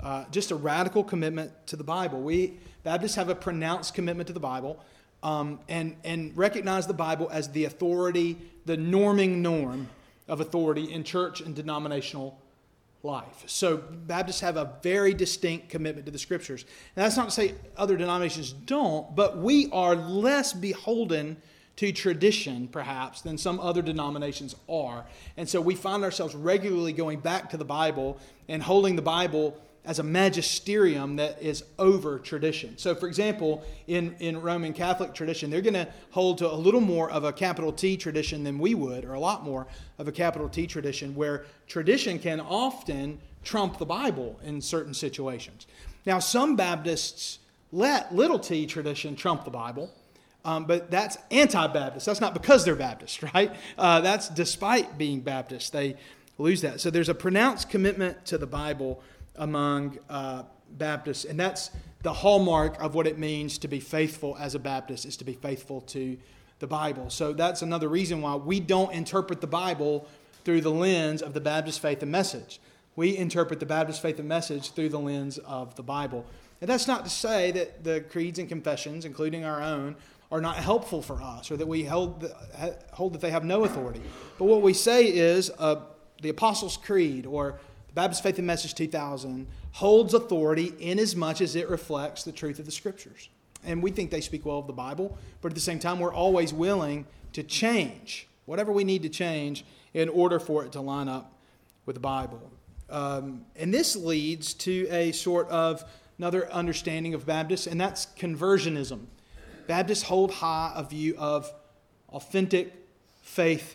Uh, 0.00 0.24
just 0.30 0.50
a 0.50 0.54
radical 0.54 1.02
commitment 1.02 1.52
to 1.66 1.76
the 1.76 1.84
Bible. 1.84 2.20
We 2.20 2.54
Baptists 2.84 3.16
have 3.16 3.28
a 3.28 3.34
pronounced 3.34 3.94
commitment 3.94 4.28
to 4.28 4.32
the 4.32 4.40
Bible 4.40 4.82
um, 5.22 5.58
and, 5.68 5.96
and 6.04 6.36
recognize 6.36 6.86
the 6.86 6.94
Bible 6.94 7.28
as 7.32 7.50
the 7.50 7.64
authority, 7.64 8.36
the 8.66 8.76
norming 8.76 9.38
norm 9.38 9.88
of 10.28 10.40
authority 10.40 10.92
in 10.92 11.02
church 11.02 11.40
and 11.40 11.54
denominational 11.54 12.40
life. 13.02 13.44
So 13.46 13.76
Baptists 13.76 14.40
have 14.40 14.56
a 14.56 14.72
very 14.82 15.14
distinct 15.14 15.68
commitment 15.68 16.06
to 16.06 16.12
the 16.12 16.18
scriptures. 16.18 16.64
And 16.96 17.04
that's 17.04 17.16
not 17.16 17.26
to 17.26 17.30
say 17.30 17.54
other 17.76 17.96
denominations 17.96 18.52
don't, 18.52 19.14
but 19.14 19.38
we 19.38 19.70
are 19.70 19.94
less 19.94 20.52
beholden 20.52 21.36
to 21.76 21.92
tradition, 21.92 22.66
perhaps, 22.66 23.20
than 23.20 23.38
some 23.38 23.60
other 23.60 23.82
denominations 23.82 24.56
are. 24.68 25.06
And 25.36 25.48
so 25.48 25.60
we 25.60 25.76
find 25.76 26.02
ourselves 26.02 26.34
regularly 26.34 26.92
going 26.92 27.20
back 27.20 27.50
to 27.50 27.56
the 27.56 27.64
Bible 27.64 28.18
and 28.48 28.60
holding 28.60 28.96
the 28.96 29.02
Bible 29.02 29.56
as 29.84 29.98
a 29.98 30.02
magisterium 30.02 31.16
that 31.16 31.40
is 31.40 31.64
over 31.78 32.18
tradition. 32.18 32.76
So, 32.76 32.94
for 32.94 33.06
example, 33.06 33.64
in, 33.86 34.14
in 34.20 34.40
Roman 34.40 34.72
Catholic 34.72 35.14
tradition, 35.14 35.50
they're 35.50 35.62
going 35.62 35.74
to 35.74 35.88
hold 36.10 36.38
to 36.38 36.50
a 36.50 36.54
little 36.54 36.80
more 36.80 37.10
of 37.10 37.24
a 37.24 37.32
capital 37.32 37.72
T 37.72 37.96
tradition 37.96 38.44
than 38.44 38.58
we 38.58 38.74
would, 38.74 39.04
or 39.04 39.14
a 39.14 39.20
lot 39.20 39.44
more 39.44 39.66
of 39.98 40.08
a 40.08 40.12
capital 40.12 40.48
T 40.48 40.66
tradition, 40.66 41.14
where 41.14 41.46
tradition 41.66 42.18
can 42.18 42.40
often 42.40 43.18
trump 43.42 43.78
the 43.78 43.86
Bible 43.86 44.38
in 44.44 44.60
certain 44.60 44.92
situations. 44.92 45.66
Now, 46.04 46.18
some 46.18 46.56
Baptists 46.56 47.38
let 47.72 48.14
little 48.14 48.38
t 48.38 48.66
tradition 48.66 49.16
trump 49.16 49.44
the 49.44 49.50
Bible. 49.50 49.92
Um, 50.44 50.64
but 50.64 50.90
that's 50.90 51.18
anti 51.30 51.66
Baptist. 51.66 52.06
That's 52.06 52.20
not 52.20 52.32
because 52.32 52.64
they're 52.64 52.76
Baptist, 52.76 53.22
right? 53.34 53.54
Uh, 53.76 54.00
that's 54.00 54.28
despite 54.28 54.96
being 54.96 55.20
Baptist. 55.20 55.72
They 55.72 55.96
lose 56.38 56.62
that. 56.62 56.80
So 56.80 56.90
there's 56.90 57.08
a 57.08 57.14
pronounced 57.14 57.68
commitment 57.68 58.24
to 58.26 58.38
the 58.38 58.46
Bible 58.46 59.02
among 59.38 59.98
uh, 60.08 60.42
Baptists, 60.70 61.24
and 61.24 61.38
that's 61.38 61.70
the 62.02 62.12
hallmark 62.12 62.80
of 62.82 62.94
what 62.94 63.06
it 63.06 63.18
means 63.18 63.58
to 63.58 63.68
be 63.68 63.80
faithful 63.80 64.36
as 64.38 64.54
a 64.54 64.58
Baptist 64.58 65.04
is 65.04 65.16
to 65.16 65.24
be 65.24 65.32
faithful 65.32 65.80
to 65.82 66.16
the 66.58 66.66
Bible. 66.66 67.10
So 67.10 67.32
that's 67.32 67.62
another 67.62 67.88
reason 67.88 68.20
why 68.20 68.34
we 68.36 68.60
don't 68.60 68.92
interpret 68.92 69.40
the 69.40 69.46
Bible 69.46 70.06
through 70.44 70.60
the 70.60 70.70
lens 70.70 71.22
of 71.22 71.34
the 71.34 71.40
Baptist 71.40 71.80
faith 71.80 72.02
and 72.02 72.12
message. 72.12 72.60
We 72.96 73.16
interpret 73.16 73.60
the 73.60 73.66
Baptist 73.66 74.02
faith 74.02 74.18
and 74.18 74.28
message 74.28 74.72
through 74.72 74.88
the 74.90 74.98
lens 74.98 75.38
of 75.38 75.74
the 75.76 75.82
Bible. 75.82 76.24
And 76.60 76.68
that's 76.68 76.88
not 76.88 77.04
to 77.04 77.10
say 77.10 77.52
that 77.52 77.84
the 77.84 78.00
creeds 78.00 78.38
and 78.38 78.48
confessions, 78.48 79.04
including 79.04 79.44
our 79.44 79.62
own, 79.62 79.96
are 80.30 80.40
not 80.40 80.56
helpful 80.56 81.00
for 81.00 81.22
us 81.22 81.50
or 81.50 81.56
that 81.56 81.66
we 81.66 81.84
hold, 81.84 82.30
hold 82.92 83.14
that 83.14 83.20
they 83.20 83.30
have 83.30 83.44
no 83.44 83.64
authority. 83.64 84.02
But 84.38 84.44
what 84.44 84.62
we 84.62 84.74
say 84.74 85.04
is 85.04 85.50
uh, 85.58 85.76
the 86.20 86.28
Apostles' 86.28 86.76
Creed 86.76 87.24
or 87.24 87.60
Baptist 87.98 88.22
Faith 88.22 88.38
and 88.38 88.46
Message 88.46 88.76
2000 88.76 89.48
holds 89.72 90.14
authority 90.14 90.72
in 90.78 91.00
as 91.00 91.16
much 91.16 91.40
as 91.40 91.56
it 91.56 91.68
reflects 91.68 92.22
the 92.22 92.30
truth 92.30 92.60
of 92.60 92.64
the 92.64 92.70
Scriptures. 92.70 93.28
And 93.64 93.82
we 93.82 93.90
think 93.90 94.12
they 94.12 94.20
speak 94.20 94.46
well 94.46 94.60
of 94.60 94.68
the 94.68 94.72
Bible, 94.72 95.18
but 95.40 95.50
at 95.50 95.56
the 95.56 95.60
same 95.60 95.80
time, 95.80 95.98
we're 95.98 96.14
always 96.14 96.54
willing 96.54 97.06
to 97.32 97.42
change 97.42 98.28
whatever 98.46 98.70
we 98.70 98.84
need 98.84 99.02
to 99.02 99.08
change 99.08 99.64
in 99.94 100.08
order 100.08 100.38
for 100.38 100.64
it 100.64 100.70
to 100.72 100.80
line 100.80 101.08
up 101.08 101.32
with 101.86 101.94
the 101.96 102.00
Bible. 102.00 102.52
Um, 102.88 103.44
and 103.56 103.74
this 103.74 103.96
leads 103.96 104.54
to 104.54 104.86
a 104.92 105.10
sort 105.10 105.48
of 105.48 105.82
another 106.18 106.48
understanding 106.52 107.14
of 107.14 107.26
Baptists, 107.26 107.66
and 107.66 107.80
that's 107.80 108.06
conversionism. 108.16 109.06
Baptists 109.66 110.04
hold 110.04 110.34
high 110.34 110.72
a 110.76 110.84
view 110.84 111.16
of 111.18 111.52
authentic 112.10 112.72
faith 113.22 113.74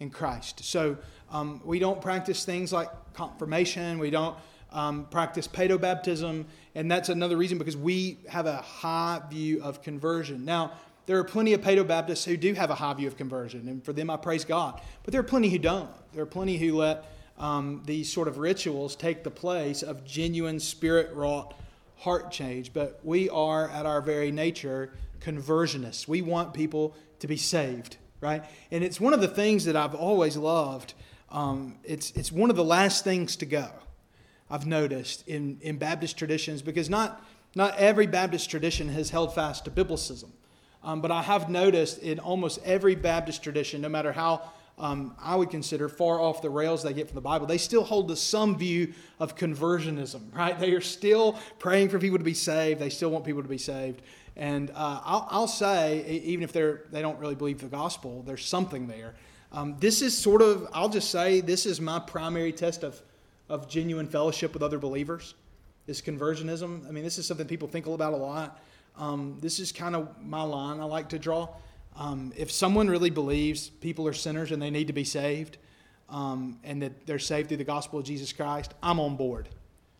in 0.00 0.10
Christ. 0.10 0.64
So 0.64 0.96
um, 1.30 1.60
we 1.64 1.78
don't 1.78 2.00
practice 2.00 2.44
things 2.44 2.72
like 2.72 2.88
confirmation, 3.14 3.98
we 3.98 4.10
don't 4.10 4.36
um, 4.72 5.06
practice 5.10 5.48
paedobaptism, 5.48 6.44
and 6.74 6.90
that's 6.90 7.08
another 7.08 7.36
reason 7.36 7.58
because 7.58 7.76
we 7.76 8.18
have 8.28 8.46
a 8.46 8.56
high 8.56 9.20
view 9.30 9.62
of 9.62 9.82
conversion. 9.82 10.44
Now, 10.44 10.72
there 11.06 11.18
are 11.18 11.24
plenty 11.24 11.54
of 11.54 11.60
paedobaptists 11.60 12.24
who 12.24 12.36
do 12.36 12.54
have 12.54 12.70
a 12.70 12.74
high 12.74 12.94
view 12.94 13.08
of 13.08 13.16
conversion, 13.16 13.68
and 13.68 13.84
for 13.84 13.92
them 13.92 14.10
I 14.10 14.16
praise 14.16 14.44
God. 14.44 14.80
But 15.02 15.12
there 15.12 15.20
are 15.20 15.24
plenty 15.24 15.50
who 15.50 15.58
don't. 15.58 15.90
There 16.12 16.22
are 16.22 16.26
plenty 16.26 16.56
who 16.56 16.76
let 16.76 17.04
um, 17.38 17.82
these 17.86 18.12
sort 18.12 18.28
of 18.28 18.38
rituals 18.38 18.94
take 18.94 19.24
the 19.24 19.30
place 19.30 19.82
of 19.82 20.04
genuine 20.04 20.60
spirit 20.60 21.12
wrought 21.14 21.54
heart 22.00 22.30
change. 22.30 22.72
But 22.72 23.00
we 23.02 23.28
are, 23.28 23.68
at 23.70 23.86
our 23.86 24.00
very 24.00 24.30
nature, 24.30 24.92
conversionists. 25.20 26.06
We 26.06 26.22
want 26.22 26.54
people 26.54 26.94
to 27.20 27.26
be 27.26 27.36
saved, 27.36 27.96
right? 28.20 28.44
And 28.70 28.84
it's 28.84 29.00
one 29.00 29.12
of 29.12 29.20
the 29.20 29.28
things 29.28 29.64
that 29.64 29.76
I've 29.76 29.94
always 29.94 30.36
loved. 30.36 30.94
Um, 31.30 31.76
it's, 31.84 32.10
it's 32.12 32.32
one 32.32 32.50
of 32.50 32.56
the 32.56 32.64
last 32.64 33.04
things 33.04 33.36
to 33.36 33.46
go, 33.46 33.68
I've 34.50 34.66
noticed 34.66 35.26
in, 35.28 35.58
in 35.62 35.78
Baptist 35.78 36.18
traditions, 36.18 36.62
because 36.62 36.90
not, 36.90 37.24
not 37.54 37.76
every 37.76 38.06
Baptist 38.06 38.50
tradition 38.50 38.88
has 38.88 39.10
held 39.10 39.34
fast 39.34 39.64
to 39.66 39.70
biblicism. 39.70 40.30
Um, 40.82 41.00
but 41.00 41.10
I 41.10 41.22
have 41.22 41.50
noticed 41.50 41.98
in 41.98 42.18
almost 42.18 42.58
every 42.64 42.94
Baptist 42.94 43.42
tradition, 43.42 43.80
no 43.82 43.88
matter 43.88 44.12
how 44.12 44.50
um, 44.78 45.14
I 45.20 45.36
would 45.36 45.50
consider 45.50 45.88
far 45.88 46.20
off 46.20 46.40
the 46.40 46.48
rails 46.48 46.82
they 46.82 46.94
get 46.94 47.06
from 47.06 47.16
the 47.16 47.20
Bible, 47.20 47.46
they 47.46 47.58
still 47.58 47.84
hold 47.84 48.08
to 48.08 48.16
some 48.16 48.56
view 48.56 48.94
of 49.18 49.36
conversionism, 49.36 50.20
right? 50.34 50.58
They 50.58 50.72
are 50.72 50.80
still 50.80 51.38
praying 51.58 51.90
for 51.90 51.98
people 51.98 52.18
to 52.18 52.24
be 52.24 52.34
saved. 52.34 52.80
They 52.80 52.90
still 52.90 53.10
want 53.10 53.24
people 53.24 53.42
to 53.42 53.48
be 53.48 53.58
saved. 53.58 54.00
And 54.36 54.70
uh, 54.70 55.00
I'll, 55.04 55.28
I'll, 55.30 55.48
say, 55.48 56.20
even 56.24 56.42
if 56.42 56.52
they're, 56.52 56.84
they 56.90 57.02
don't 57.02 57.18
really 57.18 57.34
believe 57.34 57.60
the 57.60 57.66
gospel, 57.66 58.22
there's 58.22 58.46
something 58.46 58.86
there. 58.86 59.14
Um, 59.52 59.76
this 59.80 60.00
is 60.02 60.16
sort 60.16 60.42
of, 60.42 60.68
I'll 60.72 60.88
just 60.88 61.10
say, 61.10 61.40
this 61.40 61.66
is 61.66 61.80
my 61.80 61.98
primary 61.98 62.52
test 62.52 62.84
of, 62.84 63.00
of 63.48 63.68
genuine 63.68 64.06
fellowship 64.06 64.54
with 64.54 64.62
other 64.62 64.78
believers, 64.78 65.34
is 65.86 66.00
conversionism. 66.00 66.88
I 66.88 66.92
mean, 66.92 67.02
this 67.02 67.18
is 67.18 67.26
something 67.26 67.46
people 67.46 67.66
think 67.66 67.86
about 67.86 68.12
a 68.12 68.16
lot. 68.16 68.60
Um, 68.96 69.38
this 69.40 69.58
is 69.58 69.72
kind 69.72 69.96
of 69.96 70.08
my 70.22 70.42
line 70.42 70.78
I 70.78 70.84
like 70.84 71.08
to 71.10 71.18
draw. 71.18 71.48
Um, 71.96 72.32
if 72.36 72.50
someone 72.50 72.88
really 72.88 73.10
believes 73.10 73.68
people 73.68 74.06
are 74.06 74.12
sinners 74.12 74.52
and 74.52 74.62
they 74.62 74.70
need 74.70 74.86
to 74.86 74.92
be 74.92 75.04
saved, 75.04 75.58
um, 76.08 76.58
and 76.64 76.82
that 76.82 77.06
they're 77.06 77.18
saved 77.18 77.48
through 77.48 77.58
the 77.58 77.64
gospel 77.64 77.98
of 77.98 78.04
Jesus 78.04 78.32
Christ, 78.32 78.74
I'm 78.82 79.00
on 79.00 79.16
board. 79.16 79.48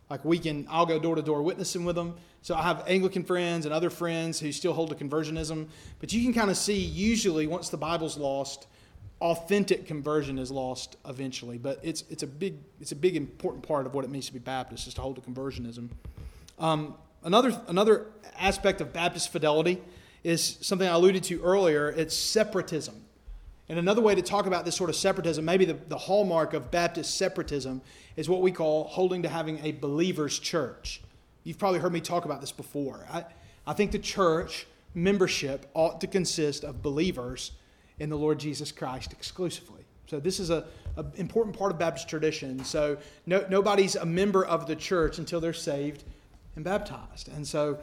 Like 0.09 0.25
we 0.25 0.39
can, 0.39 0.67
I'll 0.69 0.87
go 0.87 0.99
door 0.99 1.15
to 1.15 1.23
door 1.23 1.43
witnessing 1.43 1.85
with 1.85 1.97
them. 1.97 2.17
So 2.43 2.55
I 2.55 2.63
have 2.63 2.85
Anglican 2.89 3.23
friends 3.23 3.65
and 3.65 3.73
other 3.73 3.91
friends 3.91 4.41
who 4.41 4.51
still 4.51 4.73
hold 4.73 4.91
to 4.91 5.05
conversionism. 5.05 5.69
But 6.01 6.13
you 6.13 6.23
can 6.23 6.33
kind 6.33 6.51
of 6.51 6.57
see, 6.57 6.79
usually, 6.79 7.47
once 7.47 7.69
the 7.69 7.77
Bible's 7.77 8.17
lost, 8.17 8.67
authentic 9.21 9.87
conversion 9.87 10.39
is 10.39 10.51
lost 10.51 10.97
eventually. 11.07 11.59
But 11.59 11.81
it's, 11.83 12.05
it's, 12.11 12.23
a 12.23 12.27
big, 12.27 12.55
it's 12.81 12.93
a 12.93 12.97
big 12.97 13.17
important 13.17 13.67
part 13.67 13.87
of 13.87 13.95
what 13.95 14.05
it 14.05 14.11
means 14.11 14.27
to 14.27 14.33
be 14.33 14.39
Baptist, 14.39 14.87
is 14.87 14.95
to 14.95 15.01
hold 15.01 15.17
to 15.17 15.23
conversionism. 15.23 15.91
Um, 16.59 16.95
another, 17.25 17.61
another 17.69 18.07
aspect 18.39 18.81
of 18.81 18.93
Baptist 18.93 19.31
fidelity 19.31 19.81
is 20.25 20.59
something 20.61 20.87
I 20.87 20.93
alluded 20.93 21.25
to 21.25 21.43
earlier 21.43 21.89
it's 21.91 22.15
separatism. 22.17 22.95
And 23.69 23.79
another 23.79 24.03
way 24.03 24.17
to 24.17 24.23
talk 24.23 24.47
about 24.47 24.65
this 24.65 24.75
sort 24.75 24.91
of 24.91 24.97
separatism, 24.97 25.45
maybe 25.45 25.65
the, 25.65 25.75
the 25.75 25.97
hallmark 25.97 26.55
of 26.55 26.73
Baptist 26.73 27.17
separatism, 27.17 27.81
is 28.17 28.29
what 28.29 28.43
we 28.43 28.51
call 28.51 28.85
holding 28.85 29.23
to 29.23 29.29
having 29.29 29.65
a 29.65 29.71
believer's 29.71 30.39
church. 30.39 31.01
You've 31.45 31.59
probably 31.59 31.79
heard 31.79 31.93
me 31.93 32.01
talk 32.01 32.25
about 32.25 32.41
this 32.41 32.51
before. 32.51 33.07
I, 33.11 33.25
I 33.67 33.73
think 33.73 33.93
the 33.93 33.99
church 34.01 34.67
membership 34.93 35.67
ought 35.73 36.01
to 36.01 36.09
consist 36.09 36.65
of 36.65 36.83
believers 36.83 37.53
in 38.01 38.11
the 38.11 38.17
Lord 38.17 38.41
Jesus 38.41 38.73
Christ 38.73 39.13
exclusively. 39.13 39.85
So 40.07 40.19
this 40.19 40.41
is 40.41 40.51
an 40.51 40.65
important 41.15 41.57
part 41.57 41.71
of 41.71 41.79
Baptist 41.79 42.09
tradition. 42.09 42.65
So 42.65 42.97
no, 43.27 43.47
nobody's 43.49 43.95
a 43.95 44.05
member 44.05 44.45
of 44.45 44.67
the 44.67 44.75
church 44.75 45.19
until 45.19 45.41
they're 45.41 45.53
saved 45.53 46.03
and 46.57 46.65
baptized. 46.65 47.29
And 47.29 47.47
so 47.47 47.79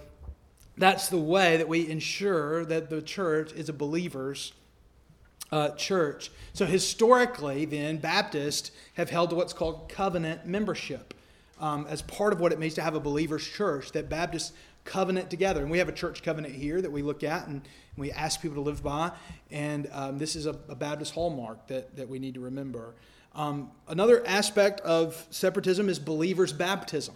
that's 0.78 1.08
the 1.08 1.18
way 1.18 1.56
that 1.56 1.68
we 1.70 1.90
ensure 1.90 2.66
that 2.66 2.90
the 2.90 3.02
church 3.02 3.54
is 3.54 3.70
a 3.70 3.74
believer's 3.74 4.52
uh, 5.52 5.70
church. 5.70 6.32
So 6.52 6.66
historically, 6.66 7.64
then, 7.64 7.98
Baptists 7.98 8.72
have 8.96 9.10
held 9.10 9.32
what's 9.32 9.54
called 9.54 9.88
covenant 9.88 10.46
membership 10.46 11.14
um, 11.60 11.88
as 11.90 12.02
part 12.02 12.34
of 12.34 12.42
what 12.42 12.52
it 12.52 12.60
means 12.60 12.74
to 12.74 12.82
have 12.82 12.96
a 12.96 13.00
believer's 13.00 13.48
church, 13.48 13.94
that 13.94 14.10
Baptists 14.10 14.52
covenant 14.88 15.30
together. 15.30 15.62
And 15.62 15.70
we 15.70 15.78
have 15.78 15.90
a 15.90 15.94
church 15.94 16.24
covenant 16.24 16.56
here 16.56 16.82
that 16.82 16.92
we 16.92 17.04
look 17.04 17.24
at 17.24 17.48
and 17.48 17.62
we 17.96 18.12
ask 18.12 18.42
people 18.42 18.56
to 18.56 18.62
live 18.62 18.82
by. 18.82 19.12
And 19.52 19.88
um, 19.92 20.18
this 20.18 20.36
is 20.36 20.48
a, 20.48 20.58
a, 20.70 20.76
Baptist 20.76 21.14
hallmark 21.14 21.68
that, 21.68 21.96
that 21.96 22.10
we 22.10 22.18
need 22.18 22.34
to 22.34 22.40
remember. 22.40 22.96
Um, 23.36 23.70
another 23.88 24.26
aspect 24.26 24.82
of 24.82 25.28
separatism 25.30 25.90
is 25.90 26.00
believer's 26.00 26.54
baptism 26.54 27.14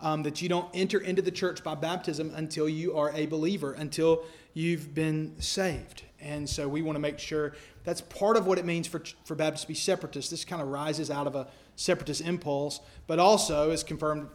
um, 0.00 0.22
that 0.22 0.42
you 0.42 0.48
don't 0.48 0.68
enter 0.74 1.00
into 1.00 1.22
the 1.22 1.30
church 1.30 1.64
by 1.64 1.74
baptism 1.74 2.32
until 2.36 2.68
you 2.68 2.96
are 2.96 3.10
a 3.14 3.26
believer, 3.26 3.72
until 3.72 4.24
you've 4.52 4.94
been 4.94 5.34
saved. 5.40 6.02
And 6.20 6.48
so 6.48 6.68
we 6.68 6.82
want 6.82 6.96
to 6.96 7.00
make 7.00 7.18
sure 7.18 7.54
that's 7.84 8.00
part 8.00 8.36
of 8.36 8.46
what 8.46 8.58
it 8.58 8.64
means 8.64 8.86
for, 8.86 9.02
for 9.24 9.34
Baptists 9.34 9.62
to 9.62 9.68
be 9.68 9.74
separatists. 9.74 10.30
This 10.30 10.44
kind 10.44 10.62
of 10.62 10.68
rises 10.68 11.10
out 11.10 11.26
of 11.26 11.34
a 11.34 11.48
separatist 11.76 12.22
impulse, 12.22 12.80
but 13.06 13.18
also 13.18 13.70
is 13.70 13.82
confirmed 13.82 14.28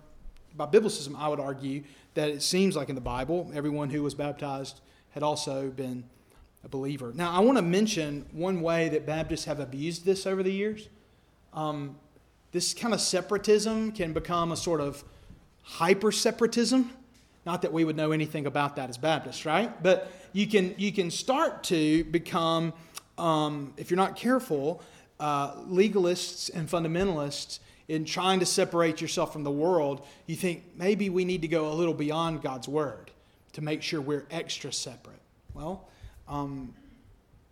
by 0.60 0.66
Biblicism, 0.66 1.16
I 1.18 1.30
would 1.30 1.40
argue, 1.40 1.84
that 2.16 2.30
it 2.30 2.44
seems 2.44 2.76
like 2.76 2.90
in 2.90 2.96
the 2.96 3.02
Bible, 3.02 3.50
everyone 3.56 3.90
who 3.90 4.04
was 4.04 4.14
baptized 4.14 4.82
had 5.12 5.24
also 5.24 5.70
been 5.70 6.04
a 6.66 6.68
believer. 6.68 7.14
Now, 7.16 7.32
I 7.32 7.40
want 7.40 7.58
to 7.58 7.62
mention 7.62 8.26
one 8.34 8.60
way 8.62 8.90
that 8.90 9.06
Baptists 9.06 9.46
have 9.46 9.62
abused 9.62 10.04
this 10.04 10.28
over 10.28 10.44
the 10.44 10.52
years. 10.52 10.90
Um, 11.54 11.96
this 12.52 12.74
kind 12.74 12.94
of 12.94 13.00
separatism 13.00 13.94
can 13.94 14.12
become 14.12 14.52
a 14.52 14.58
sort 14.58 14.82
of 14.82 15.02
hyper 15.64 16.12
separatism. 16.12 16.92
Not 17.46 17.62
that 17.62 17.72
we 17.72 17.86
would 17.86 17.96
know 17.96 18.12
anything 18.12 18.46
about 18.46 18.76
that 18.76 18.90
as 18.90 18.98
Baptists, 18.98 19.46
right? 19.46 19.82
But 19.82 20.12
you 20.34 20.46
can, 20.46 20.76
you 20.78 20.92
can 20.92 21.10
start 21.10 21.64
to 21.66 22.04
become, 22.04 22.74
um, 23.18 23.74
if 23.78 23.90
you're 23.90 23.98
not 23.98 24.18
careful, 24.18 24.84
uh, 25.22 25.56
legalists 25.56 26.52
and 26.54 26.68
fundamentalists 26.68 27.60
in 27.90 28.06
trying 28.06 28.40
to 28.40 28.46
separate 28.46 29.02
yourself 29.02 29.34
from 29.34 29.44
the 29.44 29.52
world. 29.52 30.06
You 30.28 30.36
think 30.36 30.64
maybe 30.78 31.10
we 31.10 31.26
need 31.26 31.42
to 31.42 31.48
go 31.48 31.70
a 31.70 31.74
little 31.74 31.94
beyond 31.94 32.42
God's 32.42 32.68
word 32.68 33.12
to 33.54 33.62
make 33.62 33.82
sure 33.82 34.00
we're 34.00 34.28
extra 34.30 34.72
separate. 34.72 35.20
Well, 35.56 35.90
um, 36.28 36.76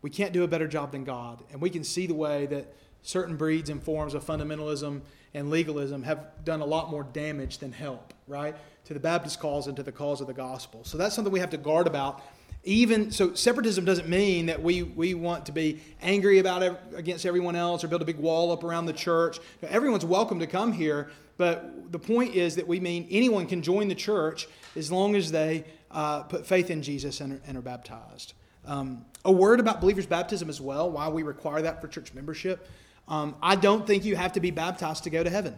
we 0.04 0.12
can't 0.12 0.32
do 0.32 0.44
a 0.44 0.48
better 0.48 0.68
job 0.68 0.92
than 0.92 1.04
God. 1.04 1.44
And 1.52 1.60
we 1.60 1.72
can 1.72 1.84
see 1.84 2.06
the 2.06 2.14
way 2.14 2.46
that 2.46 2.74
certain 3.02 3.36
breeds 3.36 3.72
and 3.72 3.82
forms 3.82 4.14
of 4.14 4.24
fundamentalism 4.24 5.02
and 5.34 5.50
legalism 5.50 6.04
have 6.04 6.28
done 6.46 6.62
a 6.62 6.66
lot 6.66 6.92
more 6.92 7.04
damage 7.04 7.58
than 7.58 7.72
help, 7.72 8.14
right? 8.28 8.56
To 8.86 8.94
the 8.94 9.00
Baptist 9.00 9.40
cause 9.40 9.66
and 9.66 9.76
to 9.76 9.84
the 9.84 9.92
cause 9.92 10.22
of 10.22 10.28
the 10.28 10.34
gospel. 10.34 10.84
So 10.84 11.00
that's 11.00 11.16
something 11.16 11.34
we 11.34 11.40
have 11.40 11.50
to 11.50 11.58
guard 11.58 11.88
about. 11.88 12.22
Even 12.68 13.12
so, 13.12 13.34
separatism 13.34 13.86
doesn't 13.86 14.10
mean 14.10 14.48
that 14.48 14.62
we, 14.62 14.84
we 14.84 15.14
want 15.14 15.46
to 15.46 15.54
be 15.54 15.80
angry 16.02 16.40
about 16.40 16.78
against 16.94 17.26
everyone 17.26 17.56
else 17.56 17.82
or 17.82 17.88
build 17.88 18.02
a 18.02 18.06
big 18.06 18.18
wall 18.18 18.52
up 18.52 18.62
around 18.62 18.88
the 18.88 18.94
church. 18.94 19.40
Everyone's 19.64 20.04
welcome 20.04 20.40
to 20.40 20.48
come 20.48 20.74
here, 20.74 21.10
but 21.38 21.94
the 21.94 21.98
point 21.98 22.36
is 22.36 22.58
that 22.58 22.68
we 22.68 22.82
mean 22.82 23.08
anyone 23.10 23.46
can 23.46 23.62
join 23.62 23.88
the 23.88 23.96
church 23.96 24.50
as 24.76 24.92
long 24.92 25.16
as 25.16 25.32
they 25.32 25.64
uh, 25.92 26.24
put 26.24 26.46
faith 26.46 26.70
in 26.70 26.82
Jesus 26.82 27.22
and 27.22 27.34
are, 27.34 27.42
and 27.48 27.58
are 27.58 27.62
baptized. 27.62 28.34
Um, 28.66 29.06
a 29.24 29.32
word 29.32 29.62
about 29.62 29.80
believers' 29.80 30.06
baptism 30.06 30.50
as 30.50 30.60
well, 30.60 30.92
why 30.92 31.08
we 31.08 31.24
require 31.24 31.62
that 31.62 31.80
for 31.80 31.88
church 31.88 32.14
membership. 32.14 32.68
Um, 33.08 33.38
I 33.42 33.56
don't 33.56 33.88
think 33.88 34.04
you 34.04 34.18
have 34.18 34.34
to 34.34 34.42
be 34.42 34.52
baptized 34.52 35.06
to 35.06 35.10
go 35.10 35.24
to 35.24 35.30
heaven. 35.30 35.56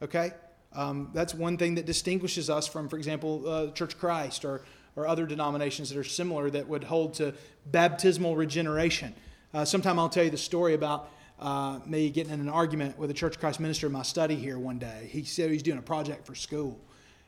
Okay? 0.00 0.32
Um, 0.72 1.10
that's 1.12 1.34
one 1.34 1.58
thing 1.58 1.74
that 1.74 1.84
distinguishes 1.84 2.48
us 2.48 2.66
from, 2.66 2.88
for 2.88 2.96
example, 2.96 3.46
uh, 3.46 3.70
Church 3.72 3.98
Christ 3.98 4.46
or, 4.46 4.62
or 5.00 5.08
other 5.08 5.26
denominations 5.26 5.88
that 5.88 5.98
are 5.98 6.04
similar 6.04 6.50
that 6.50 6.68
would 6.68 6.84
hold 6.84 7.14
to 7.14 7.34
baptismal 7.66 8.36
regeneration. 8.36 9.14
Uh, 9.54 9.64
sometime 9.64 9.98
I'll 9.98 10.08
tell 10.08 10.24
you 10.24 10.30
the 10.30 10.36
story 10.36 10.74
about 10.74 11.08
uh, 11.40 11.80
me 11.86 12.10
getting 12.10 12.32
in 12.32 12.40
an 12.40 12.48
argument 12.48 12.98
with 12.98 13.10
a 13.10 13.14
Church 13.14 13.36
of 13.36 13.40
Christ 13.40 13.60
minister 13.60 13.86
in 13.86 13.92
my 13.92 14.02
study 14.02 14.36
here 14.36 14.58
one 14.58 14.78
day. 14.78 15.08
He 15.10 15.24
said 15.24 15.46
he 15.46 15.54
was 15.54 15.62
doing 15.62 15.78
a 15.78 15.82
project 15.82 16.26
for 16.26 16.34
school. 16.34 16.78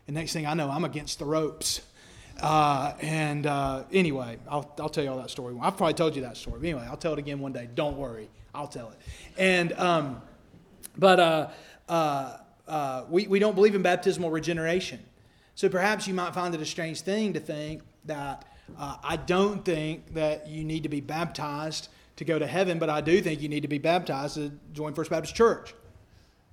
And 0.07 0.15
next 0.15 0.33
thing 0.33 0.47
I 0.47 0.55
know, 0.55 0.69
I'm 0.69 0.85
against 0.85 1.19
the 1.19 1.25
ropes. 1.25 1.81
Uh, 2.41 2.93
and 3.01 3.47
uh, 3.47 3.85
anyway, 3.93 4.39
I'll, 4.49 4.75
I'll 4.79 4.89
tell 4.89 5.05
you 5.05 5.11
all 5.11 5.19
that 5.19 5.31
story. 5.31 5.57
I've 5.61 5.77
probably 5.77 5.95
told 5.95 6.17
you 6.17 6.23
that 6.23 6.37
story. 6.37 6.59
But 6.61 6.67
anyway, 6.67 6.87
I'll 6.91 6.97
tell 6.97 7.13
it 7.13 7.19
again 7.19 7.41
one 7.41 7.53
day. 7.53 7.69
Don't 7.75 7.97
worry, 7.97 8.29
I'll 8.55 8.69
tell 8.69 8.91
it. 8.91 8.99
And 9.39 9.73
um, 9.75 10.23
but 10.97 11.21
uh, 11.21 11.49
uh, 11.89 12.37
uh, 12.67 13.05
we 13.09 13.27
we 13.27 13.39
don't 13.39 13.55
believe 13.55 13.75
in 13.75 13.83
baptismal 13.83 14.31
regeneration. 14.31 15.01
So 15.55 15.69
perhaps 15.69 16.07
you 16.07 16.15
might 16.15 16.35
find 16.35 16.55
it 16.55 16.61
a 16.61 16.67
strange 16.67 17.03
thing 17.03 17.33
to 17.35 17.41
think 17.41 17.83
that 18.07 18.45
uh, 18.79 18.97
I 19.03 19.17
don't 19.17 19.65
think 19.65 20.15
that 20.15 20.49
you 20.49 20.65
need 20.65 20.83
to 20.85 20.89
be 20.89 21.01
baptized 21.01 21.89
to 22.17 22.25
go 22.25 22.39
to 22.39 22.47
heaven, 22.47 22.79
but 22.79 22.89
I 22.89 23.01
do 23.01 23.21
think 23.21 23.41
you 23.43 23.49
need 23.49 23.63
to 23.63 23.69
be 23.69 23.79
baptized 23.79 24.37
to 24.37 24.53
join 24.73 24.95
First 24.95 25.11
Baptist 25.11 25.35
Church. 25.35 25.75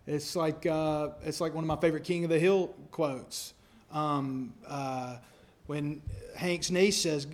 It's 0.07 0.35
like 0.35 0.65
it's 0.65 1.39
like 1.39 1.53
one 1.53 1.63
of 1.63 1.67
my 1.67 1.75
favorite 1.75 2.03
King 2.03 2.23
of 2.23 2.29
the 2.29 2.39
Hill 2.39 2.73
quotes. 2.91 3.53
Um, 3.91 4.53
when 5.69 6.01
Hank's 6.35 6.71
niece 6.71 6.99
says, 6.99 7.27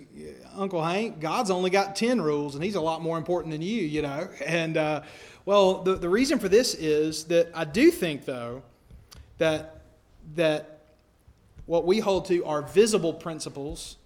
Uncle 0.54 0.84
Hank, 0.84 1.20
God's 1.20 1.50
only 1.50 1.70
got 1.70 1.96
10 1.96 2.20
rules 2.20 2.54
and 2.54 2.62
he's 2.62 2.74
a 2.74 2.80
lot 2.82 3.00
more 3.00 3.16
important 3.16 3.52
than 3.52 3.62
you, 3.62 3.80
you 3.80 4.02
know. 4.02 4.28
And, 4.46 4.76
uh, 4.76 5.02
well, 5.46 5.82
the, 5.82 5.94
the 5.94 6.08
reason 6.10 6.38
for 6.38 6.50
this 6.50 6.74
is 6.74 7.24
that 7.24 7.48
I 7.54 7.64
do 7.64 7.90
think, 7.90 8.26
though, 8.26 8.62
that, 9.38 9.80
that 10.34 10.75
what 11.66 11.84
we 11.84 12.00
hold 12.00 12.26
to 12.26 12.44
are 12.44 12.62
visible 12.62 13.12
principles 13.12 13.96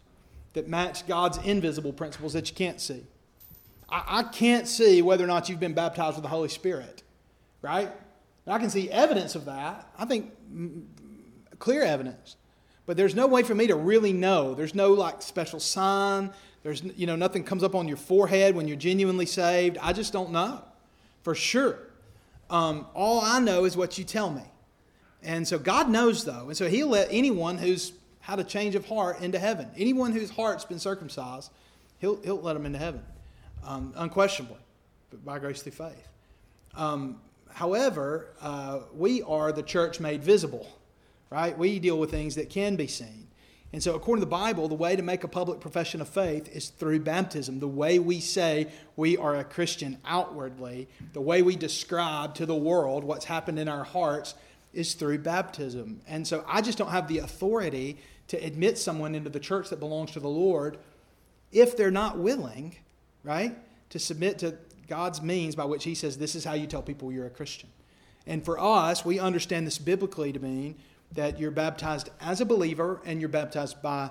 that 0.55 0.69
match 0.69 1.07
God's 1.07 1.39
invisible 1.39 1.93
principles 1.93 2.33
that 2.33 2.49
you 2.51 2.57
can't 2.57 2.81
see. 2.81 3.05
I, 3.89 4.21
I 4.21 4.23
can't 4.25 4.67
see 4.67 5.03
whether 5.03 5.25
or 5.25 5.29
not 5.29 5.49
you've 5.49 5.61
been 5.61 5.75
baptized 5.75 6.17
with 6.17 6.23
the 6.23 6.29
Holy 6.29 6.49
Spirit, 6.49 7.03
right? 7.63 7.91
I 8.47 8.59
can 8.59 8.71
see 8.71 8.91
evidence 8.91 9.35
of 9.35 9.45
that. 9.45 9.89
I 9.97 10.05
think 10.07 10.33
clear 11.59 11.83
evidence. 11.83 12.37
But 12.87 12.97
there's 12.97 13.15
no 13.15 13.29
way 13.29 13.45
for 13.45 13.55
me 13.55 13.69
to 13.69 13.77
really 13.77 14.13
know. 14.13 14.55
There's 14.55 14.75
no 14.75 14.93
like 14.93 15.23
special 15.23 15.61
sign. 15.61 16.33
There's 16.65 16.83
you 16.83 17.07
know 17.07 17.15
nothing 17.15 17.45
comes 17.45 17.63
up 17.63 17.75
on 17.77 17.87
your 17.87 17.97
forehead 17.97 18.57
when 18.57 18.67
you're 18.67 18.77
genuinely 18.77 19.27
saved. 19.27 19.79
I 19.81 19.93
just 19.93 20.13
don't 20.13 20.33
know 20.33 20.65
for 21.23 21.35
sure. 21.35 21.79
Um, 22.49 22.87
all 22.95 23.21
I 23.21 23.39
know 23.39 23.65
is 23.65 23.77
what 23.77 23.97
you 23.99 24.05
tell 24.05 24.31
me. 24.31 24.43
And 25.23 25.47
so 25.47 25.59
God 25.59 25.89
knows 25.89 26.25
though, 26.25 26.49
and 26.49 26.57
so 26.57 26.69
He'll 26.69 26.89
let 26.89 27.09
anyone 27.11 27.59
who's 27.59 27.93
had 28.21 28.39
a 28.39 28.45
change 28.45 28.75
of 28.75 28.87
heart 28.87 29.21
into 29.21 29.39
heaven. 29.39 29.69
Anyone 29.77 30.13
whose 30.13 30.31
heart's 30.31 30.65
been 30.65 30.79
circumcised, 30.79 31.51
He'll 31.99 32.21
He'll 32.23 32.41
let 32.41 32.55
them 32.55 32.67
into 32.67 32.79
heaven, 32.79 33.03
um, 33.65 33.93
unquestionably, 33.97 34.61
but 35.11 35.25
by 35.25 35.39
grace 35.39 35.63
through 35.63 35.73
faith. 35.73 36.09
Um, 36.75 37.21
however, 37.53 38.29
uh, 38.41 38.81
we 38.95 39.23
are 39.23 39.53
the 39.53 39.63
church 39.63 40.01
made 40.01 40.23
visible 40.23 40.67
right? 41.31 41.57
We 41.57 41.79
deal 41.79 41.99
with 41.99 42.11
things 42.11 42.35
that 42.35 42.51
can 42.51 42.77
be 42.77 42.89
seen. 42.89 43.29
And 43.73 43.81
so, 43.81 43.95
according 43.95 44.21
to 44.21 44.27
the 44.27 44.31
Bible, 44.31 44.67
the 44.67 44.75
way 44.75 44.97
to 44.97 45.03
make 45.03 45.23
a 45.23 45.29
public 45.29 45.61
profession 45.61 46.01
of 46.01 46.09
faith 46.09 46.49
is 46.55 46.71
through 46.71 47.01
baptism. 47.01 47.61
The 47.61 47.69
way 47.69 48.01
we 48.01 48.19
say 48.19 48.67
we 48.97 49.17
are 49.17 49.37
a 49.37 49.45
Christian 49.45 49.99
outwardly, 50.05 50.89
the 51.13 51.21
way 51.21 51.43
we 51.43 51.55
describe 51.55 52.35
to 52.35 52.47
the 52.47 52.55
world 52.55 53.05
what's 53.05 53.27
happened 53.27 53.61
in 53.61 53.69
our 53.69 53.85
hearts 53.85 54.35
is 54.73 54.95
through 54.95 55.19
baptism. 55.19 56.01
And 56.07 56.27
so, 56.27 56.45
I 56.47 56.61
just 56.61 56.79
don't 56.79 56.91
have 56.91 57.09
the 57.09 57.19
authority 57.19 57.99
to 58.29 58.37
admit 58.37 58.79
someone 58.79 59.15
into 59.15 59.31
the 59.31 59.41
church 59.41 59.71
that 59.71 59.81
belongs 59.81 60.13
to 60.13 60.21
the 60.21 60.29
Lord 60.29 60.79
if 61.53 61.77
they're 61.77 61.91
not 61.91 62.19
willing, 62.19 62.77
right, 63.25 63.57
to 63.91 63.99
submit 63.99 64.39
to 64.39 64.57
God's 64.87 65.21
means 65.21 65.55
by 65.55 65.65
which 65.65 65.85
He 65.85 65.95
says, 65.95 66.19
This 66.19 66.35
is 66.35 66.45
how 66.45 66.55
you 66.55 66.67
tell 66.67 66.83
people 66.83 67.13
you're 67.13 67.27
a 67.27 67.31
Christian. 67.31 67.69
And 68.27 68.45
for 68.45 68.59
us, 68.59 69.05
we 69.05 69.19
understand 69.19 69.67
this 69.67 69.79
biblically 69.79 70.33
to 70.33 70.39
mean 70.39 70.77
that 71.13 71.41
you're 71.41 71.51
baptized 71.51 72.11
as 72.21 72.41
a 72.41 72.45
believer 72.45 73.01
and 73.05 73.21
you're 73.21 73.29
baptized 73.29 73.83
by 73.83 74.11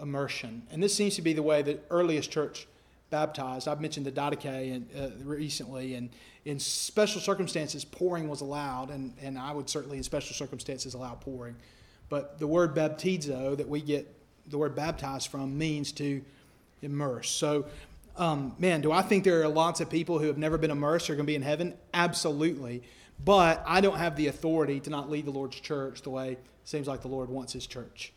immersion. 0.00 0.62
And 0.70 0.82
this 0.82 0.94
seems 0.94 1.16
to 1.16 1.22
be 1.22 1.32
the 1.32 1.42
way 1.42 1.62
that 1.62 1.86
earliest 1.90 2.30
church 2.30 2.66
baptized. 3.10 3.68
I've 3.68 3.80
mentioned 3.80 4.06
the 4.06 4.12
Didache 4.12 4.74
and, 4.74 4.88
uh, 4.96 5.08
recently, 5.24 5.94
and 5.94 6.10
in 6.44 6.58
special 6.58 7.20
circumstances, 7.20 7.84
pouring 7.84 8.28
was 8.28 8.40
allowed, 8.40 8.90
and, 8.90 9.14
and 9.22 9.38
I 9.38 9.52
would 9.52 9.68
certainly, 9.68 9.98
in 9.98 10.02
special 10.02 10.34
circumstances, 10.34 10.94
allow 10.94 11.14
pouring. 11.14 11.56
But 12.08 12.38
the 12.38 12.46
word 12.46 12.74
baptizo 12.74 13.56
that 13.56 13.68
we 13.68 13.80
get 13.80 14.14
the 14.46 14.56
word 14.56 14.74
baptized 14.74 15.30
from 15.30 15.58
means 15.58 15.92
to 15.92 16.22
immerse. 16.80 17.28
So, 17.28 17.66
um, 18.16 18.54
man, 18.58 18.80
do 18.80 18.90
I 18.90 19.02
think 19.02 19.24
there 19.24 19.42
are 19.42 19.48
lots 19.48 19.80
of 19.80 19.90
people 19.90 20.18
who 20.18 20.26
have 20.26 20.38
never 20.38 20.56
been 20.56 20.70
immersed 20.70 21.10
are 21.10 21.14
going 21.14 21.26
to 21.26 21.30
be 21.30 21.34
in 21.34 21.42
heaven? 21.42 21.74
Absolutely. 21.92 22.82
But 23.24 23.62
I 23.66 23.80
don't 23.80 23.98
have 23.98 24.16
the 24.16 24.28
authority 24.28 24.80
to 24.80 24.90
not 24.90 25.10
lead 25.10 25.26
the 25.26 25.30
Lord's 25.30 25.60
church 25.60 26.02
the 26.02 26.10
way 26.10 26.32
it 26.32 26.44
seems 26.64 26.86
like 26.86 27.02
the 27.02 27.08
Lord 27.08 27.28
wants 27.28 27.52
his 27.52 27.66
church 27.66 28.12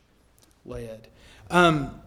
led. 0.65 1.07
Um, 1.49 1.99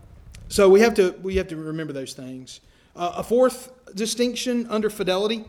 so 0.48 0.68
we 0.68 0.80
have 0.80 0.94
to 0.94 1.12
we 1.22 1.36
have 1.36 1.48
to 1.48 1.56
remember 1.56 1.92
those 1.92 2.12
things. 2.14 2.60
Uh, 2.96 3.14
a 3.16 3.22
fourth 3.22 3.72
distinction 3.94 4.66
under 4.70 4.88
fidelity, 4.88 5.44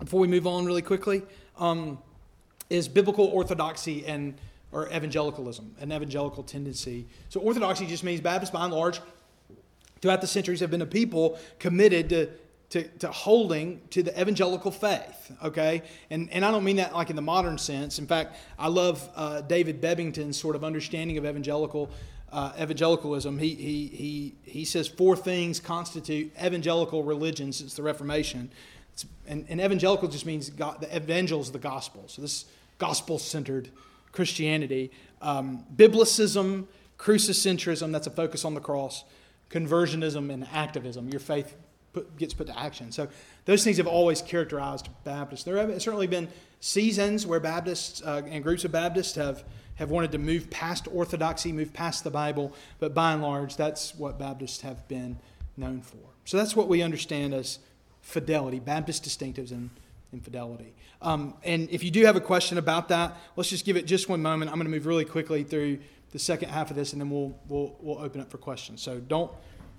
before 0.00 0.20
we 0.20 0.28
move 0.28 0.46
on 0.46 0.64
really 0.64 0.82
quickly, 0.82 1.22
um, 1.58 1.98
is 2.70 2.88
biblical 2.88 3.26
orthodoxy 3.26 4.04
and 4.06 4.34
or 4.72 4.88
evangelicalism, 4.88 5.76
an 5.80 5.92
evangelical 5.92 6.42
tendency. 6.42 7.06
So 7.28 7.38
orthodoxy 7.38 7.86
just 7.86 8.02
means 8.02 8.20
Baptists, 8.20 8.50
by 8.50 8.64
and 8.64 8.74
large, 8.74 9.00
throughout 10.00 10.20
the 10.20 10.26
centuries, 10.26 10.60
have 10.60 10.70
been 10.70 10.82
a 10.82 10.86
people 10.86 11.38
committed 11.58 12.08
to 12.08 12.28
to, 12.70 12.82
to 12.98 13.08
holding 13.08 13.80
to 13.90 14.02
the 14.02 14.20
evangelical 14.20 14.72
faith, 14.72 15.30
okay? 15.44 15.82
And, 16.10 16.28
and 16.32 16.44
I 16.44 16.50
don't 16.50 16.64
mean 16.64 16.76
that 16.76 16.92
like 16.92 17.08
in 17.08 17.14
the 17.14 17.22
modern 17.22 17.56
sense. 17.56 18.00
In 18.00 18.06
fact, 18.08 18.36
I 18.58 18.66
love 18.66 19.08
uh, 19.14 19.42
David 19.42 19.80
Bebbington's 19.80 20.36
sort 20.36 20.56
of 20.56 20.64
understanding 20.64 21.16
of 21.16 21.24
evangelical 21.24 21.88
uh, 22.34 22.52
evangelicalism. 22.60 23.38
He, 23.38 23.54
he, 23.54 23.86
he, 23.86 24.34
he 24.44 24.64
says 24.64 24.88
four 24.88 25.16
things 25.16 25.60
constitute 25.60 26.32
evangelical 26.44 27.04
religion 27.04 27.52
since 27.52 27.74
the 27.74 27.82
Reformation. 27.82 28.50
and, 29.26 29.46
and 29.48 29.60
evangelical 29.60 30.08
just 30.08 30.26
means 30.26 30.50
God, 30.50 30.80
the 30.80 30.94
evangels 30.94 31.52
the 31.52 31.58
gospel. 31.60 32.04
So 32.08 32.20
this 32.22 32.44
gospel 32.78 33.18
centered 33.18 33.70
Christianity. 34.12 34.90
Um, 35.22 35.64
biblicism, 35.74 36.66
crucicentrism, 36.98 37.92
that's 37.92 38.08
a 38.08 38.10
focus 38.10 38.44
on 38.44 38.54
the 38.54 38.60
cross, 38.60 39.04
conversionism, 39.48 40.32
and 40.32 40.46
activism. 40.52 41.08
Your 41.08 41.20
faith 41.20 41.56
put, 41.92 42.16
gets 42.18 42.34
put 42.34 42.48
to 42.48 42.58
action. 42.58 42.92
So 42.92 43.08
those 43.44 43.64
things 43.64 43.76
have 43.78 43.86
always 43.86 44.20
characterized 44.20 44.88
Baptists. 45.04 45.44
There 45.44 45.56
have 45.56 45.70
certainly 45.80 46.08
been 46.08 46.28
seasons 46.60 47.26
where 47.26 47.40
Baptists 47.40 48.02
uh, 48.02 48.22
and 48.26 48.42
groups 48.42 48.64
of 48.64 48.72
Baptists 48.72 49.14
have, 49.14 49.44
have 49.76 49.90
wanted 49.90 50.12
to 50.12 50.18
move 50.18 50.50
past 50.50 50.86
orthodoxy, 50.92 51.52
move 51.52 51.72
past 51.72 52.04
the 52.04 52.10
Bible, 52.10 52.52
but 52.78 52.94
by 52.94 53.12
and 53.12 53.22
large, 53.22 53.56
that's 53.56 53.94
what 53.94 54.18
Baptists 54.18 54.60
have 54.60 54.86
been 54.88 55.18
known 55.56 55.80
for. 55.80 55.98
So 56.24 56.36
that's 56.36 56.54
what 56.54 56.68
we 56.68 56.82
understand 56.82 57.34
as 57.34 57.58
fidelity, 58.00 58.60
Baptist 58.60 59.04
distinctives 59.04 59.50
and, 59.50 59.70
infidelity. 60.14 60.72
Um, 61.02 61.34
and 61.42 61.68
if 61.70 61.84
you 61.84 61.90
do 61.90 62.06
have 62.06 62.16
a 62.16 62.20
question 62.20 62.56
about 62.56 62.88
that, 62.88 63.16
let's 63.36 63.50
just 63.50 63.66
give 63.66 63.76
it 63.76 63.86
just 63.86 64.08
one 64.08 64.22
moment. 64.22 64.50
I'm 64.50 64.56
going 64.56 64.66
to 64.66 64.70
move 64.70 64.86
really 64.86 65.04
quickly 65.04 65.42
through 65.42 65.80
the 66.12 66.18
second 66.18 66.48
half 66.48 66.70
of 66.70 66.76
this, 66.76 66.92
and 66.92 67.02
then 67.02 67.10
we'll, 67.10 67.36
we'll, 67.48 67.76
we'll 67.80 67.98
open 67.98 68.20
up 68.20 68.30
for 68.30 68.38
questions. 68.38 68.80
So 68.80 69.00
don't, 69.00 69.30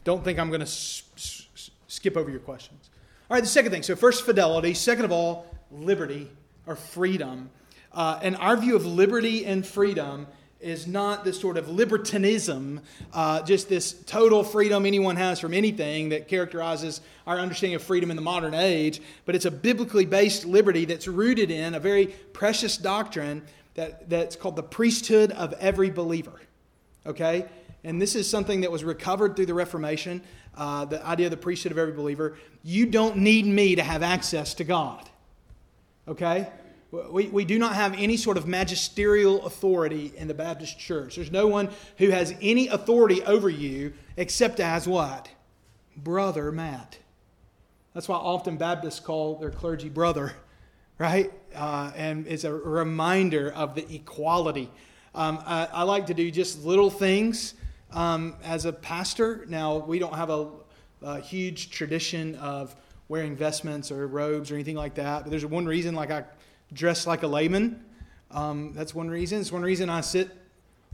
don't 0.04 0.24
think 0.24 0.38
I'm 0.38 0.50
going 0.50 0.62
to 0.62 0.68
skip 0.68 2.18
over 2.18 2.30
your 2.30 2.42
questions. 2.42 2.90
All 3.30 3.36
right, 3.36 3.42
the 3.42 3.50
second 3.50 3.72
thing. 3.72 3.82
So, 3.82 3.96
first, 3.96 4.24
fidelity. 4.24 4.76
Second 4.76 5.06
of 5.06 5.12
all, 5.12 5.48
liberty 5.72 6.30
or 6.68 6.76
freedom. 6.76 7.50
Uh, 7.96 8.20
and 8.22 8.36
our 8.38 8.58
view 8.58 8.76
of 8.76 8.86
liberty 8.86 9.46
and 9.46 9.66
freedom 9.66 10.28
is 10.60 10.86
not 10.86 11.24
this 11.24 11.40
sort 11.40 11.58
of 11.58 11.70
libertinism, 11.70 12.82
uh, 13.14 13.42
just 13.44 13.70
this 13.70 13.94
total 14.04 14.44
freedom 14.44 14.86
anyone 14.86 15.16
has 15.16 15.40
from 15.40 15.54
anything 15.54 16.10
that 16.10 16.28
characterizes 16.28 17.02
our 17.26 17.40
understanding 17.40 17.76
of 17.76 17.84
freedom 17.84 18.10
in 18.10 18.16
the 18.16 18.22
modern 18.22 18.54
age, 18.54 19.02
but 19.26 19.36
it's 19.36 19.46
a 19.46 19.52
biblically 19.52 20.06
based 20.06 20.46
liberty 20.46 20.86
that's 20.86 21.08
rooted 21.08 21.52
in 21.52 21.74
a 21.74 21.80
very 21.80 22.08
precious 22.34 22.78
doctrine 22.78 23.42
that, 23.76 24.10
that's 24.10 24.36
called 24.36 24.56
the 24.56 24.64
priesthood 24.64 25.32
of 25.32 25.54
every 25.54 25.90
believer. 25.90 26.42
Okay? 27.06 27.46
And 27.84 28.02
this 28.02 28.16
is 28.16 28.30
something 28.30 28.62
that 28.62 28.72
was 28.72 28.84
recovered 28.84 29.36
through 29.36 29.46
the 29.46 29.54
Reformation 29.54 30.22
uh, 30.58 30.86
the 30.86 31.06
idea 31.06 31.28
of 31.28 31.32
the 31.32 31.38
priesthood 31.38 31.72
of 31.72 31.78
every 31.78 31.94
believer. 31.94 32.38
You 32.64 32.86
don't 32.86 33.18
need 33.18 33.46
me 33.46 33.76
to 33.76 33.84
have 33.84 34.02
access 34.04 34.54
to 34.56 34.64
God. 34.64 35.08
Okay? 36.08 36.48
We, 37.10 37.28
we 37.28 37.46
do 37.46 37.60
not 37.60 37.76
have 37.76 37.94
any 37.98 38.18
sort 38.18 38.38
of 38.38 38.48
magisterial 38.48 39.46
authority 39.46 40.14
in 40.16 40.28
the 40.28 40.34
Baptist 40.34 40.80
church. 40.80 41.16
There's 41.16 41.32
no 41.32 41.48
one 41.48 41.70
who 41.98 42.10
has 42.10 42.34
any 42.42 42.68
authority 42.68 43.24
over 43.24 43.50
you 43.50 43.94
except 44.18 44.60
as 44.60 44.88
what? 44.88 45.30
Brother 45.98 46.52
Matt. 46.52 46.98
That's 47.94 48.10
why 48.10 48.18
often 48.18 48.58
Baptists 48.58 49.00
call 49.00 49.36
their 49.38 49.52
clergy 49.52 49.90
brother, 49.90 50.34
right? 50.98 51.32
Uh, 51.56 51.92
and 51.96 52.28
it's 52.28 52.44
a 52.44 52.54
reminder 52.54 53.52
of 53.52 53.76
the 53.76 53.86
equality. 53.94 54.70
Um, 55.14 55.40
I, 55.46 55.70
I, 55.72 55.84
like 55.84 56.08
to 56.08 56.14
do 56.14 56.30
just 56.30 56.66
little 56.66 56.90
things 56.90 57.54
um, 57.94 58.36
as 58.44 58.66
a 58.66 58.74
pastor. 58.74 59.46
Now, 59.48 59.78
we 59.78 59.98
don't 59.98 60.14
have 60.14 60.30
a, 60.30 60.50
a, 61.02 61.22
huge 61.22 61.70
tradition 61.70 62.36
of 62.36 62.76
wearing 63.08 63.34
vestments 63.34 63.92
or 63.92 64.08
robes 64.08 64.52
or 64.52 64.56
anything 64.56 64.76
like 64.76 64.96
that, 64.96 65.24
but 65.24 65.30
there's 65.30 65.46
one 65.46 65.66
reason, 65.66 65.96
like 65.96 66.12
I 66.12 66.26
dress 66.76 67.08
like 67.08 67.24
a 67.24 67.28
layman. 67.28 67.84
Um, 68.32 68.74
that's 68.74 68.94
one 68.94 69.10
reason. 69.10 69.40
It's 69.40 69.52
one 69.52 69.64
reason 69.64 69.90
I 69.90 70.02
sit 70.02 70.30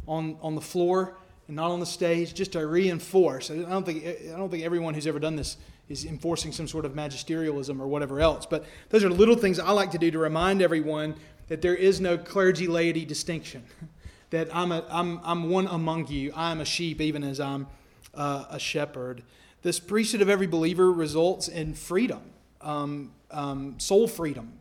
on, 0.08 0.38
on 0.42 0.56
the 0.56 0.62
floor 0.62 1.18
and 1.48 1.56
not 1.56 1.72
on 1.72 1.80
the 1.80 1.86
stage 1.86 2.34
just 2.34 2.54
to 2.54 2.66
reinforce. 2.66 3.52
I 3.52 3.56
don't 3.56 3.86
think, 3.86 4.06
I 4.06 4.38
don't 4.38 4.50
think 4.50 4.64
everyone 4.64 4.94
who's 4.94 5.08
ever 5.08 5.20
done 5.20 5.36
this 5.36 5.58
is 5.90 6.06
enforcing 6.06 6.52
some 6.52 6.68
sort 6.68 6.86
of 6.86 6.94
magisterialism 6.94 7.82
or 7.82 7.88
whatever 7.88 8.22
else. 8.22 8.46
But 8.46 8.66
those 8.90 9.04
are 9.04 9.10
little 9.10 9.36
things 9.36 9.60
I 9.60 9.72
like 9.72 9.92
to 9.92 9.98
do 9.98 10.12
to 10.12 10.20
remind 10.20 10.62
everyone 10.62 11.16
that 11.48 11.62
there 11.62 11.76
is 11.76 12.00
no 12.00 12.18
clergy 12.18 12.68
laity 12.68 13.04
distinction. 13.04 13.64
that 14.30 14.48
I'm, 14.56 14.72
a, 14.72 14.86
I'm, 14.90 15.20
I'm 15.24 15.50
one 15.50 15.68
among 15.68 16.08
you. 16.08 16.32
I'm 16.36 16.62
a 16.62 16.66
sheep, 16.66 17.02
even 17.02 17.24
as 17.24 17.40
I'm 17.40 17.68
uh, 18.14 18.46
a 18.50 18.60
shepherd. 18.60 19.24
This 19.62 19.80
priesthood 19.80 20.22
of 20.22 20.30
every 20.30 20.48
believer 20.48 20.92
results 20.92 21.48
in 21.48 21.74
freedom, 21.74 22.22
um, 22.62 23.12
um, 23.30 23.80
soul 23.80 24.08
freedom. 24.08 24.54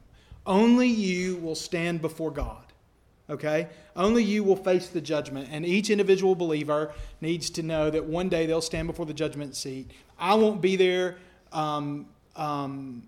Only 0.46 0.88
you 0.88 1.36
will 1.36 1.54
stand 1.54 2.00
before 2.00 2.30
God. 2.30 2.64
Okay? 3.28 3.68
Only 3.94 4.24
you 4.24 4.42
will 4.42 4.56
face 4.56 4.88
the 4.88 5.00
judgment. 5.00 5.48
And 5.50 5.64
each 5.64 5.90
individual 5.90 6.34
believer 6.34 6.92
needs 7.20 7.50
to 7.50 7.62
know 7.62 7.90
that 7.90 8.04
one 8.04 8.28
day 8.28 8.46
they'll 8.46 8.60
stand 8.60 8.88
before 8.88 9.06
the 9.06 9.14
judgment 9.14 9.54
seat. 9.54 9.90
I 10.18 10.34
won't 10.34 10.60
be 10.60 10.76
there. 10.76 11.16
Um, 11.52 12.06
um, 12.36 13.04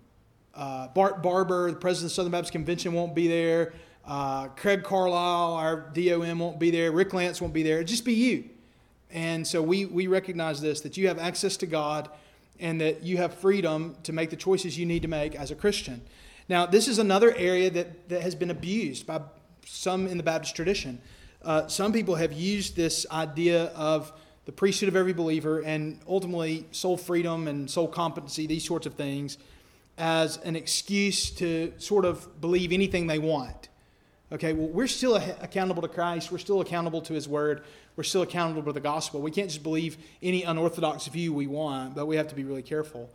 uh, 0.55 0.87
Bart 0.89 1.23
Barber, 1.23 1.71
the 1.71 1.77
president 1.77 2.05
of 2.05 2.11
the 2.11 2.15
Southern 2.15 2.31
Baptist 2.31 2.51
Convention, 2.51 2.93
won't 2.93 3.15
be 3.15 3.27
there. 3.27 3.73
Uh, 4.05 4.47
Craig 4.49 4.83
Carlisle, 4.83 5.53
our 5.53 5.91
DOM, 5.93 6.39
won't 6.39 6.59
be 6.59 6.71
there. 6.71 6.91
Rick 6.91 7.13
Lance 7.13 7.41
won't 7.41 7.53
be 7.53 7.63
there. 7.63 7.79
It'll 7.79 7.87
just 7.87 8.05
be 8.05 8.13
you. 8.13 8.49
And 9.11 9.47
so 9.47 9.61
we, 9.61 9.85
we 9.85 10.07
recognize 10.07 10.59
this 10.61 10.81
that 10.81 10.97
you 10.97 11.07
have 11.07 11.19
access 11.19 11.55
to 11.57 11.65
God 11.65 12.09
and 12.59 12.81
that 12.81 13.03
you 13.03 13.17
have 13.17 13.33
freedom 13.33 13.95
to 14.03 14.13
make 14.13 14.29
the 14.29 14.35
choices 14.35 14.77
you 14.77 14.85
need 14.85 15.01
to 15.03 15.07
make 15.07 15.35
as 15.35 15.51
a 15.51 15.55
Christian. 15.55 16.01
Now, 16.53 16.67
this 16.67 16.87
is 16.87 16.99
another 16.99 17.33
area 17.35 17.71
that, 17.71 18.09
that 18.09 18.21
has 18.21 18.35
been 18.35 18.51
abused 18.51 19.07
by 19.07 19.21
some 19.65 20.05
in 20.05 20.17
the 20.17 20.23
Baptist 20.23 20.55
tradition. 20.55 21.01
Uh, 21.41 21.65
some 21.65 21.91
people 21.91 22.13
have 22.13 22.31
used 22.31 22.75
this 22.75 23.07
idea 23.09 23.69
of 23.69 24.13
the 24.45 24.51
priesthood 24.51 24.87
of 24.87 24.95
every 24.95 25.13
believer 25.13 25.61
and 25.61 25.99
ultimately 26.07 26.67
soul 26.69 26.95
freedom 26.95 27.47
and 27.47 27.71
soul 27.71 27.87
competency, 27.87 28.45
these 28.45 28.63
sorts 28.63 28.85
of 28.85 28.93
things, 28.93 29.39
as 29.97 30.37
an 30.43 30.55
excuse 30.55 31.31
to 31.31 31.73
sort 31.79 32.05
of 32.05 32.39
believe 32.39 32.71
anything 32.71 33.07
they 33.07 33.17
want. 33.17 33.69
Okay, 34.31 34.53
well, 34.53 34.67
we're 34.67 34.85
still 34.85 35.15
accountable 35.15 35.81
to 35.81 35.87
Christ. 35.87 36.31
We're 36.31 36.37
still 36.37 36.61
accountable 36.61 37.01
to 37.01 37.13
His 37.15 37.27
Word. 37.27 37.63
We're 37.95 38.03
still 38.03 38.21
accountable 38.21 38.61
to 38.61 38.73
the 38.73 38.79
gospel. 38.79 39.21
We 39.21 39.31
can't 39.31 39.49
just 39.49 39.63
believe 39.63 39.97
any 40.21 40.43
unorthodox 40.43 41.07
view 41.07 41.33
we 41.33 41.47
want, 41.47 41.95
but 41.95 42.05
we 42.05 42.15
have 42.17 42.27
to 42.27 42.35
be 42.35 42.43
really 42.43 42.61
careful. 42.61 43.09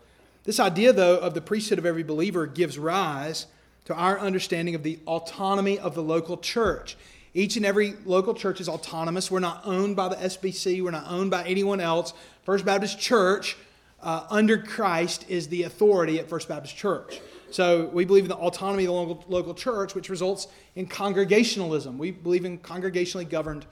This 0.48 0.60
idea, 0.60 0.94
though, 0.94 1.18
of 1.18 1.34
the 1.34 1.42
priesthood 1.42 1.78
of 1.78 1.84
every 1.84 2.02
believer 2.02 2.46
gives 2.46 2.78
rise 2.78 3.48
to 3.84 3.94
our 3.94 4.18
understanding 4.18 4.74
of 4.74 4.82
the 4.82 4.98
autonomy 5.06 5.78
of 5.78 5.94
the 5.94 6.02
local 6.02 6.38
church. 6.38 6.96
Each 7.34 7.58
and 7.58 7.66
every 7.66 7.96
local 8.06 8.32
church 8.32 8.58
is 8.58 8.66
autonomous. 8.66 9.30
We're 9.30 9.40
not 9.40 9.60
owned 9.66 9.94
by 9.94 10.08
the 10.08 10.16
SBC, 10.16 10.82
we're 10.82 10.90
not 10.90 11.04
owned 11.06 11.30
by 11.30 11.44
anyone 11.44 11.82
else. 11.82 12.14
First 12.44 12.64
Baptist 12.64 12.98
Church, 12.98 13.58
uh, 14.02 14.26
under 14.30 14.56
Christ, 14.56 15.26
is 15.28 15.48
the 15.48 15.64
authority 15.64 16.18
at 16.18 16.30
First 16.30 16.48
Baptist 16.48 16.78
Church. 16.78 17.20
So 17.50 17.88
we 17.88 18.06
believe 18.06 18.24
in 18.24 18.30
the 18.30 18.36
autonomy 18.36 18.84
of 18.84 18.88
the 18.88 18.92
local, 18.94 19.24
local 19.28 19.52
church, 19.52 19.94
which 19.94 20.08
results 20.08 20.48
in 20.76 20.86
congregationalism. 20.86 21.98
We 21.98 22.10
believe 22.10 22.46
in 22.46 22.56
congregationally 22.60 23.28
governed 23.28 23.66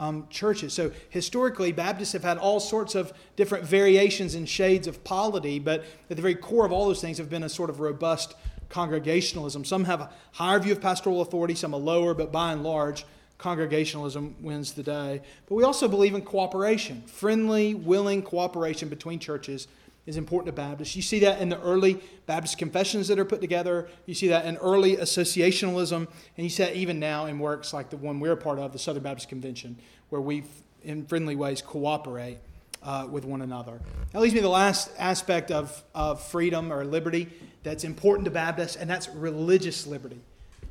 um, 0.00 0.26
churches. 0.30 0.72
So 0.72 0.90
historically, 1.10 1.70
Baptists 1.70 2.12
have 2.14 2.24
had 2.24 2.38
all 2.38 2.58
sorts 2.58 2.96
of 2.96 3.12
different 3.36 3.64
variations 3.64 4.34
and 4.34 4.48
shades 4.48 4.88
of 4.88 5.04
polity, 5.04 5.60
but 5.60 5.84
at 6.08 6.16
the 6.16 6.22
very 6.22 6.34
core 6.34 6.66
of 6.66 6.72
all 6.72 6.86
those 6.86 7.02
things 7.02 7.18
have 7.18 7.30
been 7.30 7.44
a 7.44 7.48
sort 7.48 7.70
of 7.70 7.78
robust 7.78 8.34
congregationalism. 8.70 9.64
Some 9.64 9.84
have 9.84 10.00
a 10.00 10.10
higher 10.32 10.58
view 10.58 10.72
of 10.72 10.80
pastoral 10.80 11.20
authority, 11.20 11.54
some 11.54 11.74
a 11.74 11.76
lower, 11.76 12.14
but 12.14 12.32
by 12.32 12.52
and 12.52 12.64
large, 12.64 13.04
congregationalism 13.36 14.34
wins 14.40 14.72
the 14.72 14.82
day. 14.82 15.20
But 15.46 15.54
we 15.54 15.64
also 15.64 15.86
believe 15.86 16.14
in 16.14 16.22
cooperation, 16.22 17.02
friendly, 17.02 17.74
willing 17.74 18.22
cooperation 18.22 18.88
between 18.88 19.18
churches 19.18 19.68
is 20.10 20.16
important 20.16 20.54
to 20.54 20.60
Baptists. 20.60 20.96
You 20.96 21.02
see 21.02 21.20
that 21.20 21.40
in 21.40 21.48
the 21.48 21.60
early 21.60 22.00
Baptist 22.26 22.58
confessions 22.58 23.06
that 23.08 23.18
are 23.18 23.24
put 23.24 23.40
together. 23.40 23.88
You 24.06 24.14
see 24.14 24.28
that 24.28 24.44
in 24.44 24.56
early 24.56 24.96
associationalism. 24.96 25.96
And 25.96 26.08
you 26.36 26.50
see 26.50 26.64
that 26.64 26.74
even 26.74 26.98
now 26.98 27.26
in 27.26 27.38
works 27.38 27.72
like 27.72 27.90
the 27.90 27.96
one 27.96 28.18
we're 28.18 28.32
a 28.32 28.36
part 28.36 28.58
of, 28.58 28.72
the 28.72 28.78
Southern 28.78 29.04
Baptist 29.04 29.28
Convention, 29.28 29.78
where 30.08 30.20
we, 30.20 30.42
in 30.82 31.06
friendly 31.06 31.36
ways, 31.36 31.62
cooperate 31.62 32.38
uh, 32.82 33.06
with 33.08 33.24
one 33.24 33.40
another. 33.40 33.80
That 34.12 34.20
leads 34.20 34.34
me 34.34 34.40
to 34.40 34.46
the 34.46 34.50
last 34.50 34.90
aspect 34.98 35.52
of, 35.52 35.82
of 35.94 36.20
freedom 36.20 36.72
or 36.72 36.84
liberty 36.84 37.28
that's 37.62 37.84
important 37.84 38.24
to 38.24 38.32
Baptists, 38.32 38.74
and 38.76 38.90
that's 38.90 39.08
religious 39.10 39.86
liberty. 39.86 40.18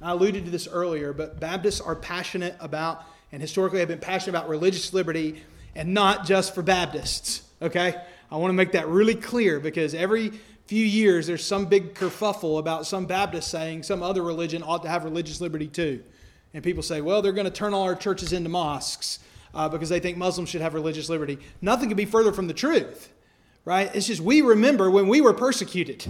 I 0.02 0.12
alluded 0.12 0.46
to 0.46 0.52
this 0.52 0.68
earlier, 0.68 1.14
but 1.14 1.40
Baptists 1.40 1.80
are 1.80 1.96
passionate 1.96 2.58
about, 2.60 3.04
and 3.32 3.42
historically 3.42 3.80
have 3.80 3.88
been 3.88 4.00
passionate 4.00 4.38
about 4.38 4.50
religious 4.50 4.94
liberty, 4.94 5.44
and 5.76 5.94
not 5.94 6.26
just 6.26 6.54
for 6.54 6.62
Baptists, 6.62 7.44
okay? 7.62 7.96
I 8.32 8.38
want 8.38 8.50
to 8.50 8.56
make 8.56 8.74
that 8.74 8.88
really 8.88 9.16
clear 9.16 9.60
because 9.60 9.94
every 9.94 10.34
few 10.66 10.86
years 10.86 11.26
there's 11.26 11.44
some 11.44 11.66
big 11.66 11.96
kerfuffle 11.96 12.60
about 12.60 12.86
some 12.86 13.08
Baptist 13.08 13.50
saying 13.50 13.82
some 13.82 14.04
other 14.04 14.22
religion 14.22 14.62
ought 14.64 14.84
to 14.84 14.90
have 14.90 15.04
religious 15.04 15.42
liberty 15.42 15.68
too. 15.68 16.04
And 16.54 16.64
people 16.64 16.84
say, 16.84 17.02
well, 17.02 17.22
they're 17.22 17.32
going 17.32 17.46
to 17.46 17.52
turn 17.52 17.74
all 17.74 17.84
our 17.84 17.96
churches 17.96 18.34
into 18.34 18.50
mosques 18.50 19.20
uh, 19.54 19.68
because 19.68 19.90
they 19.90 20.00
think 20.00 20.18
Muslims 20.18 20.50
should 20.50 20.62
have 20.62 20.76
religious 20.76 21.10
liberty. 21.10 21.40
Nothing 21.62 21.88
could 21.88 21.98
be 21.98 22.06
further 22.06 22.32
from 22.32 22.48
the 22.48 22.54
truth, 22.54 23.12
right? 23.66 23.90
It's 23.96 24.06
just 24.06 24.22
we 24.22 24.42
remember 24.42 24.92
when 24.92 25.08
we 25.08 25.22
were 25.22 25.34
persecuted. 25.34 26.06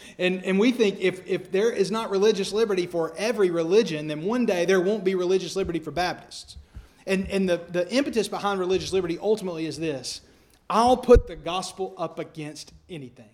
and, 0.18 0.44
and 0.44 0.58
we 0.58 0.72
think 0.72 0.98
if, 1.00 1.24
if 1.24 1.52
there 1.52 1.70
is 1.70 1.92
not 1.92 2.10
religious 2.10 2.52
liberty 2.52 2.86
for 2.86 3.14
every 3.16 3.50
religion, 3.50 4.08
then 4.08 4.22
one 4.22 4.46
day 4.46 4.64
there 4.64 4.80
won't 4.80 5.04
be 5.04 5.14
religious 5.14 5.54
liberty 5.54 5.78
for 5.78 5.92
Baptists. 5.92 6.56
And, 7.06 7.28
and 7.30 7.48
the, 7.48 7.60
the 7.70 7.88
impetus 7.92 8.26
behind 8.26 8.58
religious 8.58 8.92
liberty 8.92 9.16
ultimately 9.20 9.66
is 9.66 9.78
this 9.78 10.22
I'll 10.68 10.96
put 10.96 11.26
the 11.26 11.36
gospel 11.36 11.94
up 11.96 12.18
against 12.18 12.72
anything. 12.88 13.28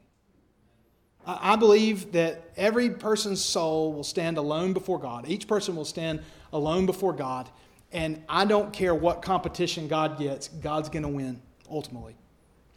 I 1.27 1.57
believe 1.57 2.13
that 2.13 2.51
every 2.57 2.89
person's 2.91 3.45
soul 3.45 3.93
will 3.93 4.05
stand 4.05 4.39
alone 4.39 4.73
before 4.73 4.99
God. 4.99 5.29
Each 5.29 5.47
person 5.47 5.77
will 5.77 5.85
stand 5.85 6.21
alone 6.53 6.87
before 6.87 7.13
God. 7.13 7.51
And 7.93 8.23
I 8.29 8.47
don't 8.47 8.73
care 8.73 8.95
what 8.95 9.21
competition 9.21 9.89
God 9.89 10.19
gets, 10.19 10.49
God's 10.49 10.89
going 10.89 11.03
to 11.03 11.09
win 11.09 11.43
ultimately. 11.71 12.17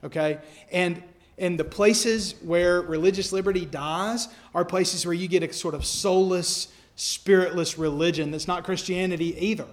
Okay? 0.03 0.39
And 0.71 1.01
and 1.41 1.57
the 1.59 1.63
places 1.63 2.35
where 2.43 2.81
religious 2.81 3.33
liberty 3.33 3.65
dies 3.65 4.27
are 4.53 4.63
places 4.63 5.07
where 5.07 5.13
you 5.15 5.27
get 5.27 5.41
a 5.41 5.51
sort 5.51 5.73
of 5.73 5.83
soulless, 5.83 6.71
spiritless 6.95 7.79
religion 7.79 8.29
that's 8.29 8.47
not 8.47 8.63
Christianity 8.63 9.35
either. 9.43 9.65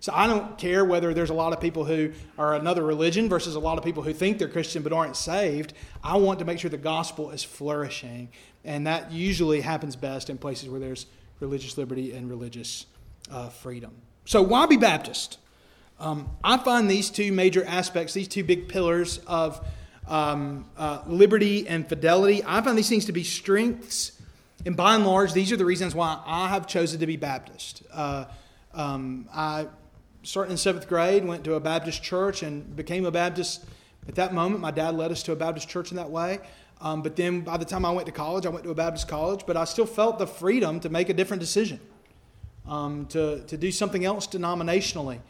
So 0.00 0.12
I 0.14 0.26
don't 0.26 0.56
care 0.56 0.84
whether 0.84 1.12
there's 1.12 1.30
a 1.30 1.34
lot 1.34 1.52
of 1.52 1.60
people 1.60 1.84
who 1.84 2.12
are 2.38 2.54
another 2.54 2.82
religion 2.82 3.28
versus 3.28 3.54
a 3.54 3.60
lot 3.60 3.76
of 3.76 3.84
people 3.84 4.02
who 4.02 4.14
think 4.14 4.38
they're 4.38 4.48
Christian 4.48 4.82
but 4.82 4.94
aren't 4.94 5.14
saved. 5.14 5.74
I 6.02 6.16
want 6.16 6.38
to 6.38 6.46
make 6.46 6.58
sure 6.58 6.70
the 6.70 6.78
gospel 6.78 7.30
is 7.30 7.44
flourishing. 7.44 8.30
And 8.64 8.86
that 8.86 9.12
usually 9.12 9.60
happens 9.60 9.96
best 9.96 10.30
in 10.30 10.38
places 10.38 10.70
where 10.70 10.80
there's 10.80 11.06
religious 11.38 11.76
liberty 11.76 12.12
and 12.12 12.30
religious 12.30 12.86
uh, 13.30 13.50
freedom. 13.50 13.92
So, 14.24 14.42
why 14.42 14.66
be 14.66 14.76
Baptist? 14.76 15.38
Um, 15.98 16.30
I 16.42 16.56
find 16.56 16.90
these 16.90 17.10
two 17.10 17.30
major 17.30 17.64
aspects, 17.64 18.14
these 18.14 18.28
two 18.28 18.42
big 18.42 18.68
pillars 18.68 19.18
of 19.26 19.64
um, 20.08 20.64
uh, 20.78 21.02
liberty 21.06 21.68
and 21.68 21.86
fidelity, 21.86 22.42
I 22.46 22.62
find 22.62 22.76
these 22.76 22.88
things 22.88 23.04
to 23.06 23.12
be 23.12 23.22
strengths. 23.22 24.12
And 24.64 24.76
by 24.76 24.94
and 24.94 25.06
large, 25.06 25.32
these 25.32 25.52
are 25.52 25.56
the 25.56 25.64
reasons 25.64 25.94
why 25.94 26.20
I 26.26 26.48
have 26.48 26.66
chosen 26.66 27.00
to 27.00 27.06
be 27.06 27.16
Baptist. 27.16 27.82
Uh, 27.92 28.24
um, 28.74 29.28
I 29.32 29.66
starting 30.22 30.52
in 30.52 30.56
seventh 30.56 30.88
grade, 30.88 31.24
went 31.24 31.44
to 31.44 31.54
a 31.54 31.60
Baptist 31.60 32.02
church 32.02 32.42
and 32.42 32.76
became 32.76 33.06
a 33.06 33.10
Baptist. 33.10 33.64
At 34.08 34.14
that 34.16 34.34
moment, 34.34 34.60
my 34.60 34.70
dad 34.70 34.94
led 34.94 35.10
us 35.10 35.22
to 35.24 35.32
a 35.32 35.36
Baptist 35.36 35.68
church 35.68 35.90
in 35.90 35.96
that 35.96 36.10
way. 36.10 36.40
Um, 36.80 37.02
but 37.02 37.16
then 37.16 37.42
by 37.42 37.56
the 37.56 37.64
time 37.64 37.84
I 37.84 37.90
went 37.90 38.06
to 38.06 38.12
college, 38.12 38.46
I 38.46 38.48
went 38.48 38.64
to 38.64 38.70
a 38.70 38.74
Baptist 38.74 39.06
college, 39.08 39.44
but 39.46 39.56
I 39.56 39.64
still 39.64 39.86
felt 39.86 40.18
the 40.18 40.26
freedom 40.26 40.80
to 40.80 40.88
make 40.88 41.08
a 41.08 41.14
different 41.14 41.40
decision, 41.40 41.78
um, 42.66 43.06
to, 43.06 43.40
to 43.46 43.56
do 43.56 43.70
something 43.70 44.04
else 44.04 44.26
denominationally. 44.26 45.20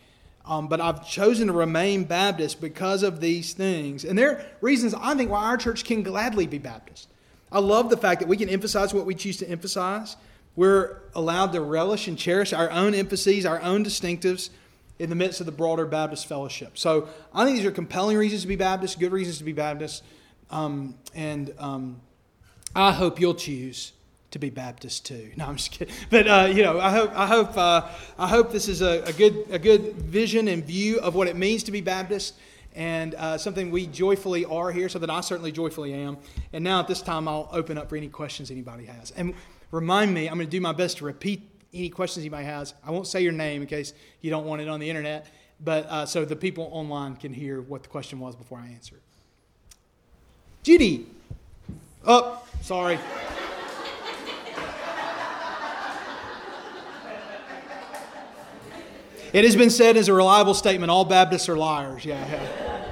Um, 0.44 0.68
but 0.68 0.80
I've 0.80 1.06
chosen 1.06 1.48
to 1.48 1.52
remain 1.52 2.04
Baptist 2.04 2.60
because 2.60 3.02
of 3.02 3.20
these 3.20 3.52
things. 3.52 4.04
And 4.04 4.16
there 4.16 4.30
are 4.30 4.44
reasons 4.60 4.94
I 4.94 5.14
think 5.14 5.30
why 5.30 5.44
our 5.44 5.56
church 5.56 5.84
can 5.84 6.02
gladly 6.02 6.46
be 6.46 6.58
Baptist. 6.58 7.08
I 7.52 7.58
love 7.58 7.90
the 7.90 7.96
fact 7.96 8.20
that 8.20 8.28
we 8.28 8.36
can 8.36 8.48
emphasize 8.48 8.94
what 8.94 9.04
we 9.06 9.14
choose 9.14 9.36
to 9.38 9.48
emphasize. 9.48 10.16
We're 10.56 11.02
allowed 11.14 11.52
to 11.52 11.60
relish 11.60 12.06
and 12.08 12.16
cherish 12.16 12.52
our 12.52 12.70
own 12.70 12.94
emphases, 12.94 13.44
our 13.44 13.60
own 13.60 13.84
distinctives 13.84 14.50
in 15.00 15.08
the 15.08 15.16
midst 15.16 15.40
of 15.40 15.46
the 15.46 15.52
broader 15.52 15.86
Baptist 15.86 16.26
fellowship. 16.26 16.76
So 16.76 17.08
I 17.34 17.44
think 17.44 17.56
these 17.56 17.66
are 17.66 17.70
compelling 17.70 18.18
reasons 18.18 18.42
to 18.42 18.48
be 18.48 18.56
Baptist, 18.56 19.00
good 19.00 19.12
reasons 19.12 19.38
to 19.38 19.44
be 19.44 19.52
Baptist. 19.52 20.04
Um, 20.50 20.94
and 21.14 21.54
um, 21.58 22.00
I 22.76 22.92
hope 22.92 23.18
you'll 23.18 23.34
choose 23.34 23.92
to 24.32 24.38
be 24.38 24.50
Baptist 24.50 25.06
too. 25.06 25.30
No, 25.36 25.46
I'm 25.46 25.56
just 25.56 25.72
kidding. 25.72 25.94
But 26.10 26.28
uh, 26.28 26.52
you 26.52 26.62
know, 26.62 26.78
I 26.78 26.90
hope 26.90 27.12
I 27.14 27.26
hope 27.26 27.56
uh, 27.56 27.88
I 28.18 28.28
hope 28.28 28.52
this 28.52 28.68
is 28.68 28.82
a, 28.82 29.02
a, 29.04 29.12
good 29.12 29.46
a 29.50 29.58
good 29.58 29.94
vision 29.96 30.48
and 30.48 30.64
view 30.64 31.00
of 31.00 31.14
what 31.14 31.28
it 31.28 31.36
means 31.36 31.62
to 31.64 31.72
be 31.72 31.80
Baptist, 31.80 32.34
and 32.74 33.14
uh, 33.14 33.38
something 33.38 33.70
we 33.70 33.86
joyfully 33.86 34.44
are 34.44 34.70
here. 34.70 34.88
Something 34.90 35.10
I 35.10 35.22
certainly 35.22 35.50
joyfully 35.50 35.94
am. 35.94 36.18
And 36.52 36.62
now 36.62 36.80
at 36.80 36.88
this 36.88 37.00
time, 37.00 37.26
I'll 37.26 37.48
open 37.52 37.78
up 37.78 37.88
for 37.88 37.96
any 37.96 38.08
questions 38.08 38.50
anybody 38.50 38.84
has. 38.84 39.12
And 39.12 39.34
remind 39.70 40.12
me, 40.12 40.28
I'm 40.28 40.34
going 40.34 40.46
to 40.46 40.50
do 40.50 40.60
my 40.60 40.72
best 40.72 40.98
to 40.98 41.06
repeat 41.06 41.48
any 41.72 41.88
questions 41.88 42.24
you 42.24 42.30
might 42.30 42.44
have. 42.44 42.72
I 42.84 42.90
won't 42.90 43.06
say 43.06 43.22
your 43.22 43.32
name 43.32 43.62
in 43.62 43.68
case 43.68 43.92
you 44.20 44.30
don't 44.30 44.46
want 44.46 44.60
it 44.60 44.68
on 44.68 44.80
the 44.80 44.88
internet, 44.88 45.26
but 45.62 45.86
uh, 45.86 46.06
so 46.06 46.24
the 46.24 46.36
people 46.36 46.68
online 46.72 47.16
can 47.16 47.32
hear 47.32 47.60
what 47.60 47.82
the 47.82 47.88
question 47.88 48.18
was 48.18 48.34
before 48.36 48.58
I 48.58 48.68
answer. 48.68 48.96
Judy. 50.62 51.06
Oh, 52.06 52.42
sorry. 52.62 52.98
It 59.32 59.44
has 59.44 59.54
been 59.54 59.70
said 59.70 59.96
as 59.96 60.08
a 60.08 60.12
reliable 60.12 60.54
statement 60.54 60.90
all 60.90 61.04
Baptists 61.04 61.48
are 61.48 61.56
liars. 61.56 62.04
Yeah. 62.04 62.26
yeah. 62.26 62.89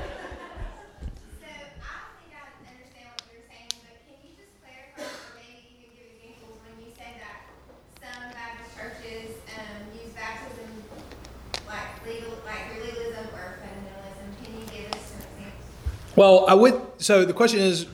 Well, 16.18 16.46
I 16.48 16.54
would. 16.54 16.82
So 16.98 17.24
the 17.24 17.32
question 17.32 17.60
is, 17.60 17.86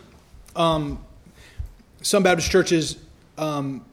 um, 0.57 0.99
some 2.01 2.23
Baptist 2.23 2.51
churches, 2.51 2.97
um, 3.37 3.85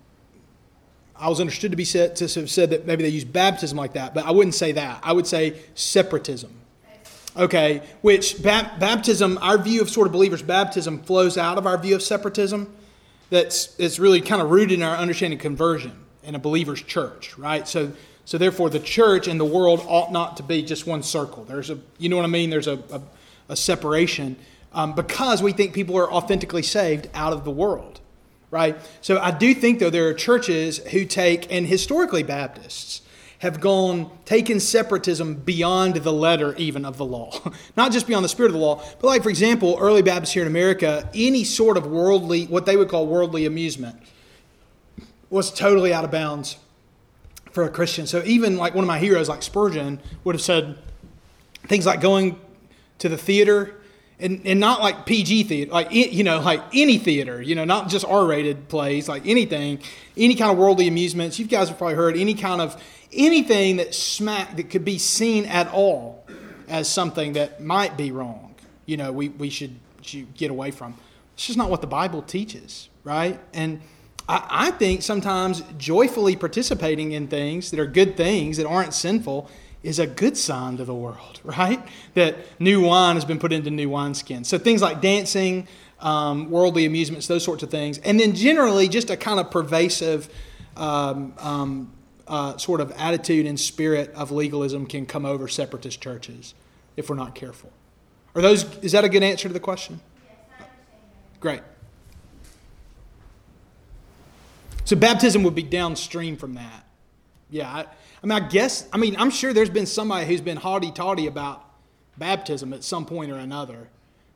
I 1.18 1.28
was 1.28 1.42
understood 1.42 1.72
to 1.72 1.78
be 1.78 1.84
said 1.84 2.16
to 2.16 2.40
have 2.40 2.50
said 2.50 2.70
that 2.70 2.88
maybe 2.88 3.04
they 3.04 3.10
use 3.10 3.26
baptism 3.26 3.78
like 3.78 3.92
that, 3.94 4.14
but 4.14 4.26
I 4.26 4.32
wouldn't 4.32 4.56
say 4.56 4.72
that. 4.72 5.02
I 5.04 5.12
would 5.12 5.28
say 5.28 5.60
separatism. 5.76 6.50
Okay, 7.36 7.82
which 8.00 8.42
ba- 8.42 8.72
baptism, 8.80 9.38
our 9.42 9.58
view 9.58 9.82
of 9.82 9.90
sort 9.90 10.08
of 10.08 10.14
believers' 10.14 10.42
baptism 10.42 11.04
flows 11.04 11.38
out 11.38 11.58
of 11.58 11.68
our 11.68 11.78
view 11.78 11.96
of 11.96 12.02
separatism. 12.02 12.74
That's 13.32 13.76
it's 13.78 14.00
really 14.00 14.22
kind 14.22 14.42
of 14.42 14.50
rooted 14.50 14.80
in 14.80 14.84
our 14.84 14.96
understanding 14.96 15.40
of 15.40 15.44
conversion 15.44 16.06
in 16.24 16.36
a 16.36 16.40
believer's 16.40 16.82
church, 16.82 17.38
right? 17.38 17.68
So, 17.68 17.92
so 18.24 18.38
therefore, 18.38 18.70
the 18.70 18.80
church 18.80 19.28
and 19.28 19.38
the 19.38 19.46
world 19.46 19.84
ought 19.90 20.14
not 20.14 20.38
to 20.38 20.44
be 20.44 20.64
just 20.64 20.88
one 20.88 21.04
circle. 21.04 21.44
There's 21.44 21.70
a, 21.70 21.80
you 21.98 22.08
know 22.08 22.16
what 22.16 22.24
I 22.24 22.30
mean? 22.30 22.50
There's 22.50 22.68
a, 22.68 22.82
a 22.94 23.02
a 23.52 23.56
separation 23.56 24.38
um, 24.74 24.94
because 24.94 25.44
we 25.44 25.52
think 25.52 25.74
people 25.74 25.98
are 25.98 26.12
authentically 26.12 26.64
saved 26.64 27.10
out 27.14 27.34
of 27.34 27.44
the 27.44 27.52
world, 27.52 28.00
right? 28.50 28.78
So 29.02 29.20
I 29.20 29.32
do 29.32 29.54
think, 29.54 29.80
though, 29.80 29.90
there 29.90 30.08
are 30.08 30.14
churches 30.14 30.78
who 30.78 31.06
take, 31.06 31.52
and 31.52 31.68
historically 31.68 32.24
Baptists, 32.24 33.02
have 33.40 33.60
gone, 33.60 34.10
taken 34.24 34.60
separatism 34.60 35.34
beyond 35.34 35.96
the 35.96 36.14
letter 36.14 36.56
even 36.58 36.86
of 36.86 36.98
the 36.98 37.06
law. 37.06 37.34
Not 37.76 37.92
just 37.92 38.08
beyond 38.08 38.24
the 38.24 38.30
spirit 38.30 38.50
of 38.50 38.54
the 38.54 38.60
law, 38.60 38.84
but 39.00 39.08
like, 39.08 39.24
for 39.24 39.30
example, 39.30 39.78
early 39.80 40.04
Baptists 40.04 40.34
here 40.34 40.44
in 40.44 40.48
America, 40.48 41.10
any 41.14 41.44
sort 41.44 41.76
of 41.76 41.88
worldly, 41.88 42.46
what 42.46 42.66
they 42.66 42.78
would 42.78 42.88
call 42.88 43.08
worldly 43.08 43.48
amusement, 43.48 43.98
was 45.32 45.52
totally 45.52 45.92
out 45.92 46.06
of 46.06 46.12
bounds 46.12 46.58
for 47.52 47.64
a 47.64 47.70
Christian. 47.70 48.06
So 48.06 48.22
even 48.26 48.58
like 48.58 48.76
one 48.76 48.84
of 48.84 48.88
my 48.88 49.00
heroes, 49.00 49.28
like 49.28 49.42
Spurgeon, 49.42 50.00
would 50.24 50.36
have 50.36 50.42
said 50.42 50.78
things 51.64 51.86
like 51.86 52.00
going 52.00 52.40
to 53.02 53.10
the 53.10 53.18
theater 53.18 53.76
and, 54.20 54.42
and 54.46 54.60
not 54.60 54.82
like 54.82 55.08
PG 55.08 55.44
theater, 55.44 55.72
like, 55.72 55.92
you 55.92 56.24
know, 56.24 56.40
like 56.40 56.62
any 56.74 57.00
theater, 57.00 57.42
you 57.42 57.56
know, 57.56 57.66
not 57.66 57.90
just 57.90 58.06
R 58.06 58.26
rated 58.26 58.70
plays, 58.70 59.10
like 59.10 59.26
anything, 59.26 59.80
any 60.16 60.36
kind 60.36 60.52
of 60.52 60.58
worldly 60.58 60.88
amusements. 60.88 61.40
You 61.40 61.48
guys 61.48 61.70
have 61.70 61.80
probably 61.80 61.96
heard 61.96 62.16
any 62.16 62.36
kind 62.36 62.62
of 62.62 62.82
anything 63.12 63.78
that 63.78 63.96
smack 63.96 64.56
that 64.58 64.70
could 64.70 64.86
be 64.86 65.00
seen 65.00 65.46
at 65.46 65.68
all 65.70 66.24
as 66.68 66.88
something 66.88 67.34
that 67.34 67.62
might 67.62 67.98
be 67.98 68.12
wrong, 68.12 68.56
you 68.86 68.96
know, 68.96 69.12
we, 69.12 69.30
we 69.30 69.50
should, 69.50 69.76
should 70.02 70.34
get 70.36 70.52
away 70.52 70.72
from. 70.72 70.96
It's 71.34 71.48
just 71.48 71.58
not 71.58 71.70
what 71.70 71.82
the 71.82 71.88
Bible 71.88 72.22
teaches, 72.22 72.90
right? 73.04 73.40
And 73.54 73.82
I, 74.30 74.48
I 74.50 74.72
think 74.72 75.02
sometimes 75.02 75.64
joyfully 75.80 76.36
participating 76.36 77.12
in 77.12 77.28
things 77.28 77.72
that 77.72 77.80
are 77.80 77.88
good 77.88 78.16
things 78.16 78.58
that 78.58 78.68
aren't 78.68 78.94
sinful 78.94 79.50
is 79.84 80.00
a 80.00 80.08
good 80.08 80.38
sign 80.38 80.78
to 80.78 80.86
the 80.86 80.94
world, 80.94 81.40
right? 81.44 81.82
That 82.14 82.38
new 82.60 82.82
wine 82.82 83.16
has 83.16 83.26
been 83.26 83.40
put 83.40 83.52
into 83.52 83.72
new 83.72 83.90
wineskins. 83.90 84.46
So 84.46 84.58
things 84.58 84.82
like 84.82 85.02
dancing, 85.02 85.68
um, 86.00 86.50
worldly 86.50 86.86
amusements, 86.86 87.28
those 87.28 87.44
sorts 87.44 87.64
of 87.64 87.70
things. 87.70 87.98
And 88.00 88.20
then 88.20 88.36
generally 88.36 88.88
just 88.88 89.10
a 89.10 89.18
kind 89.18 89.40
of 89.40 89.52
pervasive 89.52 90.30
um, 90.78 91.34
um, 91.40 91.92
uh, 92.28 92.58
sort 92.58 92.82
of 92.82 92.92
attitude 92.92 93.46
and 93.46 93.60
spirit 93.60 94.12
of 94.14 94.32
legalism 94.32 94.86
can 94.86 95.06
come 95.06 95.26
over 95.26 95.48
separatist 95.48 96.02
churches 96.02 96.54
if 96.96 97.10
we're 97.10 97.16
not 97.16 97.36
careful. 97.36 97.72
Are 98.36 98.42
those, 98.42 98.64
is 98.78 98.94
that 98.94 99.04
a 99.04 99.10
good 99.10 99.24
answer 99.24 99.48
to 99.48 99.54
the 99.54 99.60
question? 99.60 100.00
Yes, 100.60 100.68
Great. 101.40 101.62
So 104.86 104.96
baptism 104.96 105.44
would 105.44 105.56
be 105.56 105.64
downstream 105.64 106.38
from 106.38 106.56
that. 106.56 106.86
Yeah, 107.50 107.70
I, 107.70 107.86
I 108.24 108.28
mean, 108.28 108.44
I 108.44 108.48
guess, 108.48 108.88
I 108.94 108.98
mean, 108.98 109.16
I'm 109.18 109.32
sure 109.32 109.52
there's 109.52 109.72
been 109.72 109.88
somebody 109.88 110.28
who's 110.28 110.42
been 110.42 110.58
haughty 110.58 110.92
toddy 110.92 111.26
about 111.26 111.66
baptism 112.18 112.72
at 112.72 112.84
some 112.84 113.06
point 113.06 113.32
or 113.32 113.38
another. 113.38 113.90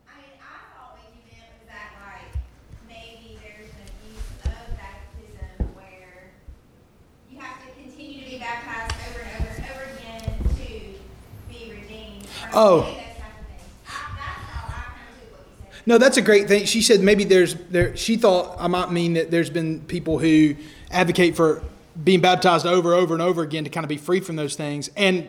I 0.07 0.17
mean, 0.17 0.25
I 0.39 0.75
thought 0.75 0.97
what 0.97 1.05
you 1.13 1.21
meant 1.31 1.67
that, 1.67 1.91
like, 2.03 2.33
maybe 2.89 3.37
there's 3.43 3.69
an 3.69 3.85
abuse 4.01 4.25
of 4.43 4.75
baptism 4.75 5.67
where 5.75 6.31
you 7.31 7.39
have 7.39 7.59
to 7.61 7.67
continue 7.79 8.23
to 8.23 8.29
be 8.31 8.39
baptized 8.39 8.95
over 9.07 9.21
and 9.21 9.43
over 9.43 9.53
and 9.53 9.65
over 9.69 9.85
again 9.99 10.39
to 10.55 11.53
be 11.53 11.71
redeemed. 11.71 12.27
Oh. 12.55 13.01
No, 15.87 15.99
that's 15.99 16.17
a 16.17 16.23
great 16.23 16.47
thing. 16.47 16.65
She 16.65 16.81
said 16.81 17.01
maybe 17.01 17.23
there's 17.23 17.53
there. 17.69 17.95
She 17.95 18.15
thought 18.15 18.55
I 18.59 18.65
might 18.65 18.91
mean 18.91 19.13
that 19.13 19.29
there's 19.29 19.51
been 19.51 19.81
people 19.81 20.17
who 20.17 20.55
advocate 20.89 21.35
for 21.35 21.61
being 22.03 22.21
baptized 22.21 22.65
over, 22.65 22.93
over, 22.93 23.13
and 23.13 23.21
over 23.21 23.41
again 23.41 23.63
to 23.63 23.69
kind 23.69 23.83
of 23.83 23.89
be 23.89 23.97
free 23.97 24.19
from 24.19 24.35
those 24.35 24.55
things. 24.55 24.89
And 24.95 25.27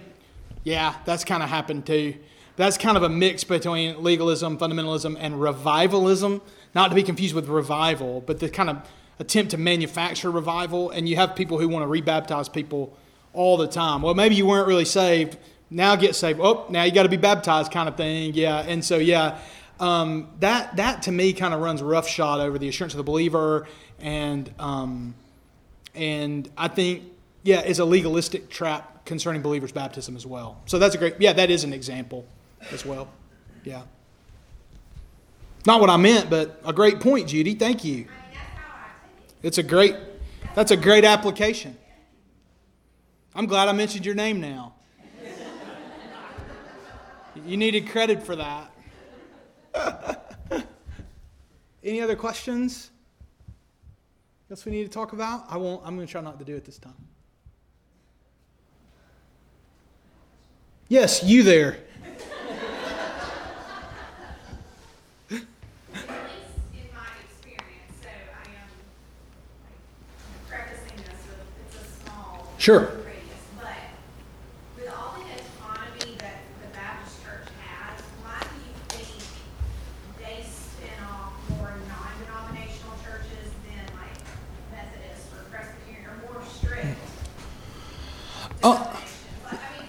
yeah, 0.64 0.97
that's 1.05 1.25
kind 1.25 1.43
of 1.43 1.49
happened 1.49 1.87
too. 1.87 2.14
That's 2.57 2.79
kind 2.79 2.97
of 2.97 3.03
a 3.03 3.09
mix 3.09 3.45
between 3.45 4.03
legalism, 4.03 4.59
fundamentalism, 4.59 5.17
and 5.21 5.41
revivalism. 5.41 6.41
Not 6.75 6.89
to 6.89 6.95
be 6.95 7.03
confused 7.03 7.35
with 7.35 7.49
revival, 7.49 8.23
but 8.23 8.41
the 8.41 8.49
kind 8.49 8.71
of 8.71 8.89
attempt 9.19 9.53
to 9.53 9.59
manufacture 9.59 10.31
revival. 10.31 10.91
And 10.91 11.09
you 11.09 11.17
have 11.17 11.37
people 11.37 11.59
who 11.59 11.69
want 11.69 11.85
to 11.85 12.03
rebaptize 12.03 12.53
people 12.53 12.97
all 13.33 13.57
the 13.57 13.69
time. 13.69 14.03
Well, 14.03 14.14
maybe 14.14 14.35
you 14.35 14.47
weren't 14.47 14.67
really 14.67 14.85
saved. 14.85 15.37
Now 15.71 15.97
get 15.97 16.14
saved. 16.17 16.41
Oh, 16.43 16.67
now 16.69 16.85
you 16.85 16.93
got 16.93 17.05
to 17.05 17.09
be 17.09 17.17
baptized, 17.17 17.71
kind 17.73 17.89
of 17.89 17.97
thing. 17.97 18.35
Yeah. 18.35 18.61
And 18.61 18.85
so, 18.85 18.97
yeah, 18.97 19.39
um, 19.79 20.29
that 20.41 20.77
that 20.77 21.03
to 21.03 21.12
me 21.12 21.33
kind 21.33 21.53
of 21.53 21.61
runs 21.61 21.83
roughshod 21.83 22.41
over 22.41 22.59
the 22.59 22.69
assurance 22.69 22.95
of 22.95 22.99
the 22.99 23.05
believer 23.05 23.69
and. 24.01 24.51
Um, 24.59 25.14
and 25.97 26.51
I 26.57 26.69
think, 26.69 27.05
yeah, 27.43 27.63
is 27.63 27.79
a 27.79 27.85
legalistic 27.85 28.49
trap 28.51 29.05
concerning 29.07 29.43
believers' 29.43 29.73
baptism 29.73 30.17
as 30.17 30.27
well. 30.27 30.61
So 30.67 30.79
that's 30.79 30.95
a 30.95 30.99
great, 30.99 31.15
yeah, 31.19 31.33
that 31.33 31.51
is 31.51 31.65
an 31.65 31.73
example 31.73 32.27
as 32.71 32.85
well. 32.85 33.09
Yeah. 33.65 33.83
Not 35.65 35.81
what 35.81 35.91
I 35.91 35.97
meant, 35.97 36.31
but 36.31 36.61
a 36.65 36.73
great 36.73 37.01
point, 37.01 37.29
Judy. 37.29 37.55
Thank 37.55 37.85
you. 37.85 38.07
It's 39.43 39.59
a 39.59 39.63
great, 39.63 39.97
that's 40.55 40.71
a 40.71 40.77
great 40.77 41.05
application. 41.05 41.77
I'm 43.35 43.47
glad 43.47 43.69
I 43.69 43.73
mentioned 43.73 44.07
your 44.07 44.15
name 44.15 44.41
now. 44.41 44.75
You 47.45 47.59
needed 47.59 47.91
credit 47.91 48.23
for 48.23 48.35
that. 48.37 48.73
Any 51.85 52.01
other 52.01 52.17
questions? 52.17 52.91
Else 54.51 54.65
we 54.65 54.73
need 54.73 54.85
to 54.85 54.91
talk 54.91 55.13
about? 55.13 55.45
I 55.49 55.57
won't. 55.57 55.83
I'm 55.85 55.97
going 55.97 56.07
to 56.07 56.11
try 56.11 56.21
not 56.21 56.39
to 56.39 56.45
do 56.45 56.57
it 56.57 56.65
this 56.65 56.79
time. 56.79 56.95
Yes, 60.89 61.25
you 61.25 61.43
there. 61.43 61.79
Sure. 72.59 73.06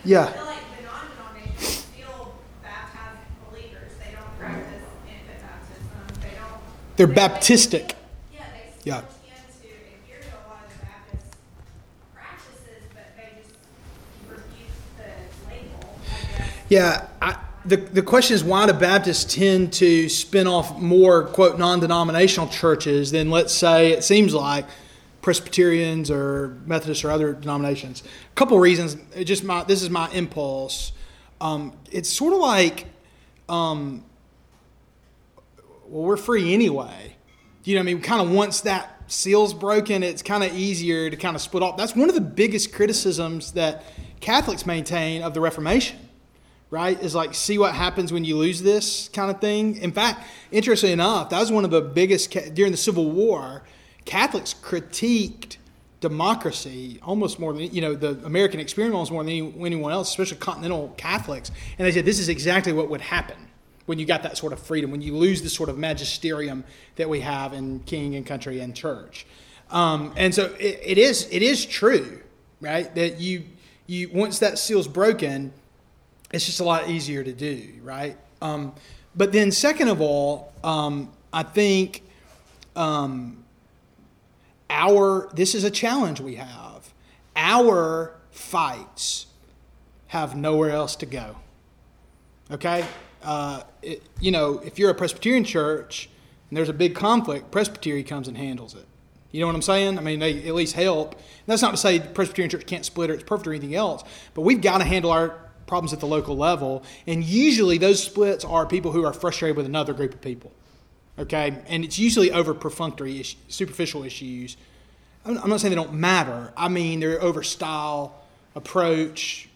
Yeah. 0.08 0.48
They're 6.98 7.08
baptistic. 7.08 7.94
Yeah. 8.84 9.02
still 9.02 9.18
tend 9.28 9.62
to 9.62 9.68
adhere 9.68 10.20
to 10.20 10.28
a 10.30 10.42
lot 10.50 10.64
of 10.66 10.74
the 10.74 10.86
Baptist 10.86 11.38
practices, 12.16 12.84
but 12.92 13.04
they 13.16 13.38
just 13.38 13.54
refuse 14.28 14.72
the 14.98 15.48
label, 15.48 15.94
I 16.10 16.38
guess. 16.40 16.50
Yeah, 16.70 17.08
I, 17.22 17.38
the, 17.66 17.78
the 17.78 18.02
question 18.02 18.34
is 18.34 18.44
why 18.44 18.66
do 18.66 18.74
Baptists 18.74 19.36
tend 19.36 19.74
to 19.74 20.10
spin 20.10 20.48
off 20.48 20.80
more, 20.80 21.26
quote, 21.26 21.60
non 21.60 21.80
denominational 21.80 22.50
churches 22.50 23.12
than, 23.12 23.30
let's 23.30 23.54
say, 23.54 23.92
it 23.92 24.04
seems 24.04 24.34
like 24.34 24.66
Presbyterians 25.28 26.10
or 26.10 26.58
Methodists 26.66 27.04
or 27.04 27.12
other 27.12 27.34
denominations? 27.34 28.02
A 28.02 28.36
couple 28.36 28.58
reasons. 28.60 28.96
It 29.14 29.26
just 29.26 29.44
my, 29.44 29.66
this 29.66 29.82
is 29.82 29.90
my 29.90 30.10
impulse. 30.12 30.94
Um, 31.42 31.74
it's 31.92 32.08
sort 32.08 32.32
of 32.32 32.40
like, 32.40 32.86
um, 33.50 34.06
well, 35.86 36.04
we're 36.04 36.16
free 36.16 36.54
anyway. 36.54 37.18
You 37.66 37.76
know 37.76 37.82
I 37.82 37.84
mean? 37.84 38.00
Kind 38.00 38.22
of 38.22 38.32
once 38.32 38.62
that 38.62 39.02
seal's 39.08 39.54
broken, 39.54 40.02
it's 40.02 40.22
kind 40.22 40.46
of 40.46 40.56
easier 40.56 41.10
to 41.10 41.18
kind 41.18 41.36
of 41.36 41.42
split 41.42 41.62
off. 41.62 41.76
That's 41.76 41.94
one 41.94 42.08
of 42.08 42.16
the 42.16 42.22
biggest 42.22 42.72
criticisms 42.72 43.52
that 43.52 43.84
Catholics 44.22 44.66
maintain 44.66 45.24
of 45.24 45.34
the 45.34 45.42
Reformation 45.42 46.00
right? 46.70 47.02
Is 47.02 47.16
like 47.16 47.34
see 47.34 47.58
what 47.58 47.74
happens 47.74 48.12
when 48.12 48.26
you 48.26 48.38
lose 48.38 48.62
this 48.62 49.10
kind 49.14 49.32
of 49.32 49.40
thing. 49.40 49.78
In 49.78 49.94
fact, 49.94 50.26
interestingly 50.52 50.92
enough, 50.92 51.30
that 51.30 51.40
was 51.40 51.50
one 51.50 51.64
of 51.64 51.72
the 51.72 51.82
biggest 51.82 52.30
during 52.54 52.72
the 52.72 52.78
Civil 52.78 53.10
War. 53.10 53.64
Catholics 54.08 54.56
critiqued 54.56 55.58
democracy 56.00 57.00
almost 57.04 57.40
more 57.40 57.54
than 57.54 57.64
you 57.74 57.82
know 57.82 57.94
the 57.94 58.12
American 58.26 58.60
experience 58.60 58.94
almost 58.94 59.12
more 59.12 59.24
than 59.24 59.34
any, 59.34 59.66
anyone 59.66 59.92
else, 59.92 60.10
especially 60.10 60.38
continental 60.38 60.94
Catholics. 60.98 61.52
And 61.78 61.86
they 61.86 61.92
said 61.92 62.06
this 62.06 62.18
is 62.18 62.30
exactly 62.30 62.74
what 62.74 62.90
would 62.90 63.02
happen 63.02 63.38
when 63.86 64.00
you 64.00 64.06
got 64.06 64.24
that 64.24 64.38
sort 64.38 64.54
of 64.54 64.60
freedom, 64.60 64.92
when 64.92 65.02
you 65.02 65.16
lose 65.16 65.42
the 65.42 65.50
sort 65.50 65.70
of 65.70 65.78
magisterium 65.78 66.64
that 66.96 67.10
we 67.10 67.20
have 67.20 67.54
in 67.54 67.82
king 67.82 68.16
and 68.16 68.26
country 68.26 68.60
and 68.62 68.76
church. 68.76 69.28
Um, 69.70 70.14
and 70.16 70.34
so 70.34 70.56
it, 70.60 70.80
it 70.84 70.98
is 70.98 71.28
it 71.30 71.42
is 71.42 71.66
true, 71.66 72.22
right? 72.62 72.94
That 72.96 73.20
you 73.20 73.44
you 73.88 74.10
once 74.14 74.40
that 74.40 74.58
seal's 74.58 74.88
broken, 74.88 75.52
it's 76.32 76.46
just 76.46 76.62
a 76.62 76.64
lot 76.64 76.90
easier 76.90 77.24
to 77.24 77.34
do, 77.34 77.74
right? 77.84 78.18
Um, 78.42 78.74
but 79.16 79.34
then, 79.34 79.52
second 79.52 79.90
of 79.90 80.00
all, 80.00 80.54
um, 80.64 81.12
I 81.34 81.44
think 81.44 82.04
um, 82.76 83.44
our 84.70 85.30
this 85.34 85.56
is 85.56 85.64
a 85.64 85.72
challenge 85.72 86.20
we 86.20 86.36
have. 86.36 86.94
Our 87.36 88.16
fights 88.32 89.28
have 90.08 90.36
nowhere 90.36 90.72
else 90.72 90.96
to 90.98 91.06
go. 91.06 91.36
Okay, 92.50 92.86
uh, 93.24 93.64
it, 93.82 94.02
you 94.20 94.32
know, 94.32 94.60
if 94.64 94.80
you're 94.80 94.90
a 94.90 94.96
Presbyterian 94.96 95.44
church 95.44 96.10
and 96.50 96.58
there's 96.58 96.70
a 96.70 96.74
big 96.74 96.96
conflict, 96.96 97.52
Presbytery 97.52 98.04
comes 98.04 98.28
and 98.28 98.38
handles 98.38 98.74
it. 98.74 98.86
You 99.32 99.42
know 99.42 99.48
what 99.48 99.56
I'm 99.56 99.62
saying? 99.62 99.98
I 99.98 100.02
mean, 100.02 100.20
they 100.20 100.48
at 100.48 100.56
least 100.56 100.74
help. 100.74 101.14
And 101.14 101.22
that's 101.46 101.62
not 101.62 101.72
to 101.72 101.78
say 101.78 102.00
Presbyterian 102.00 102.50
church 102.50 102.66
can't 102.66 102.86
split 102.86 103.10
or 103.10 103.14
it's 103.14 103.24
perfect 103.24 103.48
or 103.48 103.52
anything 103.52 103.76
else, 103.76 104.04
but 104.34 104.42
we've 104.42 104.62
got 104.62 104.78
to 104.78 104.86
handle 104.86 105.12
our 105.12 105.38
problems 105.68 105.92
at 105.92 106.00
the 106.00 106.08
local 106.08 106.38
level. 106.38 106.84
And 107.06 107.24
usually 107.24 107.78
those 107.78 108.02
splits 108.02 108.46
are 108.46 108.66
people 108.66 108.92
who 108.92 109.04
are 109.04 109.14
frustrated 109.14 109.58
with 109.58 109.66
another 109.66 109.94
group 109.94 110.14
of 110.14 110.22
people. 110.22 110.54
Okay? 111.20 111.58
And 111.68 111.84
it's 111.84 111.98
usually 112.00 112.32
over 112.32 112.54
perfunctory, 112.54 113.24
superficial 113.48 114.04
issues. 114.04 114.58
I'm 115.26 115.50
not 115.50 115.60
saying 115.60 115.72
they 115.72 115.76
don't 115.76 115.94
matter. 115.94 116.54
I 116.56 116.70
mean, 116.70 117.00
they're 117.00 117.22
over 117.22 117.44
style, 117.44 118.16
approach, 118.56 119.50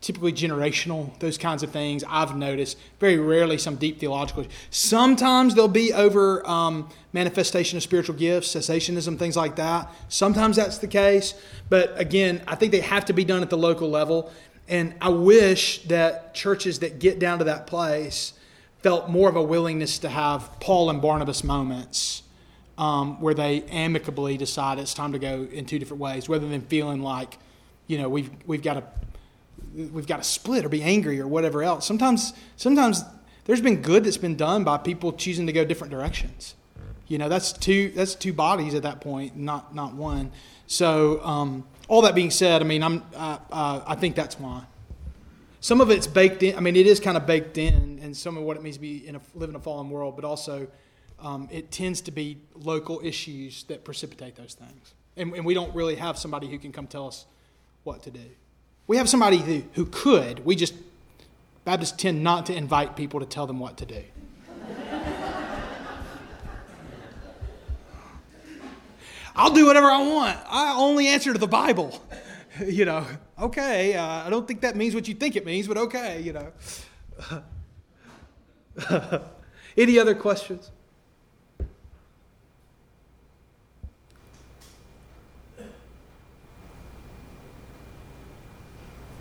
typically 0.00 0.32
generational, 0.32 1.18
those 1.18 1.38
kinds 1.38 1.62
of 1.62 1.70
things. 1.70 2.04
I've 2.08 2.36
noticed 2.36 2.78
very 3.00 3.16
rarely 3.16 3.58
some 3.58 3.76
deep 3.76 3.98
theological. 3.98 4.46
Sometimes 4.70 5.54
they'll 5.54 5.66
be 5.66 5.92
over 5.92 6.46
um, 6.48 6.88
manifestation 7.12 7.76
of 7.76 7.82
spiritual 7.82 8.14
gifts, 8.14 8.54
cessationism, 8.54 9.18
things 9.18 9.36
like 9.36 9.56
that. 9.56 9.90
Sometimes 10.08 10.56
that's 10.56 10.78
the 10.78 10.86
case, 10.86 11.34
but 11.68 11.98
again, 11.98 12.42
I 12.46 12.54
think 12.54 12.72
they 12.72 12.80
have 12.80 13.06
to 13.06 13.12
be 13.12 13.24
done 13.24 13.42
at 13.42 13.50
the 13.50 13.58
local 13.58 13.88
level. 13.88 14.30
And 14.68 14.94
I 15.00 15.08
wish 15.08 15.82
that 15.84 16.34
churches 16.34 16.80
that 16.80 16.98
get 16.98 17.18
down 17.18 17.38
to 17.38 17.44
that 17.44 17.66
place 17.66 18.34
felt 18.82 19.08
more 19.08 19.28
of 19.28 19.36
a 19.36 19.42
willingness 19.42 19.98
to 20.00 20.08
have 20.08 20.48
Paul 20.60 20.90
and 20.90 21.02
Barnabas 21.02 21.42
moments 21.42 22.22
um, 22.76 23.20
where 23.20 23.34
they 23.34 23.62
amicably 23.62 24.36
decide 24.36 24.78
it's 24.78 24.94
time 24.94 25.12
to 25.12 25.18
go 25.18 25.48
in 25.50 25.66
two 25.66 25.78
different 25.78 26.00
ways, 26.00 26.28
rather 26.28 26.48
than 26.48 26.60
feeling 26.62 27.02
like, 27.02 27.38
you 27.86 27.98
know, 27.98 28.08
we've 28.08 28.30
we've 28.46 28.62
got 28.62 28.74
to 28.74 28.84
we've 29.92 30.06
got 30.06 30.18
to 30.18 30.24
split 30.24 30.64
or 30.64 30.68
be 30.68 30.82
angry 30.82 31.20
or 31.20 31.26
whatever 31.26 31.62
else. 31.62 31.86
Sometimes 31.86 32.32
sometimes 32.56 33.02
there's 33.44 33.60
been 33.60 33.82
good 33.82 34.04
that's 34.04 34.16
been 34.16 34.36
done 34.36 34.64
by 34.64 34.78
people 34.78 35.12
choosing 35.12 35.46
to 35.46 35.52
go 35.52 35.64
different 35.64 35.90
directions. 35.90 36.54
You 37.08 37.18
know, 37.18 37.28
that's 37.28 37.52
two 37.52 37.90
that's 37.90 38.14
two 38.14 38.32
bodies 38.32 38.74
at 38.74 38.82
that 38.82 39.00
point, 39.00 39.36
not 39.36 39.74
not 39.74 39.94
one. 39.94 40.30
So. 40.66 41.24
Um, 41.24 41.64
all 41.88 42.02
that 42.02 42.14
being 42.14 42.30
said, 42.30 42.60
I 42.60 42.66
mean, 42.66 42.82
I'm, 42.82 43.02
uh, 43.16 43.38
I 43.86 43.94
think 43.94 44.14
that's 44.14 44.38
why. 44.38 44.62
Some 45.68 45.82
of 45.82 45.90
it's 45.90 46.06
baked 46.06 46.42
in. 46.42 46.56
I 46.56 46.60
mean, 46.60 46.76
it 46.76 46.86
is 46.86 46.98
kind 46.98 47.18
of 47.18 47.26
baked 47.26 47.58
in, 47.58 48.00
and 48.02 48.16
some 48.16 48.38
of 48.38 48.42
what 48.42 48.56
it 48.56 48.62
means 48.62 48.76
to 48.76 48.80
be 48.80 49.06
in 49.06 49.16
a, 49.16 49.20
live 49.34 49.50
in 49.50 49.54
a 49.54 49.60
fallen 49.60 49.90
world, 49.90 50.16
but 50.16 50.24
also 50.24 50.66
um, 51.20 51.46
it 51.52 51.70
tends 51.70 52.00
to 52.00 52.10
be 52.10 52.38
local 52.54 53.02
issues 53.04 53.64
that 53.64 53.84
precipitate 53.84 54.34
those 54.34 54.54
things. 54.54 54.94
And, 55.18 55.34
and, 55.34 55.44
we 55.44 55.52
don't 55.52 55.74
really 55.74 55.96
have 55.96 56.16
somebody 56.16 56.48
who 56.48 56.58
can 56.58 56.72
come 56.72 56.86
tell 56.86 57.06
us 57.06 57.26
what 57.84 58.02
to 58.04 58.10
do. 58.10 58.24
We 58.86 58.96
have 58.96 59.10
somebody 59.10 59.36
who, 59.36 59.62
who 59.74 59.84
could. 59.84 60.42
We 60.42 60.56
just, 60.56 60.72
Baptists 61.66 61.92
tend 61.92 62.24
not 62.24 62.46
to 62.46 62.56
invite 62.56 62.96
people 62.96 63.20
to 63.20 63.26
tell 63.26 63.46
them 63.46 63.58
what 63.58 63.76
to 63.76 63.84
do. 63.84 64.02
I'll 69.36 69.52
do 69.52 69.66
whatever 69.66 69.88
I 69.88 69.98
want. 69.98 70.38
I 70.48 70.74
only 70.78 71.08
answer 71.08 71.34
to 71.34 71.38
the 71.38 71.46
Bible. 71.46 72.02
you 72.66 72.84
know, 72.84 73.06
okay, 73.40 73.94
uh, 73.94 74.26
I 74.26 74.30
don't 74.30 74.46
think 74.48 74.60
that 74.62 74.76
means 74.76 74.94
what 74.94 75.08
you 75.08 75.14
think 75.14 75.36
it 75.36 75.46
means, 75.46 75.68
but 75.68 75.76
okay, 75.76 76.20
you 76.20 76.32
know. 76.32 76.52
Any 79.76 79.98
other 79.98 80.14
questions? 80.14 80.70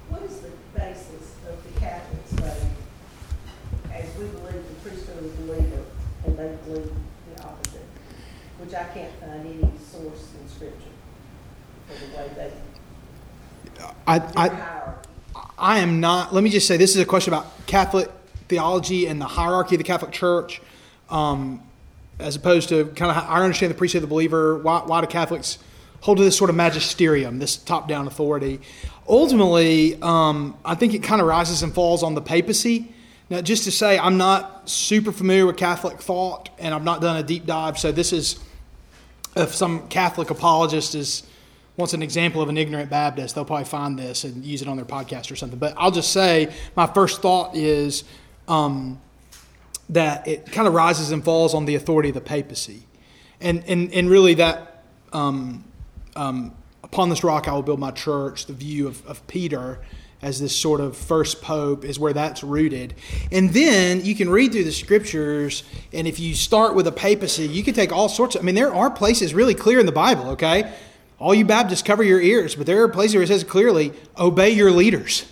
What 0.09 0.23
is 0.23 0.39
the 0.39 0.51
basis 0.75 1.35
of 1.47 1.63
the 1.63 1.79
Catholics 1.79 2.31
faith 2.33 2.65
as 3.93 4.17
we 4.17 4.25
believe 4.27 4.53
the 4.67 4.89
priesthood 4.89 5.25
is 5.25 5.31
believer 5.33 5.83
and 6.25 6.38
they 6.38 6.57
believe 6.65 6.91
the 7.35 7.43
opposite? 7.43 7.85
Which 8.59 8.73
I 8.73 8.85
can't 8.85 9.13
find 9.19 9.45
any 9.45 9.71
source 9.91 10.31
in 10.41 10.49
Scripture 10.49 10.95
for 11.88 11.93
the 12.05 12.17
way 12.17 12.29
they. 12.35 12.76
I, 14.07 14.19
I, 14.36 14.93
I 15.57 15.80
am 15.80 15.99
not, 15.99 16.34
let 16.34 16.43
me 16.43 16.49
just 16.49 16.67
say 16.67 16.78
this 16.78 16.95
is 16.95 17.01
a 17.01 17.05
question 17.05 17.34
about 17.34 17.65
Catholic 17.67 18.09
theology 18.47 19.07
and 19.07 19.19
the 19.19 19.25
hierarchy 19.25 19.75
of 19.75 19.80
the 19.80 19.84
Catholic 19.84 20.11
Church, 20.11 20.61
um, 21.09 21.61
as 22.19 22.36
opposed 22.36 22.69
to 22.69 22.86
kind 22.95 23.11
of 23.11 23.17
I 23.17 23.43
understand 23.43 23.71
the 23.71 23.75
priesthood 23.78 24.03
of 24.03 24.09
the 24.09 24.13
believer. 24.13 24.57
Why, 24.57 24.80
why 24.86 25.01
do 25.01 25.07
Catholics 25.07 25.57
hold 26.01 26.17
to 26.17 26.23
this 26.23 26.38
sort 26.38 26.49
of 26.49 26.55
magisterium, 26.55 27.39
this 27.39 27.57
top 27.57 27.88
down 27.88 28.07
authority? 28.07 28.61
Ultimately, 29.07 30.01
um, 30.01 30.57
I 30.65 30.75
think 30.75 30.93
it 30.93 31.03
kind 31.03 31.21
of 31.21 31.28
rises 31.28 31.63
and 31.63 31.73
falls 31.73 32.03
on 32.03 32.15
the 32.15 32.21
papacy. 32.21 32.93
Now, 33.30 33.41
just 33.41 33.65
to 33.65 33.71
say, 33.71 33.99
I'm 33.99 34.17
not 34.17 34.69
super 34.69 35.11
familiar 35.11 35.45
with 35.45 35.57
Catholic 35.57 36.01
thought, 36.01 36.49
and 36.59 36.73
I've 36.73 36.84
not 36.84 37.01
done 37.01 37.17
a 37.17 37.23
deep 37.23 37.45
dive, 37.45 37.78
so 37.78 37.91
this 37.91 38.13
is 38.13 38.39
if 39.36 39.53
some 39.53 39.88
Catholic 39.89 40.30
apologist 40.30 40.95
is 40.95 41.23
wants 41.78 41.93
an 41.93 42.01
example 42.01 42.41
of 42.41 42.49
an 42.49 42.57
ignorant 42.57 42.89
Baptist, 42.89 43.36
they'll 43.36 43.45
probably 43.45 43.65
find 43.65 43.97
this 43.97 44.23
and 44.23 44.43
use 44.43 44.61
it 44.61 44.67
on 44.67 44.75
their 44.75 44.86
podcast 44.86 45.32
or 45.32 45.36
something. 45.36 45.59
But 45.59 45.75
I'll 45.78 45.91
just 45.91 46.11
say 46.11 46.53
my 46.75 46.88
first 46.88 47.21
thought 47.21 47.55
is 47.55 48.03
um, 48.47 48.99
that 49.89 50.28
it 50.28 50.51
kind 50.51 50.67
of 50.67 50.73
rises 50.73 51.11
and 51.11 51.23
falls 51.23 51.53
on 51.53 51.65
the 51.65 51.75
authority 51.75 52.09
of 52.09 52.15
the 52.15 52.21
papacy, 52.21 52.84
and 53.39 53.63
and 53.67 53.93
and 53.93 54.09
really 54.09 54.34
that 54.34 54.84
um, 55.13 55.63
um, 56.15 56.53
upon 56.84 57.09
this 57.09 57.23
rock 57.23 57.47
I 57.47 57.53
will 57.53 57.61
build 57.63 57.80
my 57.80 57.91
church. 57.91 58.47
The 58.47 58.53
view 58.53 58.88
of, 58.88 59.05
of 59.05 59.25
Peter 59.28 59.80
as 60.19 60.39
this 60.39 60.55
sort 60.55 60.82
of 60.82 60.97
first 60.97 61.43
pope 61.43 61.86
is 61.86 61.99
where 61.99 62.13
that's 62.13 62.43
rooted. 62.43 62.95
And 63.32 63.51
then 63.51 64.03
you 64.03 64.15
can 64.15 64.30
read 64.30 64.51
through 64.51 64.63
the 64.63 64.71
scriptures, 64.71 65.63
and 65.93 66.07
if 66.07 66.19
you 66.19 66.34
start 66.34 66.73
with 66.73 66.88
a 66.88 66.91
papacy, 66.91 67.47
you 67.47 67.63
can 67.63 67.75
take 67.75 67.91
all 67.91 68.09
sorts 68.09 68.36
of, 68.36 68.41
I 68.41 68.45
mean, 68.45 68.55
there 68.55 68.73
are 68.73 68.89
places 68.89 69.36
really 69.36 69.53
clear 69.53 69.80
in 69.80 69.86
the 69.86 69.91
Bible, 69.91 70.30
okay? 70.32 70.73
All 71.20 71.34
you 71.34 71.45
Baptists 71.45 71.82
cover 71.82 72.03
your 72.03 72.22
ears, 72.22 72.55
but 72.55 72.65
there 72.65 72.82
are 72.84 72.88
places 72.88 73.15
where 73.15 73.24
it 73.24 73.28
says 73.28 73.43
clearly, 73.43 73.91
obey 74.18 74.51
your 74.51 74.72
leaders. 74.72 75.26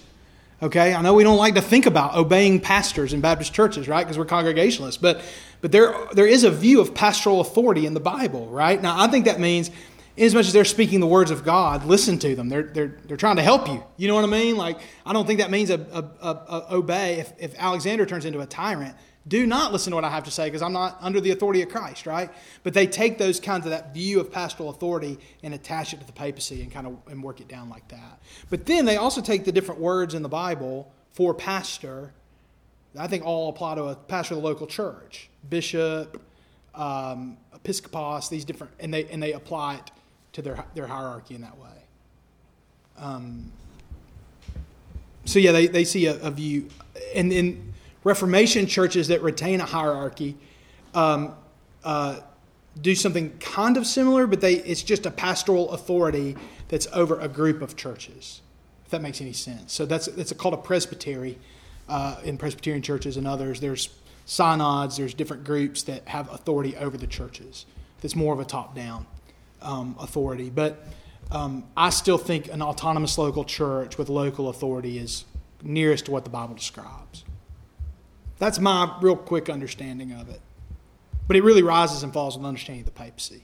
Okay, 0.64 0.94
I 0.94 1.02
know 1.02 1.14
we 1.14 1.24
don't 1.24 1.38
like 1.38 1.56
to 1.56 1.62
think 1.62 1.86
about 1.86 2.16
obeying 2.16 2.60
pastors 2.60 3.14
in 3.14 3.22
Baptist 3.22 3.54
churches, 3.54 3.88
right? 3.88 4.04
Because 4.04 4.18
we're 4.18 4.26
Congregationalists, 4.26 4.98
but 4.98 5.22
but 5.62 5.72
there 5.72 5.94
there 6.14 6.26
is 6.26 6.44
a 6.44 6.52
view 6.52 6.82
of 6.82 6.96
pastoral 6.96 7.42
authority 7.42 7.86
in 7.86 7.94
the 7.94 8.00
Bible, 8.00 8.48
right? 8.48 8.82
Now 8.82 9.00
I 9.00 9.08
think 9.08 9.26
that 9.26 9.40
means 9.40 9.70
as 10.18 10.34
much 10.34 10.48
as 10.48 10.54
they're 10.54 10.66
speaking 10.66 11.02
the 11.02 11.08
words 11.08 11.30
of 11.30 11.44
God, 11.44 11.86
listen 11.86 12.18
to 12.20 12.36
them. 12.36 12.48
They're, 12.48 12.64
they're, 12.64 12.98
they're 13.06 13.18
trying 13.18 13.36
to 13.36 13.42
help 13.42 13.68
you. 13.68 13.84
You 13.98 14.08
know 14.08 14.16
what 14.16 14.24
I 14.24 14.28
mean? 14.28 14.56
Like, 14.56 14.80
I 15.06 15.12
don't 15.12 15.28
think 15.28 15.40
that 15.42 15.52
means 15.52 15.70
a, 15.70 15.80
a, 15.92 16.26
a, 16.26 16.32
a 16.32 16.76
obey. 16.76 17.20
If, 17.20 17.34
if 17.38 17.60
Alexander 17.60 18.06
turns 18.06 18.24
into 18.24 18.40
a 18.40 18.46
tyrant, 18.46 18.96
do 19.28 19.48
not 19.48 19.72
listen 19.72 19.92
to 19.92 19.96
what 19.96 20.04
I 20.04 20.10
have 20.10 20.26
to 20.26 20.32
say 20.32 20.46
because 20.46 20.62
I'm 20.62 20.74
not 20.74 20.98
under 21.02 21.20
the 21.20 21.32
authority 21.32 21.62
of 21.64 21.70
Christ, 21.70 22.06
right? 22.06 22.30
But 22.64 22.74
they 22.74 22.86
take 22.86 23.18
those 23.18 23.40
kinds 23.40 23.66
of 23.66 23.72
that 23.72 23.94
view 23.94 24.20
of 24.20 24.32
pastoral 24.32 24.70
authority 24.70 25.18
and 25.42 25.54
attach 25.54 25.94
it 25.94 26.00
to 26.00 26.06
the 26.06 26.14
papacy 26.14 26.62
and 26.62 26.72
kind 26.72 26.86
of 26.86 26.98
and 27.08 27.24
work 27.24 27.42
it 27.42 27.48
down 27.48 27.70
like 27.70 27.88
that. 27.88 28.22
But 28.50 28.66
then 28.66 28.86
they 28.86 28.98
also 28.98 29.22
take 29.22 29.46
the 29.46 29.52
different 29.52 29.82
words 29.82 30.14
in 30.14 30.22
the 30.22 30.30
Bible 30.30 30.92
for 31.14 31.34
pastor. 31.34 32.14
I 32.98 33.08
think 33.08 33.26
all 33.26 33.50
apply 33.50 33.76
to 33.76 33.84
a 33.86 33.96
pastor 33.96 34.36
of 34.36 34.42
the 34.42 34.48
local 34.48 34.68
church, 34.68 35.30
bishop, 35.50 36.22
um, 36.76 37.38
episcopos, 37.54 38.30
these 38.30 38.46
different, 38.46 38.74
and 38.80 38.94
they 38.94 39.06
and 39.06 39.24
they 39.24 39.34
apply 39.34 39.76
it 39.76 39.92
to 40.34 40.44
their 40.44 40.64
their 40.76 40.88
hierarchy 40.88 41.34
in 41.34 41.42
that 41.42 41.58
way. 41.58 41.70
Um, 42.98 43.52
so 45.26 45.40
yeah, 45.40 45.52
they, 45.52 45.66
they 45.66 45.84
see 45.84 46.06
a, 46.06 46.16
a 46.22 46.30
view, 46.30 46.70
and 47.16 47.34
in 47.34 47.74
Reformation 48.06 48.68
churches 48.68 49.10
that 49.10 49.22
retain 49.24 49.60
a 49.60 49.66
hierarchy 49.66 50.38
um, 50.94 51.36
uh, 51.84 52.20
do 52.80 52.94
something 52.94 53.36
kind 53.40 53.78
of 53.78 53.88
similar, 53.88 54.28
but 54.28 54.42
they 54.42 54.56
it's 54.58 54.84
just 54.84 55.06
a 55.06 55.12
pastoral 55.12 55.72
authority 55.72 56.38
that's 56.68 56.88
over 56.94 57.20
a 57.20 57.28
group 57.28 57.62
of 57.62 57.76
churches. 57.76 58.42
If 58.86 58.92
that 58.92 59.02
makes 59.02 59.22
any 59.22 59.34
sense. 59.34 59.74
So 59.74 59.88
that's 59.88 60.08
it's 60.08 60.32
called 60.34 60.54
a 60.54 60.58
presbytery 60.58 61.40
uh, 61.90 62.18
in 62.24 62.38
Presbyterian 62.38 62.84
churches 62.84 63.18
and 63.18 63.28
others. 63.28 63.60
There's 63.60 63.90
synods. 64.26 64.98
There's 64.98 65.16
different 65.16 65.44
groups 65.44 65.82
that 65.84 66.08
have 66.08 66.32
authority 66.32 66.78
over 66.78 66.98
the 66.98 67.08
churches. 67.08 67.66
That's 68.02 68.16
more 68.16 68.34
of 68.34 68.40
a 68.40 68.46
top-down 68.46 69.08
um, 69.64 69.96
authority, 70.00 70.52
but 70.52 70.86
um, 71.32 71.64
I 71.76 71.90
still 71.90 72.20
think 72.20 72.52
an 72.54 72.62
autonomous 72.62 73.18
local 73.18 73.44
church 73.44 73.98
with 73.98 74.10
local 74.10 74.50
authority 74.50 75.00
is 75.00 75.26
nearest 75.64 76.06
to 76.06 76.12
what 76.12 76.24
the 76.24 76.30
Bible 76.30 76.54
describes. 76.54 77.24
That's 78.38 78.60
my 78.60 78.98
real 79.02 79.16
quick 79.16 79.50
understanding 79.50 80.12
of 80.12 80.30
it. 80.30 80.42
But 81.28 81.38
it 81.38 81.44
really 81.44 81.64
rises 81.64 82.04
and 82.04 82.14
falls 82.14 82.38
with 82.38 82.46
understanding 82.46 82.82
of 82.82 82.86
the 82.86 82.92
papacy. 82.92 83.44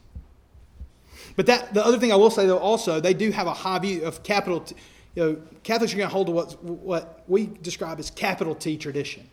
But 1.35 1.45
that 1.45 1.73
the 1.73 1.85
other 1.85 1.97
thing 1.97 2.11
I 2.11 2.15
will 2.15 2.29
say 2.29 2.45
though 2.45 2.57
also 2.57 2.99
they 2.99 3.13
do 3.13 3.31
have 3.31 3.47
a 3.47 3.53
high 3.53 3.79
view 3.79 4.03
of 4.03 4.23
capital. 4.23 4.61
T, 4.61 4.75
you 5.15 5.23
know, 5.23 5.41
Catholics 5.63 5.93
are 5.93 5.97
going 5.97 6.09
to 6.09 6.13
hold 6.13 6.27
to 6.27 6.33
what 6.33 6.63
what 6.63 7.23
we 7.27 7.47
describe 7.61 7.99
as 7.99 8.09
capital 8.11 8.55
T 8.55 8.77
tradition. 8.77 9.29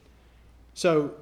So 0.74 1.12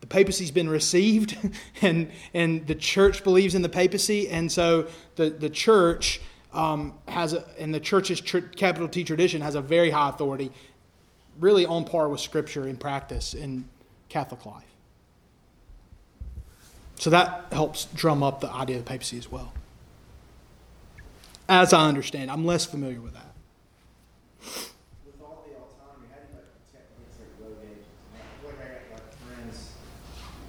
the 0.00 0.06
papacy's 0.06 0.50
been 0.50 0.68
received, 0.68 1.36
and 1.82 2.10
and 2.34 2.66
the 2.66 2.74
church 2.74 3.24
believes 3.24 3.54
in 3.54 3.62
the 3.62 3.68
papacy, 3.68 4.28
and 4.28 4.50
so 4.50 4.88
the 5.16 5.30
the 5.30 5.50
church 5.50 6.20
um, 6.52 6.94
has 7.08 7.34
a, 7.34 7.44
and 7.58 7.74
the 7.74 7.80
church's 7.80 8.20
tr- 8.20 8.38
capital 8.38 8.88
T 8.88 9.04
tradition 9.04 9.42
has 9.42 9.54
a 9.54 9.60
very 9.60 9.90
high 9.90 10.08
authority, 10.08 10.50
really 11.38 11.66
on 11.66 11.84
par 11.84 12.08
with 12.08 12.20
Scripture 12.20 12.68
in 12.68 12.76
practice 12.76 13.34
in 13.34 13.68
Catholic 14.08 14.46
life. 14.46 14.62
So 16.98 17.10
that 17.10 17.46
helps 17.52 17.84
drum 17.86 18.22
up 18.22 18.40
the 18.40 18.50
idea 18.50 18.78
of 18.78 18.84
the 18.84 18.88
papacy 18.88 19.18
as 19.18 19.30
well. 19.30 19.52
As 21.48 21.72
I 21.72 21.88
understand, 21.88 22.30
I'm 22.30 22.44
less 22.44 22.64
familiar 22.64 23.00
with 23.00 23.14
that. 23.14 23.32
With 24.42 25.22
all 25.22 25.44
the 25.46 25.52
autonomy, 25.54 26.08
how 26.10 26.18
do 26.18 26.26
you 26.32 26.38
like 26.40 26.50
protect 26.66 26.90
against 26.98 27.20
like 27.20 27.30
rogue 27.38 27.62
agents? 27.62 27.86
I 28.14 28.16
feel 28.40 28.50
like 28.50 28.62
I 28.66 28.68
got 28.90 28.98
like 28.98 29.14
friends 29.22 29.70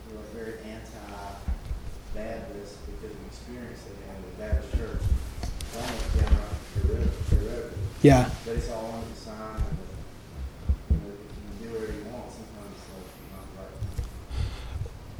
who 0.08 0.18
are 0.18 0.26
very 0.34 0.58
anti-Baptist 0.66 2.74
because 2.88 3.12
of 3.12 3.20
the 3.20 3.26
experience 3.28 3.82
they 3.86 3.94
had 4.10 4.18
with 4.24 4.34
Baptist 4.40 4.72
church. 4.74 5.04
Almost 5.78 6.18
downright 6.18 6.58
theoretical, 6.74 7.22
theoretical. 7.30 7.78
Yeah. 8.02 8.32
But 8.46 8.56
it's 8.56 8.70
all 8.72 8.94
under 8.98 9.06
the 9.06 9.14
sign 9.20 9.62
and 9.62 9.78
you 10.90 10.98
know, 10.98 11.14
you 11.14 11.30
can 11.30 11.46
do 11.62 11.68
whatever 11.78 11.94
you 11.94 12.10
want. 12.10 12.34
Sometimes 12.34 12.74
it's 12.74 12.90
like 12.90 13.06
not 13.38 13.46
right. 13.54 13.78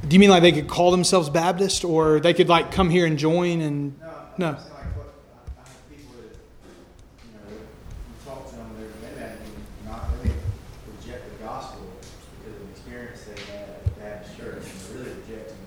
Do 0.08 0.14
you 0.14 0.20
mean 0.22 0.30
like 0.30 0.42
they 0.42 0.54
could 0.54 0.70
call 0.70 0.92
themselves 0.92 1.30
Baptist, 1.30 1.84
or 1.84 2.22
they 2.22 2.34
could 2.34 2.48
like 2.48 2.72
come 2.72 2.90
here 2.90 3.06
and 3.06 3.18
join 3.18 3.60
and? 3.60 4.00
No, 4.00 4.08
No. 4.38 4.48
I'm 4.48 4.58
saying 4.58 4.72
like 4.72 4.96
what 4.96 5.14
I, 5.36 5.62
I 5.62 5.68
have 5.68 5.90
people 5.90 6.14
that 6.22 6.38
you 7.26 7.34
know 7.36 7.60
you 7.60 8.24
talk 8.24 8.50
to 8.50 8.56
them, 8.56 8.72
they're 8.80 8.88
they 8.88 9.20
may 9.20 9.34
even 9.36 9.66
not 9.86 10.08
they 10.24 10.32
reject 10.96 11.38
the 11.38 11.44
gospel 11.44 11.82
because 12.40 12.56
of 12.56 12.64
the 12.64 12.72
experience 12.72 13.24
they 13.26 13.36
had 13.52 13.68
at 14.08 14.24
the 14.24 14.42
church, 14.42 14.64
and 14.64 14.80
they're 14.80 15.04
really 15.04 15.20
rejecting 15.28 15.58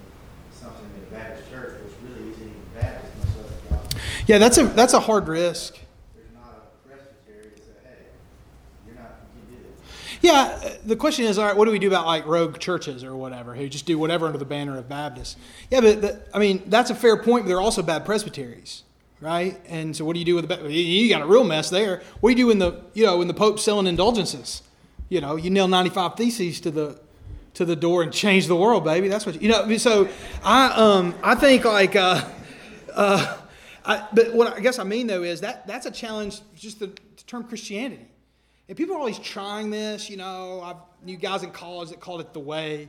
something 0.55 0.89
in 0.89 1.05
the 1.13 1.43
church 1.51 1.83
was 1.85 1.93
really 2.09 2.31
isn't 2.31 2.41
even 2.41 2.81
Baptist, 2.81 3.13
much 3.19 3.45
less 3.45 3.61
the 3.61 3.75
gospel. 3.75 4.01
Yeah, 4.27 4.39
that's 4.39 4.57
a 4.57 4.65
that's 4.69 4.95
a 4.95 5.01
hard 5.01 5.29
risk. 5.29 5.77
There's 6.17 6.33
not 6.33 6.65
a 6.65 6.89
presbytery 6.89 7.53
that 7.53 7.61
say, 7.61 7.77
hey, 7.85 8.09
you're 8.87 8.97
not 8.97 9.21
you 9.37 9.45
can 9.45 9.53
do 9.53 9.69
this. 9.69 10.10
Yeah, 10.21 10.59
uh, 10.63 10.71
the 10.85 10.97
question 10.97 11.25
is, 11.25 11.39
all 11.39 11.47
right, 11.47 11.57
what 11.57 11.65
do 11.65 11.71
we 11.71 11.79
do 11.79 11.87
about 11.89 12.07
like 12.07 12.27
rogue 12.27 12.59
churches 12.59 13.03
or 13.05 13.17
whatever 13.17 13.55
who 13.55 13.69
just 13.69 13.87
do 13.87 13.99
whatever 13.99 14.27
under 14.27 14.39
the 14.39 14.45
banner 14.45 14.77
of 14.77 14.89
Baptist? 14.89 15.39
Yeah, 15.71 15.81
but 15.81 16.03
the, 16.03 16.23
I 16.35 16.39
mean 16.39 16.63
that's 16.67 16.91
a 16.91 16.95
fair 16.95 17.17
point. 17.23 17.45
But 17.45 17.49
they're 17.49 17.61
also 17.61 17.83
bad 17.83 18.05
presbyteries, 18.05 18.83
right? 19.21 19.59
And 19.67 19.97
so 19.97 20.05
what 20.05 20.13
do 20.15 20.19
you 20.19 20.27
do 20.27 20.35
with 20.35 20.49
the? 20.49 20.71
You 20.71 21.09
got 21.09 21.23
a 21.23 21.27
real 21.27 21.45
mess 21.45 21.71
there. 21.71 22.03
What 22.21 22.31
do 22.31 22.37
you 22.37 22.45
do 22.45 22.47
when 22.49 22.59
the 22.59 22.83
you 22.93 23.07
know 23.07 23.19
when 23.19 23.29
the 23.29 23.35
Pope's 23.35 23.63
selling 23.63 23.87
indulgences? 23.87 24.63
You 25.09 25.21
know, 25.21 25.37
you 25.37 25.49
nail 25.49 25.69
ninety 25.69 25.91
five 25.91 26.17
theses 26.17 26.61
to 26.61 26.71
the 26.71 27.01
to 27.55 27.65
the 27.65 27.77
door 27.77 28.03
and 28.03 28.13
change 28.13 28.47
the 28.47 28.57
world, 28.57 28.85
baby. 28.85 29.09
That's 29.09 29.25
what 29.25 29.37
you, 29.37 29.41
you 29.43 29.49
know. 29.49 29.77
So 29.79 30.09
I 30.45 30.67
um 30.73 31.15
I 31.23 31.35
think 31.35 31.65
like 31.65 31.97
uh 31.97 32.29
uh 32.95 33.39
I, 33.87 34.07
but 34.13 34.35
what 34.35 34.55
I 34.55 34.61
guess 34.61 34.79
I 34.79 34.85
mean 34.85 35.07
though 35.07 35.23
is 35.23 35.41
that 35.41 35.67
that's 35.67 35.87
a 35.87 35.91
challenge 35.91 36.43
just 36.55 36.79
the, 36.79 36.89
the 36.89 37.23
term 37.27 37.45
Christianity. 37.45 38.10
And 38.71 38.77
people 38.77 38.95
are 38.95 39.01
always 39.01 39.19
trying 39.19 39.71
this, 39.71 40.09
you 40.09 40.17
know. 40.17 40.61
I've 40.61 40.77
knew 41.05 41.17
guys 41.17 41.43
in 41.43 41.51
college 41.51 41.89
that 41.89 41.99
called 41.99 42.21
it 42.21 42.33
the 42.33 42.39
way, 42.39 42.89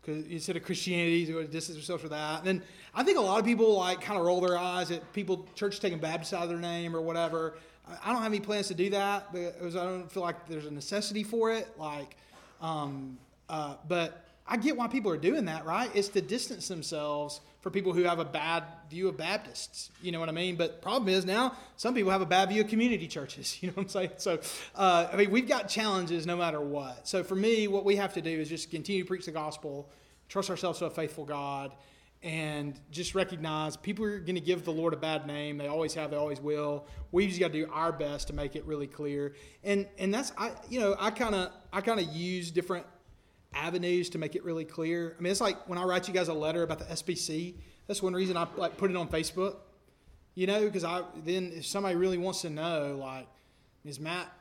because 0.00 0.24
instead 0.24 0.56
of 0.56 0.62
Christianity, 0.62 1.26
they 1.26 1.32
go 1.32 1.42
to 1.42 1.46
distance 1.46 1.76
themselves 1.76 2.00
from 2.00 2.12
that. 2.12 2.38
And 2.38 2.46
then 2.46 2.62
I 2.94 3.02
think 3.02 3.18
a 3.18 3.20
lot 3.20 3.38
of 3.38 3.44
people 3.44 3.76
like 3.76 4.00
kind 4.00 4.18
of 4.18 4.24
roll 4.24 4.40
their 4.40 4.56
eyes 4.56 4.90
at 4.90 5.12
people 5.12 5.46
church 5.54 5.80
taking 5.80 5.98
Baptist 5.98 6.32
out 6.32 6.44
of 6.44 6.48
their 6.48 6.58
name 6.58 6.96
or 6.96 7.02
whatever. 7.02 7.58
I- 7.86 7.98
I 8.08 8.12
don't 8.14 8.22
have 8.22 8.32
any 8.32 8.40
plans 8.40 8.68
to 8.68 8.74
do 8.74 8.88
that 8.88 9.30
because 9.30 9.76
I 9.76 9.84
don't 9.84 10.10
feel 10.10 10.22
like 10.22 10.48
there's 10.48 10.64
a 10.64 10.70
necessity 10.70 11.24
for 11.24 11.52
it. 11.52 11.78
Like, 11.78 12.16
um, 12.62 13.18
uh, 13.50 13.74
but 13.86 14.24
I 14.46 14.56
get 14.56 14.78
why 14.78 14.88
people 14.88 15.12
are 15.12 15.18
doing 15.18 15.44
that, 15.44 15.66
right? 15.66 15.90
It's 15.92 16.08
to 16.08 16.22
distance 16.22 16.68
themselves 16.68 17.42
for 17.68 17.72
people 17.72 17.92
who 17.92 18.04
have 18.04 18.18
a 18.18 18.24
bad 18.24 18.64
view 18.88 19.08
of 19.08 19.18
Baptists. 19.18 19.90
You 20.00 20.10
know 20.10 20.20
what 20.20 20.30
I 20.30 20.32
mean? 20.32 20.56
But 20.56 20.80
problem 20.80 21.10
is 21.10 21.26
now 21.26 21.54
some 21.76 21.94
people 21.94 22.10
have 22.10 22.22
a 22.22 22.26
bad 22.26 22.48
view 22.48 22.62
of 22.62 22.68
community 22.68 23.06
churches. 23.06 23.58
You 23.62 23.68
know 23.68 23.74
what 23.74 23.82
I'm 23.82 23.88
saying? 23.88 24.10
So, 24.16 24.40
uh, 24.74 25.08
I 25.12 25.16
mean, 25.16 25.30
we've 25.30 25.46
got 25.46 25.68
challenges 25.68 26.24
no 26.24 26.34
matter 26.34 26.62
what. 26.62 27.06
So 27.06 27.22
for 27.22 27.34
me, 27.34 27.68
what 27.68 27.84
we 27.84 27.96
have 27.96 28.14
to 28.14 28.22
do 28.22 28.30
is 28.30 28.48
just 28.48 28.70
continue 28.70 29.02
to 29.02 29.06
preach 29.06 29.26
the 29.26 29.32
gospel, 29.32 29.90
trust 30.30 30.48
ourselves 30.48 30.78
to 30.78 30.86
a 30.86 30.90
faithful 30.90 31.26
God, 31.26 31.72
and 32.22 32.80
just 32.90 33.14
recognize 33.14 33.76
people 33.76 34.06
are 34.06 34.18
going 34.18 34.36
to 34.36 34.40
give 34.40 34.64
the 34.64 34.72
Lord 34.72 34.94
a 34.94 34.96
bad 34.96 35.26
name. 35.26 35.58
They 35.58 35.66
always 35.66 35.92
have. 35.92 36.10
They 36.10 36.16
always 36.16 36.40
will. 36.40 36.86
We 37.12 37.26
just 37.26 37.38
got 37.38 37.52
to 37.52 37.66
do 37.66 37.70
our 37.70 37.92
best 37.92 38.28
to 38.28 38.32
make 38.32 38.56
it 38.56 38.64
really 38.64 38.86
clear. 38.86 39.34
And 39.62 39.86
and 39.98 40.14
that's 40.14 40.32
I 40.38 40.52
you 40.70 40.80
know 40.80 40.96
I 40.98 41.10
kind 41.10 41.34
of 41.34 41.52
I 41.70 41.82
kind 41.82 42.00
of 42.00 42.06
use 42.06 42.50
different 42.50 42.86
avenues 43.54 44.10
to 44.10 44.18
make 44.18 44.36
it 44.36 44.44
really 44.44 44.64
clear. 44.64 45.14
I 45.18 45.22
mean, 45.22 45.30
it's 45.30 45.40
like 45.40 45.68
when 45.68 45.78
I 45.78 45.84
write 45.84 46.08
you 46.08 46.14
guys 46.14 46.28
a 46.28 46.34
letter 46.34 46.62
about 46.62 46.78
the 46.78 46.84
SBC. 46.86 47.54
That's 47.86 48.02
one 48.02 48.12
reason 48.12 48.36
I 48.36 48.46
like 48.56 48.76
put 48.76 48.90
it 48.90 48.96
on 48.96 49.08
Facebook. 49.08 49.56
You 50.34 50.46
know, 50.46 50.64
because 50.64 50.84
I 50.84 51.02
then 51.24 51.52
if 51.54 51.66
somebody 51.66 51.96
really 51.96 52.18
wants 52.18 52.42
to 52.42 52.50
know, 52.50 52.96
like, 53.00 53.26
is 53.84 53.98
Matt 53.98 54.32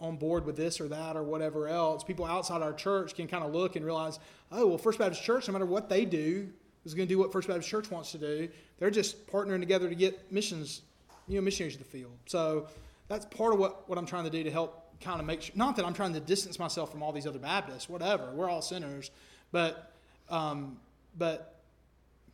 on 0.00 0.16
board 0.16 0.46
with 0.46 0.56
this 0.56 0.80
or 0.80 0.88
that 0.88 1.16
or 1.16 1.22
whatever 1.22 1.68
else? 1.68 2.02
People 2.02 2.24
outside 2.24 2.62
our 2.62 2.72
church 2.72 3.14
can 3.14 3.26
kind 3.26 3.44
of 3.44 3.52
look 3.52 3.76
and 3.76 3.84
realize, 3.84 4.18
oh, 4.50 4.66
well, 4.66 4.78
First 4.78 4.98
Baptist 4.98 5.22
Church, 5.22 5.46
no 5.46 5.52
matter 5.52 5.66
what 5.66 5.88
they 5.88 6.04
do, 6.04 6.48
is 6.84 6.94
going 6.94 7.06
to 7.06 7.14
do 7.14 7.18
what 7.18 7.32
First 7.32 7.48
Baptist 7.48 7.68
Church 7.68 7.90
wants 7.90 8.12
to 8.12 8.18
do. 8.18 8.48
They're 8.78 8.90
just 8.90 9.26
partnering 9.26 9.60
together 9.60 9.88
to 9.88 9.94
get 9.94 10.32
missions, 10.32 10.82
you 11.28 11.36
know, 11.36 11.42
missionaries 11.42 11.74
to 11.74 11.78
the 11.78 11.88
field. 11.88 12.12
So 12.26 12.68
that's 13.08 13.26
part 13.26 13.52
of 13.52 13.58
what, 13.58 13.88
what 13.88 13.98
I'm 13.98 14.06
trying 14.06 14.24
to 14.24 14.30
do 14.30 14.44
to 14.44 14.50
help 14.50 14.83
kind 15.00 15.20
of 15.20 15.26
make 15.26 15.42
sure, 15.42 15.54
not 15.56 15.76
that 15.76 15.84
I'm 15.84 15.94
trying 15.94 16.14
to 16.14 16.20
distance 16.20 16.58
myself 16.58 16.90
from 16.90 17.02
all 17.02 17.12
these 17.12 17.26
other 17.26 17.38
Baptists, 17.38 17.88
whatever, 17.88 18.30
we're 18.32 18.48
all 18.48 18.62
sinners, 18.62 19.10
but, 19.52 19.92
um, 20.30 20.78
but 21.16 21.60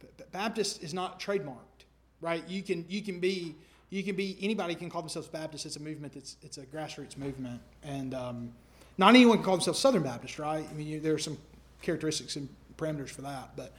B- 0.00 0.24
Baptist 0.32 0.82
is 0.82 0.94
not 0.94 1.20
trademarked, 1.20 1.84
right? 2.20 2.42
You 2.48 2.62
can, 2.62 2.84
you 2.88 3.02
can 3.02 3.20
be, 3.20 3.54
you 3.90 4.02
can 4.02 4.14
be, 4.16 4.38
anybody 4.40 4.74
can 4.74 4.88
call 4.88 5.02
themselves 5.02 5.28
Baptist. 5.28 5.66
It's 5.66 5.76
a 5.76 5.80
movement 5.80 6.14
that's, 6.14 6.36
it's 6.42 6.58
a 6.58 6.66
grassroots 6.66 7.16
movement. 7.16 7.60
And 7.82 8.14
um, 8.14 8.52
not 8.98 9.10
anyone 9.10 9.38
can 9.38 9.44
call 9.44 9.56
themselves 9.56 9.80
Southern 9.80 10.02
Baptist, 10.02 10.38
right? 10.38 10.64
I 10.68 10.72
mean, 10.74 10.86
you, 10.86 11.00
there 11.00 11.14
are 11.14 11.18
some 11.18 11.36
characteristics 11.82 12.36
and 12.36 12.48
parameters 12.76 13.10
for 13.10 13.22
that, 13.22 13.50
but, 13.56 13.72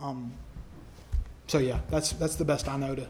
um, 0.00 0.32
so 1.46 1.58
yeah, 1.58 1.80
that's, 1.90 2.12
that's 2.12 2.36
the 2.36 2.44
best 2.44 2.68
I 2.68 2.76
know 2.76 2.94
to, 2.94 3.06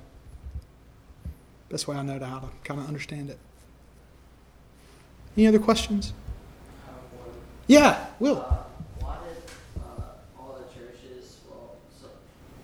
best 1.69 1.89
way 1.89 1.97
I 1.97 2.03
know 2.03 2.19
to 2.19 2.27
how 2.27 2.41
to 2.41 2.49
kind 2.65 2.81
of 2.81 2.87
understand 2.87 3.31
it. 3.31 3.39
Any 5.37 5.47
other 5.47 5.59
questions? 5.59 6.13
I 6.85 6.91
have 6.91 6.97
one. 7.27 7.35
Yeah, 7.67 8.07
Will. 8.19 8.37
Why 9.01 9.17
did 9.27 9.43
all 10.39 10.59
the 10.59 10.65
churches, 10.79 11.39
well, 11.49 11.77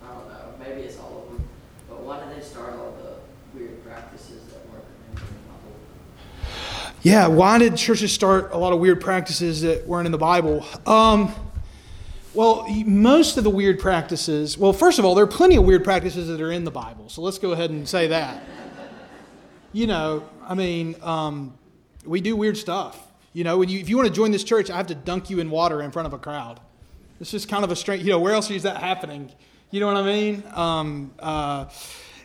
I 0.03 0.07
don't 0.13 0.29
know, 0.29 0.53
maybe 0.59 0.81
it's 0.81 0.97
all 0.99 1.23
of 1.23 1.33
them, 1.33 1.47
but 1.89 2.01
why 2.01 2.19
did 2.19 2.37
they 2.37 2.41
start 2.45 2.73
all 2.73 2.95
the 3.01 3.57
weird 3.57 3.83
practices 3.83 4.43
that 4.47 4.69
weren't 4.69 4.85
in 5.09 5.15
the 5.15 5.21
Bible? 5.21 5.73
Yeah, 7.01 7.27
why 7.27 7.57
did 7.57 7.75
churches 7.75 8.11
start 8.11 8.51
a 8.51 8.57
lot 8.57 8.71
of 8.73 8.79
weird 8.79 9.01
practices 9.01 9.61
that 9.61 9.87
weren't 9.87 10.05
in 10.05 10.11
the 10.11 10.17
Bible? 10.17 10.65
Um, 10.85 11.33
Well, 12.35 12.67
most 12.85 13.37
of 13.37 13.43
the 13.43 13.49
weird 13.49 13.79
practices, 13.79 14.55
well, 14.55 14.71
first 14.71 14.99
of 14.99 15.03
all, 15.03 15.15
there 15.15 15.23
are 15.23 15.27
plenty 15.27 15.55
of 15.55 15.63
weird 15.65 15.83
practices 15.83 16.27
that 16.27 16.39
are 16.39 16.51
in 16.51 16.63
the 16.63 16.71
Bible. 16.71 17.09
So 17.09 17.21
let's 17.23 17.39
go 17.39 17.53
ahead 17.53 17.71
and 17.71 17.89
say 17.89 18.05
that. 18.07 18.43
You 19.73 19.87
know, 19.87 20.23
I 20.47 20.53
mean, 20.53 20.95
um, 21.01 21.57
we 22.05 22.21
do 22.21 22.35
weird 22.35 22.57
stuff. 22.57 23.07
You 23.33 23.43
know, 23.43 23.61
you, 23.61 23.79
if 23.79 23.89
you 23.89 23.95
want 23.95 24.07
to 24.07 24.13
join 24.13 24.31
this 24.31 24.43
church, 24.43 24.69
I 24.69 24.77
have 24.77 24.87
to 24.87 24.95
dunk 24.95 25.29
you 25.29 25.39
in 25.39 25.49
water 25.49 25.81
in 25.81 25.91
front 25.91 26.07
of 26.07 26.13
a 26.13 26.17
crowd. 26.17 26.59
It's 27.19 27.31
just 27.31 27.49
kind 27.49 27.63
of 27.63 27.71
a 27.71 27.75
strange, 27.75 28.03
you 28.03 28.09
know, 28.09 28.19
where 28.19 28.33
else 28.33 28.49
is 28.49 28.63
that 28.63 28.77
happening? 28.77 29.31
You 29.71 29.79
know 29.79 29.87
what 29.87 29.97
I 29.97 30.03
mean? 30.03 30.43
Um, 30.53 31.11
uh, 31.19 31.65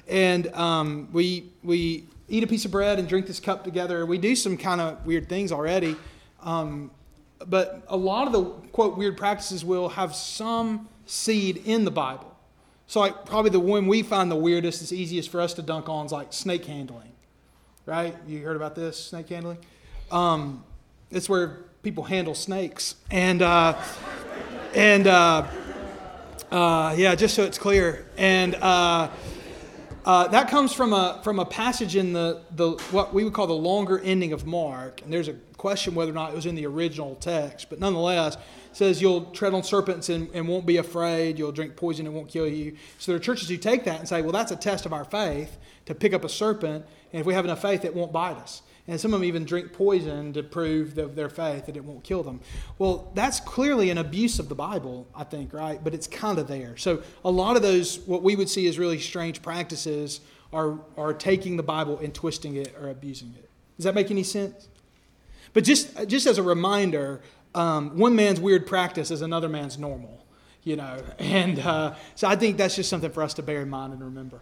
and 0.09 0.47
um, 0.55 1.09
we, 1.13 1.51
we 1.63 2.05
eat 2.29 2.43
a 2.43 2.47
piece 2.47 2.65
of 2.65 2.71
bread 2.71 2.99
and 2.99 3.09
drink 3.09 3.27
this 3.27 3.41
cup 3.41 3.65
together. 3.65 4.07
We 4.07 4.19
do 4.19 4.35
some 4.37 4.57
kind 4.57 4.81
of 4.81 5.05
weird 5.05 5.29
things 5.29 5.53
already. 5.53 5.97
Um, 6.43 6.91
but 7.47 7.85
a 7.89 7.97
lot 7.97 8.27
of 8.27 8.33
the 8.33 8.45
quote 8.73 8.97
weird 8.97 9.17
practices 9.17 9.65
will 9.65 9.91
have 9.91 10.15
some 10.15 10.89
seed 11.07 11.63
in 11.65 11.85
the 11.85 11.91
Bible. 11.91 12.35
So, 12.87 13.01
like, 13.01 13.25
probably 13.25 13.51
the 13.51 13.61
one 13.61 13.87
we 13.87 14.03
find 14.03 14.31
the 14.31 14.37
weirdest, 14.37 14.83
is 14.83 14.93
easiest 14.93 15.31
for 15.31 15.41
us 15.41 15.55
to 15.55 15.63
dunk 15.63 15.89
on 15.89 16.07
is 16.07 16.13
like 16.13 16.33
snake 16.33 16.67
handling, 16.67 17.13
right? 17.87 18.15
You 18.27 18.41
heard 18.41 18.57
about 18.57 18.75
this 18.75 18.99
snake 18.99 19.29
handling? 19.29 19.59
Um, 20.11 20.65
it's 21.11 21.29
where 21.29 21.59
people 21.83 22.05
handle 22.05 22.35
snakes, 22.35 22.97
and 23.11 23.43
uh, 23.43 23.81
and 24.75 25.07
uh, 25.07 25.47
uh, 26.51 26.95
yeah, 26.97 27.15
just 27.15 27.35
so 27.35 27.45
it's 27.45 27.59
clear, 27.59 28.07
and. 28.17 28.55
Uh, 28.57 29.11
uh, 30.07 30.29
that 30.29 30.51
comes 30.51 30.71
from 30.71 30.93
a 30.93 31.19
from 31.25 31.39
a 31.39 31.47
passage 31.47 31.97
in 31.97 32.13
the, 32.13 32.39
the 32.57 32.73
what 32.91 33.15
we 33.15 33.25
would 33.25 33.33
call 33.33 33.47
the 33.47 33.55
longer 33.55 33.99
ending 34.01 34.35
of 34.35 34.45
Mark, 34.45 35.01
and 35.01 35.11
there's 35.11 35.29
a 35.29 35.37
question 35.57 35.95
whether 35.95 36.11
or 36.11 36.15
not 36.15 36.31
it 36.31 36.37
was 36.37 36.45
in 36.45 36.55
the 36.55 36.67
original 36.67 37.15
text, 37.15 37.71
but 37.71 37.81
nonetheless, 37.81 38.37
says 38.73 39.01
you'll 39.01 39.25
tread 39.31 39.55
on 39.55 39.63
serpents 39.63 40.11
and, 40.11 40.29
and 40.35 40.47
won't 40.47 40.67
be 40.67 40.77
afraid. 40.77 41.39
You'll 41.39 41.53
drink 41.53 41.75
poison 41.75 42.05
and 42.05 42.15
won't 42.15 42.29
kill 42.29 42.47
you. 42.47 42.77
So 42.99 43.13
there 43.13 43.17
are 43.17 43.19
churches 43.19 43.49
who 43.49 43.57
take 43.57 43.85
that 43.85 43.99
and 43.99 44.07
say, 44.07 44.21
well, 44.21 44.33
that's 44.33 44.53
a 44.53 44.57
test 44.57 44.85
of 44.85 44.93
our 44.93 45.07
faith 45.07 45.57
to 45.87 45.95
pick 45.95 46.13
up 46.13 46.23
a 46.23 46.29
serpent, 46.29 46.85
and 47.15 47.21
if 47.21 47.27
we 47.27 47.35
have 47.35 47.45
enough 47.45 47.63
faith, 47.63 47.85
it 47.85 47.95
won't 47.95 48.13
bite 48.13 48.37
us. 48.39 48.63
And 48.89 49.01
some 49.01 49.15
of 49.15 49.21
them 49.21 49.29
even 49.29 49.45
drink 49.45 49.73
poison 49.73 50.33
to 50.33 50.43
prove 50.43 50.97
the, 50.97 51.07
their 51.07 51.29
faith 51.29 51.67
that 51.67 51.77
it 51.77 51.85
won't 51.85 52.03
kill 52.03 52.25
them. 52.25 52.41
Well, 52.77 53.13
that's 53.15 53.39
clearly 53.39 53.91
an 53.91 53.99
abuse 53.99 54.41
of 54.41 54.49
the 54.49 54.57
Bible, 54.57 55.07
I 55.15 55.23
think, 55.23 55.53
right? 55.53 55.83
But 55.83 55.95
it's 55.95 56.09
kind 56.09 56.41
of 56.41 56.49
there. 56.49 56.77
So 56.77 57.05
a 57.25 57.31
lot 57.31 57.55
of 57.55 57.63
those, 57.63 58.01
what 58.01 58.25
we 58.25 58.35
would 58.35 58.49
see 58.49 58.67
as 58.67 58.81
really 58.81 58.99
strange 58.99 59.43
practices, 59.43 60.23
are, 60.53 60.81
are 60.97 61.15
taking 61.15 61.57
the 61.57 61.63
Bible 61.63 62.01
and 62.01 62.13
twisting 62.13 62.57
it 62.57 62.75
or 62.81 62.89
abusing 62.91 63.33
it. 63.39 63.49
Does 63.77 63.85
that 63.85 63.95
make 63.95 64.11
any 64.11 64.25
sense? 64.25 64.69
But 65.53 65.63
just, 65.63 66.09
just 66.09 66.27
as 66.27 66.39
a 66.39 66.43
reminder, 66.43 67.21
um, 67.55 67.97
one 67.97 68.17
man's 68.17 68.41
weird 68.41 68.67
practice 68.67 69.13
is 69.13 69.23
another 69.23 69.49
man's 69.49 69.79
normal, 69.79 70.27
you 70.65 70.75
know. 70.75 71.01
And 71.21 71.61
uh, 71.61 71.95
so 72.17 72.27
I 72.27 72.35
think 72.35 72.57
that's 72.57 72.75
just 72.75 72.91
something 72.91 73.13
for 73.13 73.23
us 73.23 73.35
to 73.35 73.43
bear 73.43 73.63
in 73.63 73.71
mind 73.71 73.93
and 73.93 74.03
remember. 74.03 74.41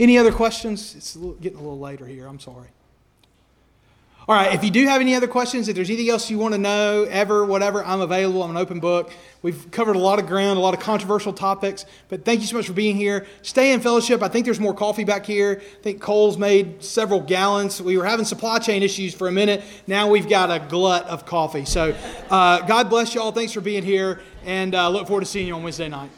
Any 0.00 0.16
other 0.18 0.32
questions? 0.32 0.94
It's 0.94 1.14
a 1.14 1.18
little, 1.18 1.34
getting 1.34 1.58
a 1.58 1.62
little 1.62 1.78
later 1.78 2.06
here. 2.06 2.26
I'm 2.26 2.40
sorry. 2.40 2.68
All 4.28 4.34
right, 4.34 4.52
if 4.52 4.62
you 4.62 4.70
do 4.70 4.86
have 4.86 5.00
any 5.00 5.14
other 5.14 5.26
questions, 5.26 5.68
if 5.68 5.74
there's 5.74 5.88
anything 5.88 6.10
else 6.10 6.28
you 6.28 6.36
want 6.36 6.52
to 6.52 6.58
know, 6.58 7.04
ever, 7.04 7.46
whatever, 7.46 7.82
I'm 7.82 8.02
available. 8.02 8.42
I'm 8.42 8.50
an 8.50 8.58
open 8.58 8.78
book. 8.78 9.10
We've 9.40 9.70
covered 9.70 9.96
a 9.96 9.98
lot 9.98 10.18
of 10.18 10.26
ground, 10.26 10.58
a 10.58 10.60
lot 10.60 10.74
of 10.74 10.80
controversial 10.80 11.32
topics, 11.32 11.86
but 12.10 12.26
thank 12.26 12.40
you 12.40 12.46
so 12.46 12.58
much 12.58 12.66
for 12.66 12.74
being 12.74 12.94
here. 12.94 13.26
Stay 13.40 13.72
in 13.72 13.80
fellowship. 13.80 14.22
I 14.22 14.28
think 14.28 14.44
there's 14.44 14.60
more 14.60 14.74
coffee 14.74 15.04
back 15.04 15.24
here. 15.24 15.62
I 15.62 15.82
think 15.82 16.02
Cole's 16.02 16.36
made 16.36 16.84
several 16.84 17.22
gallons. 17.22 17.80
We 17.80 17.96
were 17.96 18.04
having 18.04 18.26
supply 18.26 18.58
chain 18.58 18.82
issues 18.82 19.14
for 19.14 19.28
a 19.28 19.32
minute. 19.32 19.64
Now 19.86 20.10
we've 20.10 20.28
got 20.28 20.50
a 20.50 20.62
glut 20.68 21.06
of 21.06 21.24
coffee. 21.24 21.64
So 21.64 21.96
uh, 22.28 22.60
God 22.66 22.90
bless 22.90 23.14
you 23.14 23.22
all. 23.22 23.32
Thanks 23.32 23.54
for 23.54 23.62
being 23.62 23.82
here, 23.82 24.20
and 24.44 24.74
uh, 24.74 24.90
look 24.90 25.06
forward 25.06 25.20
to 25.20 25.26
seeing 25.26 25.46
you 25.46 25.54
on 25.54 25.62
Wednesday 25.62 25.88
night. 25.88 26.10